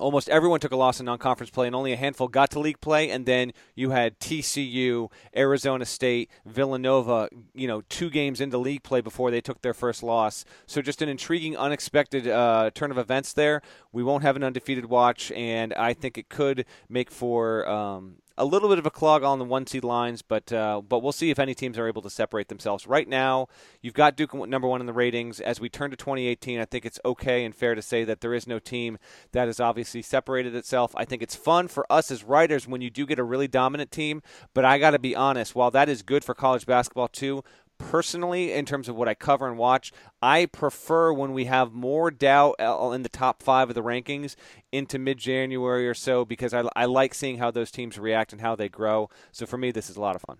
almost 0.00 0.28
everyone 0.28 0.58
took 0.60 0.72
a 0.72 0.76
loss 0.76 0.98
in 0.98 1.06
non-conference 1.06 1.50
play 1.50 1.66
and 1.66 1.76
only 1.76 1.92
a 1.92 1.96
handful 1.96 2.26
got 2.26 2.50
to 2.50 2.58
league 2.58 2.80
play 2.80 3.10
and 3.10 3.26
then 3.26 3.52
you 3.74 3.90
had 3.90 4.18
TCU, 4.18 5.10
Arizona 5.36 5.84
State, 5.84 6.30
Villanova, 6.46 7.28
you 7.54 7.68
know, 7.68 7.82
two 7.82 8.08
games 8.08 8.40
into 8.40 8.56
league 8.58 8.82
play 8.82 9.00
before 9.00 9.30
they 9.30 9.40
took 9.40 9.60
their 9.60 9.74
first 9.74 10.02
loss. 10.02 10.44
So 10.66 10.80
just 10.80 11.02
an 11.02 11.08
intriguing 11.08 11.56
unexpected 11.56 12.26
uh, 12.26 12.70
turn 12.74 12.90
of 12.90 12.98
events 12.98 13.32
there. 13.34 13.62
We 13.92 14.02
won't 14.02 14.22
have 14.22 14.36
an 14.36 14.42
undefeated 14.42 14.86
watch 14.86 15.30
and 15.32 15.74
I 15.74 15.92
think 15.92 16.16
it 16.16 16.28
could 16.28 16.64
make 16.88 17.10
for 17.10 17.68
um, 17.68 18.16
a 18.40 18.44
little 18.44 18.70
bit 18.70 18.78
of 18.78 18.86
a 18.86 18.90
clog 18.90 19.22
on 19.22 19.38
the 19.38 19.44
one 19.44 19.66
seed 19.66 19.84
lines, 19.84 20.22
but 20.22 20.50
uh, 20.50 20.80
but 20.80 21.02
we'll 21.02 21.12
see 21.12 21.30
if 21.30 21.38
any 21.38 21.54
teams 21.54 21.78
are 21.78 21.86
able 21.86 22.00
to 22.02 22.10
separate 22.10 22.48
themselves. 22.48 22.86
Right 22.86 23.06
now, 23.06 23.48
you've 23.82 23.94
got 23.94 24.16
Duke 24.16 24.34
number 24.34 24.66
one 24.66 24.80
in 24.80 24.86
the 24.86 24.94
ratings. 24.94 25.40
As 25.40 25.60
we 25.60 25.68
turn 25.68 25.90
to 25.90 25.96
2018, 25.96 26.58
I 26.58 26.64
think 26.64 26.86
it's 26.86 26.98
okay 27.04 27.44
and 27.44 27.54
fair 27.54 27.74
to 27.74 27.82
say 27.82 28.02
that 28.04 28.22
there 28.22 28.32
is 28.32 28.46
no 28.46 28.58
team 28.58 28.98
that 29.32 29.46
has 29.46 29.60
obviously 29.60 30.00
separated 30.00 30.54
itself. 30.54 30.94
I 30.96 31.04
think 31.04 31.22
it's 31.22 31.36
fun 31.36 31.68
for 31.68 31.84
us 31.92 32.10
as 32.10 32.24
writers 32.24 32.66
when 32.66 32.80
you 32.80 32.88
do 32.88 33.04
get 33.04 33.18
a 33.18 33.24
really 33.24 33.48
dominant 33.48 33.90
team, 33.90 34.22
but 34.54 34.64
I 34.64 34.78
got 34.78 34.92
to 34.92 34.98
be 34.98 35.14
honest, 35.14 35.54
while 35.54 35.70
that 35.72 35.90
is 35.90 36.02
good 36.02 36.24
for 36.24 36.34
college 36.34 36.64
basketball 36.64 37.08
too, 37.08 37.44
personally, 37.80 38.52
in 38.52 38.66
terms 38.66 38.88
of 38.88 38.96
what 38.96 39.08
I 39.08 39.14
cover 39.14 39.48
and 39.48 39.58
watch, 39.58 39.92
I 40.22 40.46
prefer 40.46 41.12
when 41.12 41.32
we 41.32 41.46
have 41.46 41.72
more 41.72 42.10
doubt 42.10 42.56
uh, 42.60 42.90
in 42.90 43.02
the 43.02 43.08
top 43.08 43.42
five 43.42 43.68
of 43.68 43.74
the 43.74 43.82
rankings 43.82 44.36
into 44.70 44.98
mid 44.98 45.18
January 45.18 45.88
or 45.88 45.94
so 45.94 46.24
because 46.24 46.54
I, 46.54 46.64
I 46.76 46.84
like 46.84 47.14
seeing 47.14 47.38
how 47.38 47.50
those 47.50 47.70
teams 47.70 47.98
react 47.98 48.32
and 48.32 48.40
how 48.40 48.54
they 48.54 48.68
grow. 48.68 49.10
So 49.32 49.46
for 49.46 49.58
me, 49.58 49.70
this 49.70 49.90
is 49.90 49.96
a 49.96 50.00
lot 50.00 50.16
of 50.16 50.22
fun. 50.22 50.38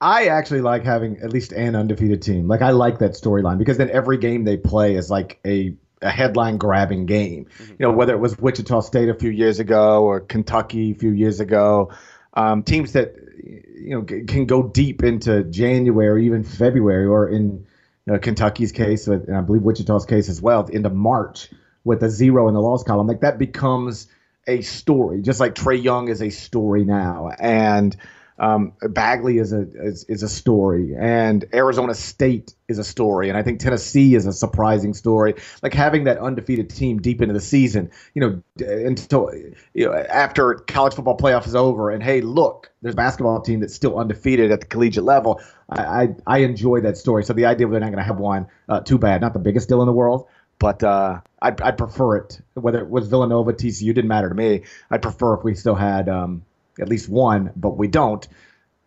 I 0.00 0.26
actually 0.26 0.62
like 0.62 0.84
having 0.84 1.18
at 1.22 1.32
least 1.32 1.52
an 1.52 1.76
undefeated 1.76 2.22
team. 2.22 2.48
Like 2.48 2.60
I 2.60 2.70
like 2.70 2.98
that 2.98 3.12
storyline 3.12 3.58
because 3.58 3.78
then 3.78 3.88
every 3.90 4.18
game 4.18 4.44
they 4.44 4.56
play 4.56 4.96
is 4.96 5.10
like 5.10 5.38
a 5.46 5.76
a 6.02 6.10
headline 6.10 6.56
grabbing 6.56 7.06
game. 7.06 7.46
Mm-hmm. 7.46 7.70
You 7.70 7.76
know, 7.86 7.92
whether 7.92 8.12
it 8.12 8.18
was 8.18 8.36
Wichita 8.36 8.80
State 8.80 9.08
a 9.08 9.14
few 9.14 9.30
years 9.30 9.60
ago 9.60 10.02
or 10.02 10.20
Kentucky 10.20 10.90
a 10.90 10.94
few 10.94 11.12
years 11.12 11.38
ago, 11.38 11.92
um, 12.34 12.64
teams 12.64 12.92
that 12.92 13.14
you 13.42 13.90
know 13.90 14.02
can 14.02 14.46
go 14.46 14.62
deep 14.62 15.02
into 15.02 15.44
January, 15.44 16.26
even 16.26 16.44
February, 16.44 17.06
or 17.06 17.28
in 17.28 17.66
you 18.06 18.12
know, 18.12 18.18
Kentucky's 18.18 18.72
case, 18.72 19.08
uh, 19.08 19.12
and 19.12 19.36
I 19.36 19.40
believe 19.40 19.62
Wichita's 19.62 20.06
case 20.06 20.28
as 20.28 20.40
well, 20.40 20.66
into 20.66 20.90
March 20.90 21.50
with 21.84 22.02
a 22.02 22.10
zero 22.10 22.48
in 22.48 22.54
the 22.54 22.60
loss 22.60 22.82
column. 22.82 23.06
Like 23.06 23.20
that 23.20 23.38
becomes 23.38 24.08
a 24.46 24.62
story, 24.62 25.22
just 25.22 25.40
like 25.40 25.54
Trae 25.54 25.82
Young 25.82 26.08
is 26.08 26.22
a 26.22 26.30
story 26.30 26.84
now, 26.84 27.30
and 27.38 27.96
um, 28.42 28.72
Bagley 28.82 29.38
is 29.38 29.52
a 29.52 29.68
is, 29.72 30.04
is, 30.08 30.24
a 30.24 30.28
story, 30.28 30.96
and 30.98 31.44
Arizona 31.54 31.94
State 31.94 32.54
is 32.66 32.80
a 32.80 32.84
story, 32.84 33.28
and 33.28 33.38
I 33.38 33.44
think 33.44 33.60
Tennessee 33.60 34.16
is 34.16 34.26
a 34.26 34.32
surprising 34.32 34.94
story. 34.94 35.34
Like 35.62 35.72
having 35.72 36.04
that 36.04 36.18
undefeated 36.18 36.68
team 36.68 37.00
deep 37.00 37.22
into 37.22 37.34
the 37.34 37.40
season, 37.40 37.92
you 38.14 38.20
know, 38.20 38.42
until 38.66 39.30
you 39.74 39.86
know 39.86 39.94
after 39.94 40.54
college 40.54 40.94
football 40.94 41.16
playoff 41.16 41.46
is 41.46 41.54
over, 41.54 41.90
and 41.90 42.02
hey, 42.02 42.20
look, 42.20 42.72
there's 42.82 42.94
a 42.94 42.96
basketball 42.96 43.40
team 43.42 43.60
that's 43.60 43.74
still 43.74 43.96
undefeated 43.96 44.50
at 44.50 44.60
the 44.60 44.66
collegiate 44.66 45.04
level. 45.04 45.40
I 45.68 45.82
I, 45.82 46.08
I 46.26 46.38
enjoy 46.38 46.80
that 46.80 46.98
story. 46.98 47.22
So 47.22 47.34
the 47.34 47.46
idea 47.46 47.68
they're 47.68 47.78
not 47.78 47.86
going 47.86 47.98
to 47.98 48.02
have 48.02 48.18
one, 48.18 48.48
uh, 48.68 48.80
too 48.80 48.98
bad. 48.98 49.20
Not 49.20 49.34
the 49.34 49.38
biggest 49.38 49.68
deal 49.68 49.82
in 49.82 49.86
the 49.86 49.92
world, 49.92 50.26
but 50.58 50.82
uh, 50.82 51.20
I'd, 51.40 51.60
I'd 51.60 51.78
prefer 51.78 52.16
it. 52.16 52.40
Whether 52.54 52.80
it 52.80 52.90
was 52.90 53.06
Villanova, 53.06 53.52
TCU, 53.52 53.94
didn't 53.94 54.08
matter 54.08 54.28
to 54.28 54.34
me. 54.34 54.64
I'd 54.90 55.00
prefer 55.00 55.34
if 55.34 55.44
we 55.44 55.54
still 55.54 55.76
had. 55.76 56.08
Um, 56.08 56.42
at 56.80 56.88
least 56.88 57.08
one, 57.08 57.52
but 57.56 57.76
we 57.76 57.88
don't. 57.88 58.26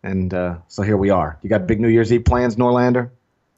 And 0.02 0.32
uh, 0.32 0.58
so 0.68 0.82
here 0.82 0.96
we 0.96 1.10
are. 1.10 1.38
You 1.42 1.50
got 1.50 1.66
big 1.66 1.80
New 1.80 1.88
Year's 1.88 2.12
Eve 2.12 2.24
plans, 2.24 2.56
Norlander? 2.56 3.10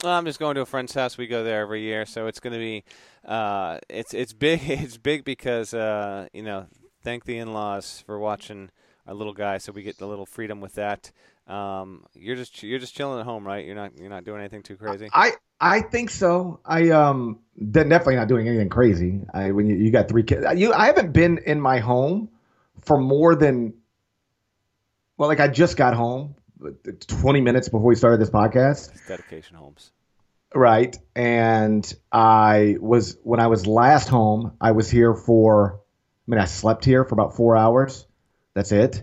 Well, 0.03 0.13
I'm 0.15 0.25
just 0.25 0.39
going 0.39 0.55
to 0.55 0.61
a 0.61 0.67
friend's 0.67 0.95
house. 0.95 1.19
We 1.19 1.27
go 1.27 1.43
there 1.43 1.61
every 1.61 1.83
year, 1.83 2.07
so 2.07 2.27
it's 2.27 2.41
going 2.41 2.53
to 2.53 2.59
be 2.59 2.85
uh, 3.25 3.79
it's 3.89 4.15
it's 4.15 4.33
big. 4.33 4.61
It's 4.69 4.97
big 4.97 5.25
because 5.25 5.75
uh, 5.75 6.29
you 6.33 6.43
know, 6.43 6.67
thank 7.03 7.25
the 7.25 7.39
in-laws 7.39 8.03
for 8.07 8.19
watching 8.19 8.71
our 9.07 9.15
little 9.15 9.33
guy, 9.33 9.59
so 9.59 9.73
we 9.73 9.83
get 9.83 10.01
a 10.01 10.07
little 10.07 10.27
freedom 10.27 10.61
with 10.61 10.75
that. 10.75 11.11
Um, 11.49 12.05
you're 12.15 12.37
just 12.37 12.63
you're 12.63 12.79
just 12.79 12.95
chilling 12.95 13.19
at 13.19 13.25
home, 13.25 13.47
right? 13.47 13.65
You're 13.65 13.75
not 13.75 13.99
you're 13.99 14.11
not 14.11 14.25
doing 14.25 14.41
anything 14.41 14.63
too 14.63 14.77
crazy. 14.77 15.09
I 15.13 15.33
I 15.61 15.81
think 15.81 16.11
so. 16.11 16.61
I 16.65 16.91
um 16.91 17.41
definitely 17.71 18.17
not 18.17 18.29
doing 18.29 18.47
anything 18.47 18.69
crazy. 18.69 19.21
I 19.33 19.51
when 19.51 19.67
you, 19.67 19.77
you 19.77 19.91
got 19.91 20.09
three 20.09 20.23
kids, 20.23 20.47
you 20.57 20.73
I 20.73 20.87
haven't 20.87 21.13
been 21.13 21.39
in 21.39 21.61
my 21.61 21.79
home 21.79 22.29
for 22.83 22.99
more 22.99 23.35
than 23.35 23.75
well, 25.19 25.29
like 25.29 25.41
I 25.41 25.49
just 25.49 25.77
got 25.77 25.95
home 25.95 26.37
20 27.07 27.41
minutes 27.41 27.69
before 27.69 27.89
we 27.89 27.97
started 27.97 28.21
this 28.21 28.31
podcast. 28.31 28.93
It's 28.95 29.07
dedication 29.07 29.57
homes. 29.57 29.91
Right. 30.55 30.97
And 31.15 31.93
I 32.11 32.77
was, 32.81 33.19
when 33.23 33.41
I 33.41 33.49
was 33.49 33.67
last 33.67 34.09
home, 34.09 34.57
I 34.61 34.71
was 34.71 34.89
here 34.91 35.15
for, 35.15 35.81
I 36.27 36.31
mean, 36.31 36.41
I 36.41 36.47
slept 36.47 36.85
here 36.85 37.05
for 37.05 37.15
about 37.15 37.37
four 37.37 37.57
hours. 37.57 38.07
That's 38.55 38.73
it. 38.73 39.03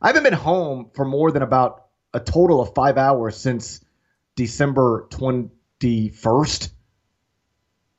I 0.00 0.08
haven't 0.08 0.22
been 0.22 0.32
home 0.32 0.90
for 0.94 1.04
more 1.04 1.32
than 1.32 1.42
about 1.42 1.86
a 2.14 2.20
total 2.20 2.60
of 2.60 2.74
five 2.74 2.96
hours 2.96 3.36
since 3.36 3.84
December 4.36 5.08
21st, 5.10 6.70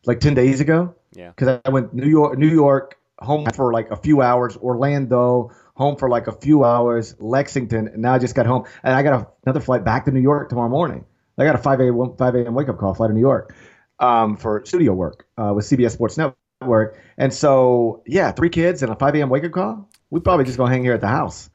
like 0.05 0.19
10 0.19 0.33
days 0.33 0.61
ago. 0.61 0.95
Yeah. 1.13 1.29
Because 1.29 1.59
I 1.63 1.69
went 1.69 1.93
New 1.93 2.07
York, 2.07 2.37
New 2.37 2.47
York, 2.47 2.97
home 3.19 3.45
for 3.53 3.73
like 3.73 3.91
a 3.91 3.95
few 3.95 4.21
hours, 4.21 4.55
Orlando, 4.57 5.51
home 5.77 5.95
for 5.95 6.09
like 6.09 6.27
a 6.27 6.31
few 6.31 6.63
hours, 6.63 7.15
Lexington, 7.19 7.87
and 7.87 8.01
now 8.01 8.13
I 8.13 8.17
just 8.17 8.35
got 8.35 8.47
home, 8.47 8.65
and 8.83 8.95
I 8.95 9.03
got 9.03 9.21
a, 9.21 9.27
another 9.45 9.61
flight 9.61 9.85
back 9.85 10.05
to 10.05 10.11
New 10.11 10.19
York 10.19 10.49
tomorrow 10.49 10.69
morning. 10.69 11.05
I 11.37 11.45
got 11.45 11.53
a 11.53 11.59
5 11.59 11.79
a.m. 11.81 12.15
5 12.17 12.35
a.m. 12.35 12.55
wake 12.55 12.67
up 12.67 12.79
call 12.79 12.95
flight 12.95 13.09
to 13.09 13.13
New 13.13 13.21
York 13.21 13.55
um, 13.99 14.37
for 14.37 14.65
studio 14.65 14.93
work 14.93 15.27
uh, 15.37 15.53
with 15.55 15.65
CBS 15.65 15.91
Sports 15.91 16.17
Network, 16.17 16.99
and 17.17 17.31
so 17.31 18.01
yeah, 18.07 18.31
three 18.31 18.49
kids 18.49 18.81
and 18.81 18.91
a 18.91 18.95
5 18.95 19.15
a.m. 19.15 19.29
wake 19.29 19.43
up 19.43 19.51
call. 19.51 19.89
We 20.09 20.19
probably 20.19 20.45
just 20.45 20.57
gonna 20.57 20.71
hang 20.71 20.83
here 20.83 20.93
at 20.93 21.01
the 21.01 21.07
house. 21.07 21.49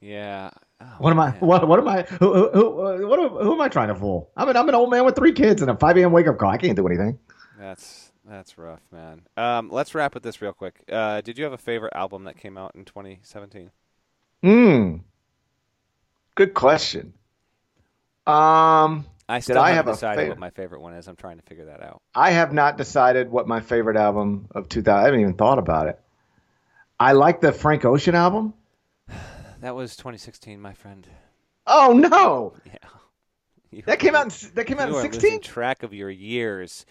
Yeah. 0.00 0.50
Oh, 0.80 0.86
what 0.98 1.10
am 1.10 1.18
I? 1.18 1.30
What, 1.30 1.66
what 1.66 1.78
am 1.80 1.88
I? 1.88 2.02
Who, 2.02 2.34
who, 2.34 2.50
who, 2.50 3.06
what, 3.08 3.18
who 3.42 3.52
am 3.54 3.60
I 3.60 3.68
trying 3.68 3.88
to 3.88 3.94
fool? 3.96 4.30
I'm 4.36 4.48
an, 4.48 4.56
I'm 4.56 4.68
an 4.68 4.74
old 4.74 4.90
man 4.90 5.04
with 5.04 5.16
three 5.16 5.32
kids 5.32 5.60
and 5.60 5.70
a 5.70 5.76
5 5.76 5.96
a.m. 5.96 6.12
wake 6.12 6.28
up 6.28 6.38
call. 6.38 6.50
I 6.50 6.58
can't 6.58 6.76
do 6.76 6.86
anything. 6.86 7.18
That's 7.58 8.03
that's 8.28 8.56
rough, 8.58 8.80
man. 8.90 9.22
Um, 9.36 9.68
let's 9.70 9.94
wrap 9.94 10.14
with 10.14 10.22
this 10.22 10.40
real 10.40 10.52
quick. 10.52 10.82
Uh, 10.90 11.20
did 11.20 11.38
you 11.38 11.44
have 11.44 11.52
a 11.52 11.58
favorite 11.58 11.92
album 11.94 12.24
that 12.24 12.36
came 12.36 12.56
out 12.56 12.72
in 12.74 12.84
2017? 12.84 13.70
Hmm. 14.42 14.96
Good 16.34 16.54
question. 16.54 17.12
Um, 18.26 19.06
I 19.28 19.40
still 19.40 19.58
I 19.58 19.70
haven't 19.70 19.76
have 19.76 19.88
a 19.88 19.92
decided 19.92 20.16
favorite? 20.20 20.28
what 20.30 20.38
my 20.38 20.50
favorite 20.50 20.80
one 20.80 20.94
is. 20.94 21.06
I'm 21.08 21.16
trying 21.16 21.36
to 21.36 21.42
figure 21.42 21.66
that 21.66 21.82
out. 21.82 22.02
I 22.14 22.30
have 22.30 22.52
not 22.52 22.76
decided 22.76 23.30
what 23.30 23.46
my 23.46 23.60
favorite 23.60 23.96
album 23.96 24.48
of 24.54 24.68
2000. 24.68 24.98
I 24.98 25.04
haven't 25.04 25.20
even 25.20 25.34
thought 25.34 25.58
about 25.58 25.88
it. 25.88 26.00
I 26.98 27.12
like 27.12 27.40
the 27.40 27.52
Frank 27.52 27.84
Ocean 27.84 28.14
album. 28.14 28.54
That 29.60 29.74
was 29.74 29.96
2016, 29.96 30.60
my 30.60 30.74
friend. 30.74 31.06
Oh 31.66 31.94
no, 31.94 32.52
Yeah. 32.66 32.76
You 33.70 33.82
that 33.86 33.98
came 33.98 34.14
out. 34.14 34.26
In, 34.26 34.50
that 34.56 34.66
came 34.66 34.78
out 34.78 34.90
in 34.90 34.94
16. 34.94 35.40
track 35.40 35.82
of 35.82 35.94
your 35.94 36.10
years. 36.10 36.84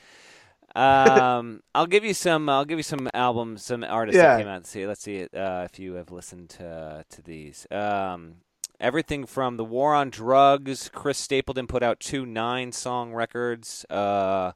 Um, 0.76 1.62
I'll 1.76 1.86
give 1.88 2.04
you 2.04 2.14
some. 2.14 2.50
I'll 2.50 2.66
give 2.66 2.80
you 2.80 2.84
some 2.84 3.10
albums, 3.14 3.64
some 3.64 3.84
artists 3.84 4.18
Yeah. 4.18 4.36
that 4.36 4.40
came 4.40 4.48
out. 4.48 4.66
See, 4.66 4.88
let's 4.88 5.02
see 5.04 5.18
it. 5.18 5.34
Uh, 5.36 5.68
if 5.72 5.78
you 5.80 5.94
have 5.94 6.12
listened 6.12 6.50
to 6.52 7.06
to 7.10 7.22
these, 7.22 7.68
um, 7.72 8.36
everything 8.80 9.26
from 9.26 9.58
the 9.58 9.66
War 9.66 9.94
on 9.94 10.10
Drugs. 10.10 10.90
Chris 10.94 11.18
Stapleton 11.20 11.68
put 11.68 11.84
out 11.84 12.00
two 12.00 12.26
nine 12.26 12.72
song 12.72 13.14
records. 13.14 13.86
Uh, 13.90 14.54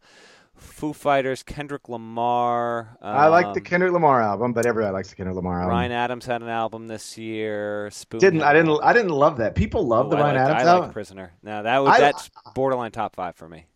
Foo 0.55 0.91
Fighters, 0.91 1.43
Kendrick 1.43 1.87
Lamar. 1.87 2.97
Um, 2.99 3.15
I 3.15 3.27
like 3.27 3.53
the 3.53 3.61
Kendrick 3.61 3.93
Lamar 3.93 4.23
album, 4.23 4.53
but 4.53 4.65
everybody 4.65 4.91
likes 4.91 5.09
the 5.11 5.15
Kendrick 5.15 5.35
Lamar 5.35 5.59
album. 5.61 5.69
Ryan 5.69 5.91
Adams 5.91 6.25
had 6.25 6.41
an 6.41 6.49
album 6.49 6.87
this 6.87 7.15
year. 7.15 7.89
Spoon 7.91 8.19
didn't 8.19 8.41
I 8.41 8.53
didn't. 8.53 8.79
I 8.81 8.91
didn't 8.91 9.11
love 9.11 9.37
that. 9.37 9.53
People 9.53 9.85
love 9.85 10.07
Ooh, 10.07 10.09
the 10.11 10.17
I 10.17 10.21
Ryan 10.21 10.37
Adams 10.37 10.63
I 10.63 10.65
album. 10.65 10.83
like 10.85 10.93
Prisoner. 10.93 11.33
Now 11.43 11.61
that 11.61 11.77
was 11.83 11.93
I- 11.93 11.99
that's 11.99 12.31
borderline 12.55 12.91
top 12.91 13.15
five 13.15 13.35
for 13.35 13.47
me. 13.47 13.67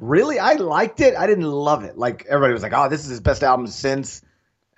Really, 0.00 0.38
I 0.38 0.54
liked 0.54 1.00
it. 1.00 1.14
I 1.16 1.26
didn't 1.26 1.44
love 1.50 1.84
it. 1.84 1.96
Like 1.98 2.26
everybody 2.28 2.52
was 2.52 2.62
like, 2.62 2.72
"Oh, 2.74 2.88
this 2.88 3.02
is 3.04 3.08
his 3.10 3.20
best 3.20 3.42
album 3.42 3.66
since." 3.66 4.22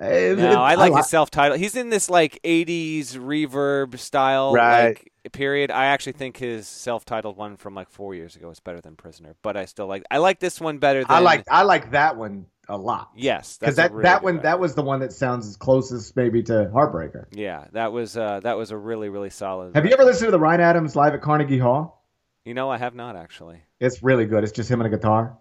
Eh, 0.01 0.35
No, 0.37 0.51
it- 0.53 0.55
I 0.57 0.75
like 0.77 0.93
li- 0.93 0.99
his 0.99 1.09
self-titled. 1.09 1.59
He's 1.59 1.75
in 1.75 1.91
this 1.91 2.09
like 2.09 2.39
'80s 2.45 3.15
reverb 3.17 3.99
style 3.99 4.53
Right. 4.53 4.89
like 4.89 5.13
period. 5.33 5.71
I 5.71 5.87
actually 5.87 6.13
think 6.13 6.37
his 6.39 6.67
self-titled 6.69 7.37
one 7.37 7.57
from 7.57 7.75
like 7.75 7.91
four 7.91 8.15
years 8.15 8.35
ago 8.37 8.49
is 8.51 8.61
better 8.61 8.81
than 8.81 8.95
Prisoner, 8.97 9.35
but 9.43 9.57
I 9.57 9.65
still 9.67 9.87
like. 9.87 10.05
I 10.11 10.19
like 10.19 10.39
this 10.41 10.61
one 10.61 10.79
better. 10.79 11.01
Than, 11.01 11.11
I 11.11 11.19
like 11.19 11.45
I 11.51 11.63
like 11.65 11.91
that 11.91 12.17
one 12.17 12.47
a 12.71 12.77
lot 12.77 13.11
Yes, 13.17 13.57
because 13.59 13.77
that 13.77 13.91
really 13.93 14.03
that 14.05 14.23
one 14.23 14.35
record. 14.37 14.45
that 14.47 14.61
was 14.61 14.75
the 14.75 14.83
one 14.83 15.01
that 15.01 15.13
sounds 15.13 15.47
as 15.49 15.57
closest 15.57 16.15
maybe 16.17 16.43
to 16.45 16.71
Heartbreaker. 16.73 17.25
Yeah, 17.33 17.65
that 17.73 17.93
was 17.93 18.17
uh, 18.17 18.41
that 18.45 18.57
was 18.57 18.71
a 18.71 18.77
really 18.77 19.09
really 19.09 19.31
solid. 19.31 19.75
Have 19.75 19.85
you 19.85 19.93
ever 19.93 20.05
listened 20.05 20.29
to 20.29 20.31
the 20.31 20.39
Ryan 20.39 20.61
Adams 20.61 20.95
live 20.95 21.13
at 21.15 21.23
Carnegie 21.23 21.59
Hall? 21.59 21.98
You 22.45 22.55
know, 22.55 22.71
I 22.71 22.79
have 22.79 22.95
not 22.95 23.17
actually. 23.17 23.63
It's 23.81 24.03
really 24.03 24.27
good. 24.27 24.43
It's 24.45 24.53
just 24.53 24.71
him 24.71 24.81
and 24.81 24.93
a 24.93 24.97
guitar. 24.97 25.37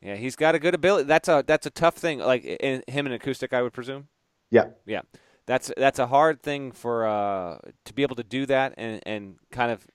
Yeah, 0.00 0.16
he's 0.16 0.36
got 0.36 0.54
a 0.54 0.58
good 0.58 0.74
ability. 0.74 1.04
That's 1.04 1.28
a 1.28 1.42
that's 1.46 1.66
a 1.66 1.70
tough 1.70 1.94
thing. 1.94 2.18
Like 2.18 2.44
in, 2.44 2.84
him 2.86 3.06
and 3.06 3.14
acoustic, 3.14 3.52
I 3.52 3.62
would 3.62 3.72
presume. 3.72 4.08
Yeah. 4.50 4.66
Yeah, 4.86 5.00
that's 5.46 5.72
that's 5.76 5.98
a 5.98 6.06
hard 6.06 6.42
thing 6.42 6.72
for 6.72 7.06
uh, 7.06 7.58
to 7.86 7.94
be 7.94 8.02
able 8.02 8.16
to 8.16 8.22
do 8.22 8.46
that 8.46 8.74
and, 8.76 9.00
and 9.06 9.36
kind 9.50 9.72
of 9.72 9.86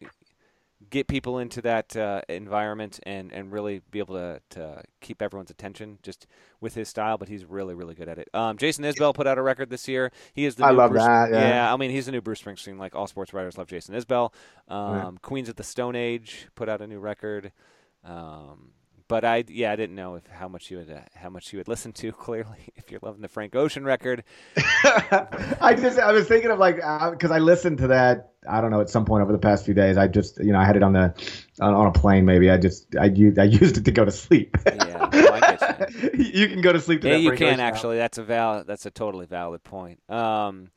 get 0.89 1.07
people 1.07 1.39
into 1.39 1.61
that 1.61 1.95
uh, 1.95 2.21
environment 2.29 2.99
and, 3.03 3.31
and 3.31 3.51
really 3.51 3.81
be 3.91 3.99
able 3.99 4.15
to, 4.15 4.41
to 4.51 4.83
keep 5.01 5.21
everyone's 5.21 5.51
attention 5.51 5.99
just 6.03 6.27
with 6.61 6.75
his 6.75 6.89
style. 6.89 7.17
But 7.17 7.29
he's 7.29 7.45
really 7.45 7.73
really 7.73 7.95
good 7.95 8.09
at 8.09 8.17
it. 8.17 8.29
Um, 8.33 8.57
Jason 8.57 8.83
Isbell 8.83 9.13
put 9.13 9.27
out 9.27 9.37
a 9.37 9.41
record 9.41 9.69
this 9.69 9.87
year. 9.87 10.11
He 10.33 10.45
is 10.45 10.55
the 10.55 10.65
I 10.65 10.71
love 10.71 10.91
Bruce, 10.91 11.03
that, 11.03 11.31
yeah. 11.31 11.71
I 11.73 11.77
mean 11.77 11.91
he's 11.91 12.05
the 12.05 12.11
new 12.11 12.21
Bruce 12.21 12.41
Springsteen. 12.41 12.77
Like 12.77 12.95
all 12.95 13.07
sports 13.07 13.33
writers 13.33 13.57
love 13.57 13.67
Jason 13.67 13.95
Isbell. 13.95 14.33
Um, 14.67 15.17
Queens 15.21 15.49
of 15.49 15.55
the 15.55 15.63
Stone 15.63 15.95
Age 15.95 16.47
put 16.55 16.69
out 16.69 16.81
a 16.81 16.87
new 16.87 16.99
record. 16.99 17.51
Um, 18.03 18.71
but 19.09 19.25
I 19.25 19.43
yeah 19.49 19.73
I 19.73 19.75
didn't 19.75 19.97
know 19.97 20.15
if 20.15 20.25
how 20.27 20.47
much 20.47 20.71
you 20.71 20.77
would 20.77 20.89
uh, 20.89 21.01
how 21.15 21.29
much 21.29 21.51
you 21.51 21.59
would 21.59 21.67
listen 21.67 21.91
to 21.93 22.11
clearly 22.27 22.69
if 22.77 22.89
you're 22.89 23.01
loving 23.03 23.21
the 23.21 23.27
Frank 23.27 23.55
Ocean 23.55 23.83
record. 23.83 24.23
I 24.55 25.75
just 25.77 25.99
I 25.99 26.13
was 26.13 26.27
thinking 26.29 26.51
of 26.51 26.59
like 26.59 26.77
because 27.11 27.31
I 27.31 27.39
listened 27.39 27.79
to 27.79 27.87
that 27.87 28.31
I 28.49 28.61
don't 28.61 28.71
know 28.71 28.79
at 28.79 28.89
some 28.89 29.03
point 29.03 29.23
over 29.23 29.33
the 29.33 29.37
past 29.37 29.65
few 29.65 29.73
days 29.73 29.97
I 29.97 30.07
just 30.07 30.39
you 30.39 30.53
know 30.53 30.59
I 30.59 30.65
had 30.65 30.77
it 30.77 30.83
on 30.83 30.93
the 30.93 31.13
on, 31.59 31.73
on 31.73 31.87
a 31.87 31.91
plane 31.91 32.23
maybe 32.23 32.49
I 32.49 32.57
just 32.57 32.95
I 32.95 33.05
used 33.05 33.37
I 33.37 33.43
used 33.43 33.77
it 33.77 33.83
to 33.85 33.91
go 33.91 34.05
to 34.05 34.11
sleep. 34.11 34.55
Yeah, 34.65 35.09
get 35.11 36.13
you 36.13 36.47
can 36.47 36.61
go 36.61 36.71
to 36.71 36.79
sleep. 36.79 37.01
To 37.01 37.09
Yeah, 37.09 37.15
you 37.15 37.29
Frank 37.29 37.39
can 37.39 37.47
Ocean 37.47 37.59
actually. 37.59 37.97
That's 37.97 38.17
a 38.17 38.23
val. 38.23 38.63
That's 38.63 38.85
a 38.85 38.91
totally 38.91 39.25
valid 39.25 39.63
point. 39.63 39.99
Um, 40.09 40.69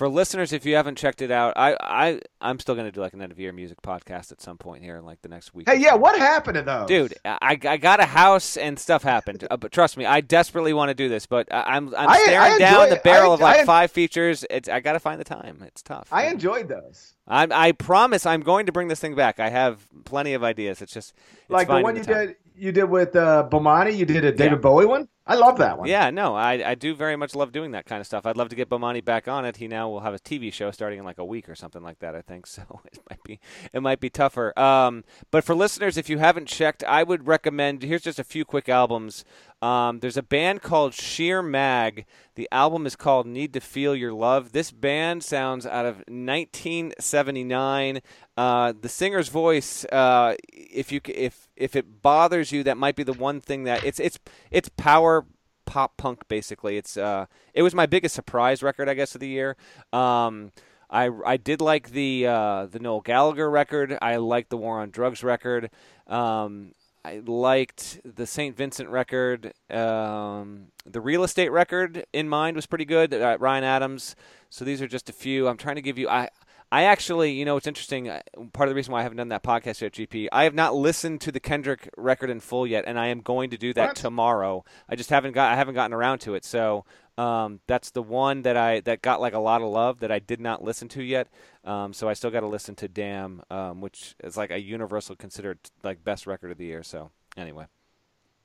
for 0.00 0.08
listeners, 0.08 0.54
if 0.54 0.64
you 0.64 0.76
haven't 0.76 0.96
checked 0.96 1.20
it 1.20 1.30
out, 1.30 1.52
I 1.56 1.76
I 1.78 2.20
I'm 2.40 2.58
still 2.58 2.74
gonna 2.74 2.90
do 2.90 3.02
like 3.02 3.12
an 3.12 3.20
end 3.20 3.32
of 3.32 3.38
year 3.38 3.52
music 3.52 3.82
podcast 3.82 4.32
at 4.32 4.40
some 4.40 4.56
point 4.56 4.82
here 4.82 4.96
in 4.96 5.04
like 5.04 5.20
the 5.20 5.28
next 5.28 5.52
week. 5.52 5.68
Hey, 5.68 5.76
yeah, 5.76 5.92
what 5.94 6.18
happened 6.18 6.54
to 6.54 6.62
those, 6.62 6.88
Dude, 6.88 7.12
I, 7.26 7.58
I 7.62 7.76
got 7.76 8.00
a 8.00 8.06
house 8.06 8.56
and 8.56 8.78
stuff 8.78 9.02
happened, 9.02 9.46
uh, 9.50 9.58
but 9.58 9.72
trust 9.72 9.98
me, 9.98 10.06
I 10.06 10.22
desperately 10.22 10.72
want 10.72 10.88
to 10.88 10.94
do 10.94 11.10
this. 11.10 11.26
But 11.26 11.52
I, 11.52 11.76
I'm 11.76 11.94
I'm 11.94 12.18
staring 12.24 12.54
I 12.54 12.58
down 12.58 12.84
enjoy- 12.84 12.94
the 12.96 13.00
barrel 13.04 13.32
I- 13.32 13.34
of 13.34 13.40
like 13.40 13.58
I- 13.60 13.64
five 13.66 13.90
features. 13.90 14.42
It's 14.48 14.70
I 14.70 14.80
got 14.80 14.94
to 14.94 15.00
find 15.00 15.20
the 15.20 15.24
time. 15.24 15.62
It's 15.66 15.82
tough. 15.82 16.08
I 16.10 16.28
enjoyed 16.28 16.68
those. 16.68 17.12
I 17.28 17.46
I 17.50 17.72
promise 17.72 18.24
I'm 18.24 18.40
going 18.40 18.64
to 18.66 18.72
bring 18.72 18.88
this 18.88 19.00
thing 19.00 19.14
back. 19.14 19.38
I 19.38 19.50
have 19.50 19.86
plenty 20.06 20.32
of 20.32 20.42
ideas. 20.42 20.80
It's 20.80 20.94
just 20.94 21.12
it's 21.42 21.50
like 21.50 21.68
the 21.68 21.80
one 21.80 21.96
you 21.96 22.04
time. 22.04 22.26
did 22.28 22.36
you 22.56 22.72
did 22.72 22.84
with 22.84 23.16
uh, 23.16 23.46
Bomani. 23.50 23.94
You 23.96 24.06
did 24.06 24.24
a 24.24 24.32
David 24.32 24.52
Yeah. 24.52 24.60
Bowie 24.62 24.86
one. 24.86 25.08
I 25.26 25.34
love 25.34 25.58
that 25.58 25.78
one. 25.78 25.88
Yeah, 25.88 26.10
no, 26.10 26.34
I, 26.34 26.70
I 26.70 26.74
do 26.74 26.94
very 26.94 27.14
much 27.14 27.34
love 27.34 27.52
doing 27.52 27.72
that 27.72 27.86
kind 27.86 28.00
of 28.00 28.06
stuff. 28.06 28.26
I'd 28.26 28.36
love 28.36 28.48
to 28.48 28.56
get 28.56 28.68
Bomani 28.68 29.04
back 29.04 29.28
on 29.28 29.44
it. 29.44 29.58
He 29.58 29.68
now 29.68 29.88
will 29.88 30.00
have 30.00 30.14
a 30.14 30.18
TV 30.18 30.52
show 30.52 30.70
starting 30.70 30.98
in 30.98 31.04
like 31.04 31.18
a 31.18 31.24
week 31.24 31.48
or 31.48 31.54
something 31.54 31.82
like 31.82 32.00
that. 32.00 32.14
I 32.16 32.22
think 32.22 32.46
so. 32.48 32.80
It 32.92 32.98
might 33.08 33.22
be 33.22 33.38
it 33.72 33.80
might 33.80 34.00
be 34.00 34.10
tougher. 34.10 34.58
Um, 34.58 35.04
but 35.30 35.44
for 35.44 35.54
listeners, 35.54 35.96
if 35.96 36.08
you 36.08 36.18
haven't 36.18 36.48
checked, 36.48 36.82
I 36.84 37.02
would 37.02 37.26
recommend. 37.26 37.82
Here's 37.82 38.02
just 38.02 38.18
a 38.18 38.24
few 38.24 38.44
quick 38.44 38.68
albums. 38.68 39.24
Um, 39.62 40.00
there's 40.00 40.16
a 40.16 40.22
band 40.22 40.62
called 40.62 40.94
Sheer 40.94 41.42
Mag. 41.42 42.06
The 42.34 42.48
album 42.50 42.86
is 42.86 42.96
called 42.96 43.26
Need 43.26 43.52
to 43.52 43.60
Feel 43.60 43.94
Your 43.94 44.14
Love. 44.14 44.52
This 44.52 44.70
band 44.70 45.22
sounds 45.22 45.66
out 45.66 45.84
of 45.84 45.96
1979. 46.08 48.00
Uh, 48.38 48.72
the 48.80 48.88
singer's 48.88 49.28
voice, 49.28 49.84
uh, 49.92 50.34
if 50.50 50.90
you 50.90 51.02
if 51.06 51.48
if 51.56 51.76
it 51.76 52.00
bothers 52.00 52.52
you, 52.52 52.62
that 52.62 52.78
might 52.78 52.96
be 52.96 53.02
the 53.02 53.12
one 53.12 53.38
thing 53.42 53.64
that 53.64 53.84
it's 53.84 54.00
it's 54.00 54.18
it's 54.50 54.70
power 54.78 55.19
pop 55.66 55.96
punk 55.96 56.26
basically. 56.28 56.76
It's 56.76 56.96
uh, 56.96 57.26
it 57.54 57.62
was 57.62 57.74
my 57.74 57.86
biggest 57.86 58.14
surprise 58.14 58.62
record, 58.62 58.88
I 58.88 58.94
guess, 58.94 59.14
of 59.14 59.20
the 59.20 59.28
year. 59.28 59.56
Um, 59.92 60.52
I 60.90 61.10
I 61.24 61.36
did 61.36 61.60
like 61.60 61.90
the 61.90 62.26
uh, 62.26 62.66
the 62.66 62.78
Noel 62.78 63.00
Gallagher 63.00 63.50
record. 63.50 63.96
I 64.02 64.16
liked 64.16 64.50
the 64.50 64.56
War 64.56 64.80
on 64.80 64.90
Drugs 64.90 65.22
record. 65.22 65.70
Um, 66.06 66.72
I 67.04 67.22
liked 67.24 68.00
the 68.04 68.26
St. 68.26 68.54
Vincent 68.54 68.90
record. 68.90 69.54
Um, 69.70 70.66
the 70.84 71.00
Real 71.00 71.24
Estate 71.24 71.50
record 71.50 72.04
in 72.12 72.28
mind 72.28 72.56
was 72.56 72.66
pretty 72.66 72.84
good. 72.84 73.14
Uh, 73.14 73.38
Ryan 73.40 73.64
Adams. 73.64 74.16
So 74.50 74.64
these 74.64 74.82
are 74.82 74.88
just 74.88 75.08
a 75.08 75.12
few. 75.12 75.48
I'm 75.48 75.56
trying 75.56 75.76
to 75.76 75.82
give 75.82 75.96
you. 75.96 76.08
I 76.08 76.28
I 76.72 76.84
actually, 76.84 77.32
you 77.32 77.44
know, 77.44 77.56
it's 77.56 77.66
interesting. 77.66 78.08
uh, 78.08 78.20
Part 78.52 78.68
of 78.68 78.70
the 78.70 78.76
reason 78.76 78.92
why 78.92 79.00
I 79.00 79.02
haven't 79.02 79.18
done 79.18 79.28
that 79.30 79.42
podcast 79.42 79.80
yet, 79.80 79.92
GP, 79.92 80.28
I 80.30 80.44
have 80.44 80.54
not 80.54 80.74
listened 80.74 81.20
to 81.22 81.32
the 81.32 81.40
Kendrick 81.40 81.90
record 81.96 82.30
in 82.30 82.38
full 82.40 82.66
yet, 82.66 82.84
and 82.86 82.98
I 82.98 83.08
am 83.08 83.20
going 83.22 83.50
to 83.50 83.58
do 83.58 83.72
that 83.74 83.88
What? 83.88 83.96
tomorrow. 83.96 84.64
I 84.88 84.94
just 84.94 85.10
haven't 85.10 85.32
got, 85.32 85.52
I 85.52 85.56
haven't 85.56 85.74
gotten 85.74 85.92
around 85.92 86.20
to 86.20 86.34
it. 86.34 86.44
So 86.44 86.84
um, 87.18 87.58
that's 87.66 87.90
the 87.90 88.02
one 88.02 88.42
that 88.42 88.56
I 88.56 88.80
that 88.80 89.02
got 89.02 89.20
like 89.20 89.34
a 89.34 89.38
lot 89.40 89.62
of 89.62 89.68
love 89.68 89.98
that 90.00 90.12
I 90.12 90.20
did 90.20 90.40
not 90.40 90.62
listen 90.62 90.88
to 90.90 91.02
yet. 91.02 91.26
Um, 91.64 91.92
so 91.92 92.08
I 92.08 92.12
still 92.14 92.30
got 92.30 92.40
to 92.40 92.46
listen 92.46 92.76
to 92.76 92.88
Damn, 92.88 93.42
um, 93.50 93.80
which 93.80 94.14
is 94.22 94.36
like 94.36 94.50
a 94.52 94.60
universal 94.60 95.16
considered 95.16 95.58
like 95.82 96.04
best 96.04 96.26
record 96.26 96.52
of 96.52 96.58
the 96.58 96.66
year. 96.66 96.82
So 96.84 97.10
anyway, 97.36 97.66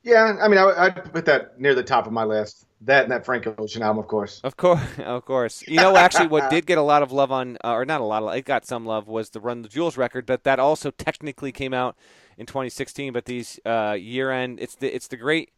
Yeah, 0.06 0.36
I 0.40 0.46
mean, 0.46 0.58
I, 0.58 0.84
I'd 0.84 1.12
put 1.12 1.24
that 1.24 1.58
near 1.58 1.74
the 1.74 1.82
top 1.82 2.06
of 2.06 2.12
my 2.12 2.22
list. 2.22 2.64
That 2.82 3.02
and 3.02 3.10
that 3.10 3.24
Frank 3.24 3.44
Ocean 3.58 3.82
album, 3.82 3.98
of 3.98 4.06
course. 4.06 4.40
of 4.44 4.56
course, 4.56 4.80
of 4.98 5.24
course. 5.24 5.66
You 5.66 5.78
know, 5.78 5.96
actually, 5.96 6.28
what 6.28 6.48
did 6.48 6.64
get 6.64 6.78
a 6.78 6.82
lot 6.82 7.02
of 7.02 7.10
love 7.10 7.32
on, 7.32 7.58
uh, 7.64 7.72
or 7.72 7.84
not 7.84 8.00
a 8.00 8.04
lot 8.04 8.22
of, 8.22 8.32
it 8.32 8.44
got 8.44 8.64
some 8.64 8.86
love 8.86 9.08
was 9.08 9.30
the 9.30 9.40
Run 9.40 9.62
the 9.62 9.68
Jewels 9.68 9.96
record, 9.96 10.24
but 10.24 10.44
that 10.44 10.60
also 10.60 10.92
technically 10.92 11.50
came 11.50 11.74
out 11.74 11.96
in 12.38 12.46
2016. 12.46 13.12
But 13.12 13.24
these 13.24 13.58
uh, 13.66 13.96
year 13.98 14.30
end, 14.30 14.60
it's 14.60 14.76
the 14.76 14.94
it's 14.94 15.08
the 15.08 15.16
great. 15.16 15.50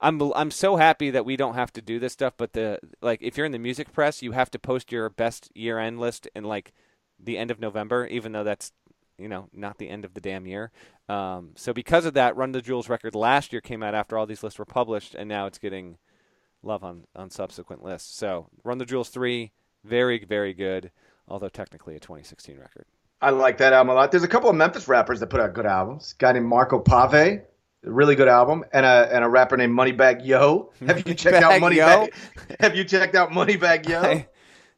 I'm 0.00 0.22
I'm 0.36 0.52
so 0.52 0.76
happy 0.76 1.10
that 1.10 1.24
we 1.24 1.36
don't 1.36 1.54
have 1.54 1.72
to 1.72 1.82
do 1.82 1.98
this 1.98 2.12
stuff. 2.12 2.34
But 2.36 2.52
the 2.52 2.78
like, 3.02 3.20
if 3.22 3.36
you're 3.36 3.46
in 3.46 3.50
the 3.50 3.58
music 3.58 3.92
press, 3.92 4.22
you 4.22 4.30
have 4.32 4.52
to 4.52 4.58
post 4.60 4.92
your 4.92 5.10
best 5.10 5.50
year 5.56 5.80
end 5.80 5.98
list 5.98 6.28
in 6.36 6.44
like 6.44 6.72
the 7.18 7.36
end 7.38 7.50
of 7.50 7.58
November, 7.58 8.06
even 8.06 8.30
though 8.30 8.44
that's 8.44 8.70
you 9.18 9.28
know 9.28 9.48
not 9.52 9.78
the 9.78 9.88
end 9.88 10.04
of 10.04 10.14
the 10.14 10.20
damn 10.20 10.46
year. 10.46 10.70
Um, 11.08 11.50
so 11.56 11.72
because 11.72 12.04
of 12.04 12.14
that, 12.14 12.36
Run 12.36 12.52
the 12.52 12.62
Jewels 12.62 12.88
record 12.88 13.14
last 13.14 13.52
year 13.52 13.60
came 13.60 13.82
out 13.82 13.94
after 13.94 14.18
all 14.18 14.26
these 14.26 14.42
lists 14.42 14.58
were 14.58 14.64
published, 14.64 15.14
and 15.14 15.28
now 15.28 15.46
it's 15.46 15.58
getting 15.58 15.98
love 16.62 16.82
on 16.84 17.04
on 17.14 17.30
subsequent 17.30 17.82
lists. 17.84 18.14
So 18.16 18.48
Run 18.64 18.78
the 18.78 18.84
Jewels 18.84 19.08
three, 19.10 19.52
very 19.84 20.24
very 20.24 20.52
good, 20.54 20.90
although 21.28 21.48
technically 21.48 21.94
a 21.96 22.00
2016 22.00 22.58
record. 22.58 22.84
I 23.22 23.30
like 23.30 23.58
that 23.58 23.72
album 23.72 23.90
a 23.90 23.94
lot. 23.94 24.10
There's 24.10 24.24
a 24.24 24.28
couple 24.28 24.50
of 24.50 24.56
Memphis 24.56 24.88
rappers 24.88 25.20
that 25.20 25.28
put 25.28 25.40
out 25.40 25.54
good 25.54 25.64
albums. 25.66 26.14
A 26.18 26.20
guy 26.20 26.32
named 26.32 26.46
Marco 26.46 26.78
Pave, 26.78 27.12
a 27.14 27.42
really 27.82 28.14
good 28.14 28.28
album, 28.28 28.64
and 28.72 28.84
a 28.84 29.08
and 29.10 29.24
a 29.24 29.28
rapper 29.28 29.56
named 29.56 29.76
Moneybag 29.78 30.24
Yo. 30.26 30.72
Have 30.86 31.06
you 31.08 31.14
checked 31.22 31.42
out 31.42 31.60
Moneybag 31.60 32.10
Moneybag? 32.10 32.56
Have 32.60 32.76
you 32.76 32.84
checked 32.84 33.14
out 33.14 33.30
Moneybag 33.30 33.88
Yo? 33.88 34.00
I- 34.02 34.28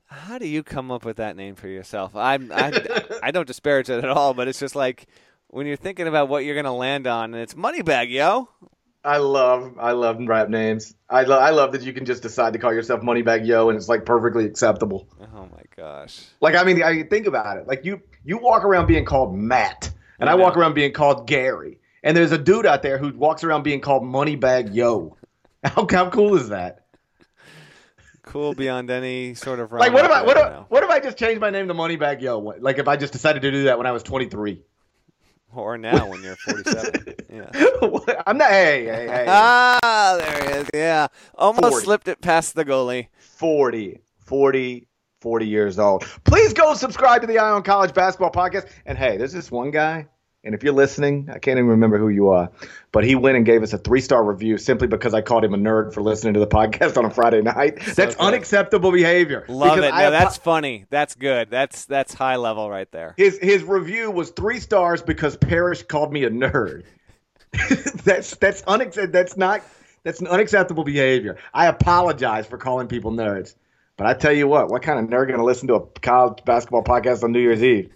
how 0.08 0.38
do 0.38 0.46
you 0.46 0.62
come 0.62 0.90
up 0.90 1.04
with 1.04 1.18
that 1.18 1.36
name 1.36 1.54
for 1.54 1.68
yourself? 1.68 2.16
I'm 2.16 2.50
I, 2.52 2.72
I 3.22 3.30
don't 3.30 3.46
disparage 3.46 3.90
it 3.90 4.02
at 4.02 4.10
all, 4.10 4.34
but 4.34 4.48
it's 4.48 4.58
just 4.58 4.74
like 4.74 5.06
when 5.48 5.66
you're 5.66 5.76
thinking 5.76 6.06
about 6.06 6.28
what 6.28 6.44
you're 6.44 6.56
gonna 6.56 6.74
land 6.74 7.06
on, 7.06 7.34
and 7.34 7.42
it's 7.42 7.54
Moneybag, 7.54 8.10
yo. 8.10 8.48
I 9.04 9.18
love 9.18 9.76
I 9.78 9.92
love 9.92 10.18
rap 10.20 10.48
names. 10.48 10.94
I 11.08 11.22
love 11.22 11.42
I 11.42 11.50
love 11.50 11.72
that 11.72 11.82
you 11.82 11.92
can 11.92 12.04
just 12.04 12.22
decide 12.22 12.54
to 12.54 12.58
call 12.58 12.72
yourself 12.72 13.02
Moneybag 13.02 13.46
Yo 13.46 13.68
and 13.68 13.76
it's 13.76 13.88
like 13.88 14.04
perfectly 14.04 14.44
acceptable. 14.44 15.06
Oh 15.34 15.48
my 15.52 15.62
gosh. 15.76 16.24
Like 16.40 16.56
I 16.56 16.64
mean, 16.64 16.82
I 16.82 17.02
think 17.04 17.26
about 17.26 17.58
it. 17.58 17.66
Like 17.66 17.84
you 17.84 18.02
you 18.24 18.38
walk 18.38 18.64
around 18.64 18.86
being 18.86 19.04
called 19.04 19.34
Matt, 19.36 19.90
and 20.18 20.28
I 20.28 20.32
I 20.32 20.36
walk 20.36 20.56
around 20.56 20.74
being 20.74 20.92
called 20.92 21.26
Gary, 21.26 21.78
and 22.02 22.16
there's 22.16 22.32
a 22.32 22.38
dude 22.38 22.66
out 22.66 22.82
there 22.82 22.98
who 22.98 23.12
walks 23.16 23.44
around 23.44 23.62
being 23.62 23.80
called 23.80 24.02
Moneybag 24.02 24.74
Yo. 24.74 25.16
How 25.64 25.86
how 25.90 26.08
cool 26.10 26.36
is 26.36 26.50
that? 26.50 26.84
Cool 28.28 28.52
beyond 28.52 28.90
any 28.90 29.32
sort 29.32 29.58
of 29.58 29.72
Like 29.72 29.92
what 29.94 30.04
if 30.04 30.10
I 30.10 30.22
what 30.22 30.36
if, 30.36 30.70
what 30.70 30.84
if 30.84 30.90
I 30.90 31.00
just 31.00 31.16
changed 31.16 31.40
my 31.40 31.48
name 31.48 31.66
to 31.68 31.74
Moneybag 31.74 32.20
Yo? 32.20 32.38
Like 32.38 32.76
if 32.78 32.86
I 32.86 32.94
just 32.96 33.12
decided 33.14 33.40
to 33.40 33.50
do 33.50 33.64
that 33.64 33.78
when 33.78 33.86
I 33.86 33.92
was 33.92 34.02
23. 34.02 34.62
or 35.54 35.78
now 35.78 36.10
when 36.10 36.22
you're 36.22 36.36
47. 36.36 37.14
yeah. 37.32 37.50
I'm 38.26 38.36
not. 38.36 38.50
Hey 38.50 38.84
hey 38.84 39.06
hey. 39.08 39.24
Ah, 39.28 40.18
there 40.20 40.44
he 40.44 40.58
is. 40.60 40.70
Yeah, 40.74 41.06
almost 41.36 41.70
40. 41.70 41.84
slipped 41.84 42.08
it 42.08 42.20
past 42.20 42.54
the 42.54 42.66
goalie. 42.66 43.08
40, 43.18 44.02
40, 44.18 44.86
40 45.22 45.46
years 45.46 45.78
old. 45.78 46.04
Please 46.24 46.52
go 46.52 46.74
subscribe 46.74 47.22
to 47.22 47.26
the 47.26 47.38
Eye 47.38 47.50
on 47.50 47.62
College 47.62 47.94
Basketball 47.94 48.30
Podcast. 48.30 48.68
And 48.84 48.98
hey, 48.98 49.16
there's 49.16 49.32
this 49.32 49.50
one 49.50 49.70
guy, 49.70 50.06
and 50.44 50.54
if 50.54 50.62
you're 50.62 50.72
listening, 50.72 51.28
I 51.30 51.38
can't 51.38 51.58
even 51.58 51.70
remember 51.70 51.98
who 51.98 52.08
you 52.08 52.28
are, 52.28 52.50
but 52.92 53.04
he 53.04 53.16
went 53.16 53.36
and 53.36 53.44
gave 53.44 53.62
us 53.62 53.72
a 53.72 53.78
three 53.78 54.00
star 54.00 54.24
review 54.24 54.56
simply 54.56 54.86
because 54.86 55.12
I 55.12 55.20
called 55.20 55.44
him 55.44 55.52
a 55.52 55.58
nerd 55.58 55.92
for 55.92 56.00
listening 56.00 56.34
to 56.34 56.40
the 56.40 56.46
podcast 56.46 56.96
on 56.98 57.04
a 57.04 57.10
Friday 57.10 57.42
night. 57.42 57.80
That's 57.80 58.14
good. 58.14 58.18
unacceptable 58.18 58.92
behavior. 58.92 59.44
Love 59.48 59.78
it. 59.78 59.92
I 59.92 60.04
No, 60.04 60.10
that's 60.12 60.36
funny. 60.36 60.86
That's 60.90 61.14
good. 61.16 61.50
That's 61.50 61.86
that's 61.86 62.14
high 62.14 62.36
level 62.36 62.70
right 62.70 62.90
there. 62.92 63.14
his 63.16 63.38
his 63.38 63.64
review 63.64 64.10
was 64.10 64.30
three 64.30 64.60
stars 64.60 65.02
because 65.02 65.36
Parrish 65.36 65.82
called 65.82 66.12
me 66.12 66.24
a 66.24 66.30
nerd. 66.30 66.84
that's 68.04 68.36
that's 68.36 68.62
unac- 68.62 69.10
that's 69.10 69.36
not 69.36 69.62
that's 70.04 70.20
an 70.20 70.28
unacceptable 70.28 70.84
behavior. 70.84 71.38
I 71.52 71.66
apologize 71.66 72.46
for 72.46 72.58
calling 72.58 72.86
people 72.86 73.10
nerds. 73.10 73.54
But 73.96 74.06
I 74.06 74.14
tell 74.14 74.32
you 74.32 74.46
what, 74.46 74.70
what 74.70 74.82
kind 74.82 75.00
of 75.00 75.06
nerd 75.06 75.26
going 75.26 75.40
to 75.40 75.44
listen 75.44 75.66
to 75.68 75.74
a 75.74 75.80
college 75.80 76.44
basketball 76.44 76.84
podcast 76.84 77.24
on 77.24 77.32
New 77.32 77.40
Year's 77.40 77.64
Eve? 77.64 77.90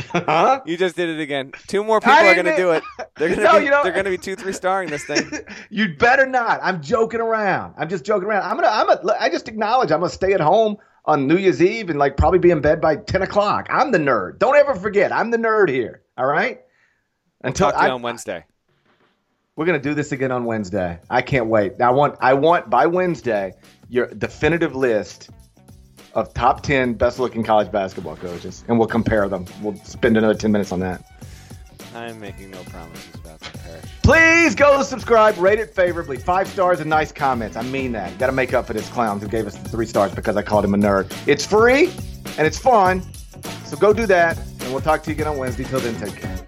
Huh? 0.00 0.60
You 0.66 0.76
just 0.76 0.96
did 0.96 1.08
it 1.08 1.20
again. 1.20 1.52
Two 1.66 1.82
more 1.84 2.00
people 2.00 2.14
are 2.14 2.34
going 2.34 2.46
to 2.46 2.56
do 2.56 2.70
it. 2.72 2.82
They're 3.16 3.28
going 3.28 3.38
to 3.40 3.44
No, 3.44 3.58
be 3.58 3.64
you 3.64 3.70
know- 3.70 3.82
they're 3.82 3.92
going 3.92 4.04
to 4.04 4.10
be 4.10 4.18
two 4.18 4.36
three 4.36 4.52
starring 4.52 4.90
this 4.90 5.04
thing. 5.04 5.30
You'd 5.70 5.98
better 5.98 6.26
not. 6.26 6.60
I'm 6.62 6.82
joking 6.82 7.20
around. 7.20 7.74
I'm 7.78 7.88
just 7.88 8.04
joking 8.04 8.28
around. 8.28 8.42
I'm 8.42 8.56
gonna. 8.56 8.68
I'm 8.68 8.90
a. 8.90 9.16
I 9.20 9.28
just 9.28 9.48
acknowledge 9.48 9.90
I'm 9.90 10.00
gonna 10.00 10.10
stay 10.10 10.32
at 10.32 10.40
home 10.40 10.76
on 11.04 11.26
New 11.26 11.36
Year's 11.36 11.62
Eve 11.62 11.88
and 11.90 11.98
like 11.98 12.16
probably 12.16 12.38
be 12.38 12.50
in 12.50 12.60
bed 12.60 12.80
by 12.80 12.96
ten 12.96 13.22
o'clock. 13.22 13.68
I'm 13.70 13.90
the 13.92 13.98
nerd. 13.98 14.38
Don't 14.38 14.56
ever 14.56 14.74
forget. 14.74 15.12
I'm 15.12 15.30
the 15.30 15.38
nerd 15.38 15.68
here. 15.68 16.02
All 16.18 16.26
right. 16.26 16.60
Until 17.42 17.70
Talk 17.70 17.80
to 17.80 17.86
you 17.86 17.92
on 17.92 18.02
Wednesday. 18.02 18.44
We're 19.54 19.64
gonna 19.66 19.78
do 19.78 19.94
this 19.94 20.12
again 20.12 20.32
on 20.32 20.44
Wednesday. 20.44 20.98
I 21.08 21.22
can't 21.22 21.46
wait. 21.46 21.80
I 21.80 21.90
want 21.90 22.16
I 22.20 22.34
want 22.34 22.68
by 22.68 22.86
Wednesday 22.86 23.54
your 23.88 24.08
definitive 24.08 24.74
list 24.76 25.30
of 26.16 26.32
top 26.34 26.62
ten 26.62 26.94
best 26.94 27.20
looking 27.20 27.44
college 27.44 27.70
basketball 27.70 28.16
coaches, 28.16 28.64
and 28.66 28.78
we'll 28.78 28.88
compare 28.88 29.28
them. 29.28 29.44
We'll 29.62 29.76
spend 29.84 30.16
another 30.16 30.34
ten 30.34 30.50
minutes 30.50 30.72
on 30.72 30.80
that. 30.80 31.04
I'm 31.94 32.18
making 32.18 32.50
no 32.50 32.62
promises 32.64 33.14
about 33.14 33.38
that, 33.40 33.62
Parrish. 33.62 33.84
Please 34.02 34.54
go 34.54 34.82
subscribe, 34.82 35.36
rate 35.38 35.58
it 35.58 35.74
favorably, 35.74 36.16
five 36.16 36.48
stars 36.48 36.80
and 36.80 36.90
nice 36.90 37.12
comments. 37.12 37.56
I 37.56 37.62
mean 37.62 37.92
that. 37.92 38.18
Got 38.18 38.26
to 38.26 38.32
make 38.32 38.54
up 38.54 38.66
for 38.66 38.72
this 38.72 38.88
clown 38.88 39.20
who 39.20 39.28
gave 39.28 39.46
us 39.46 39.56
the 39.56 39.68
three 39.68 39.86
stars 39.86 40.14
because 40.14 40.36
I 40.36 40.42
called 40.42 40.64
him 40.64 40.74
a 40.74 40.78
nerd. 40.78 41.12
It's 41.28 41.44
free 41.44 41.92
and 42.38 42.46
it's 42.46 42.58
fun, 42.58 43.02
so 43.64 43.76
go 43.76 43.92
do 43.92 44.06
that, 44.06 44.38
and 44.38 44.72
we'll 44.72 44.80
talk 44.80 45.02
to 45.04 45.10
you 45.10 45.14
again 45.14 45.28
on 45.28 45.36
Wednesday. 45.36 45.64
Till 45.64 45.80
then, 45.80 45.94
take 46.00 46.16
care. 46.16 46.46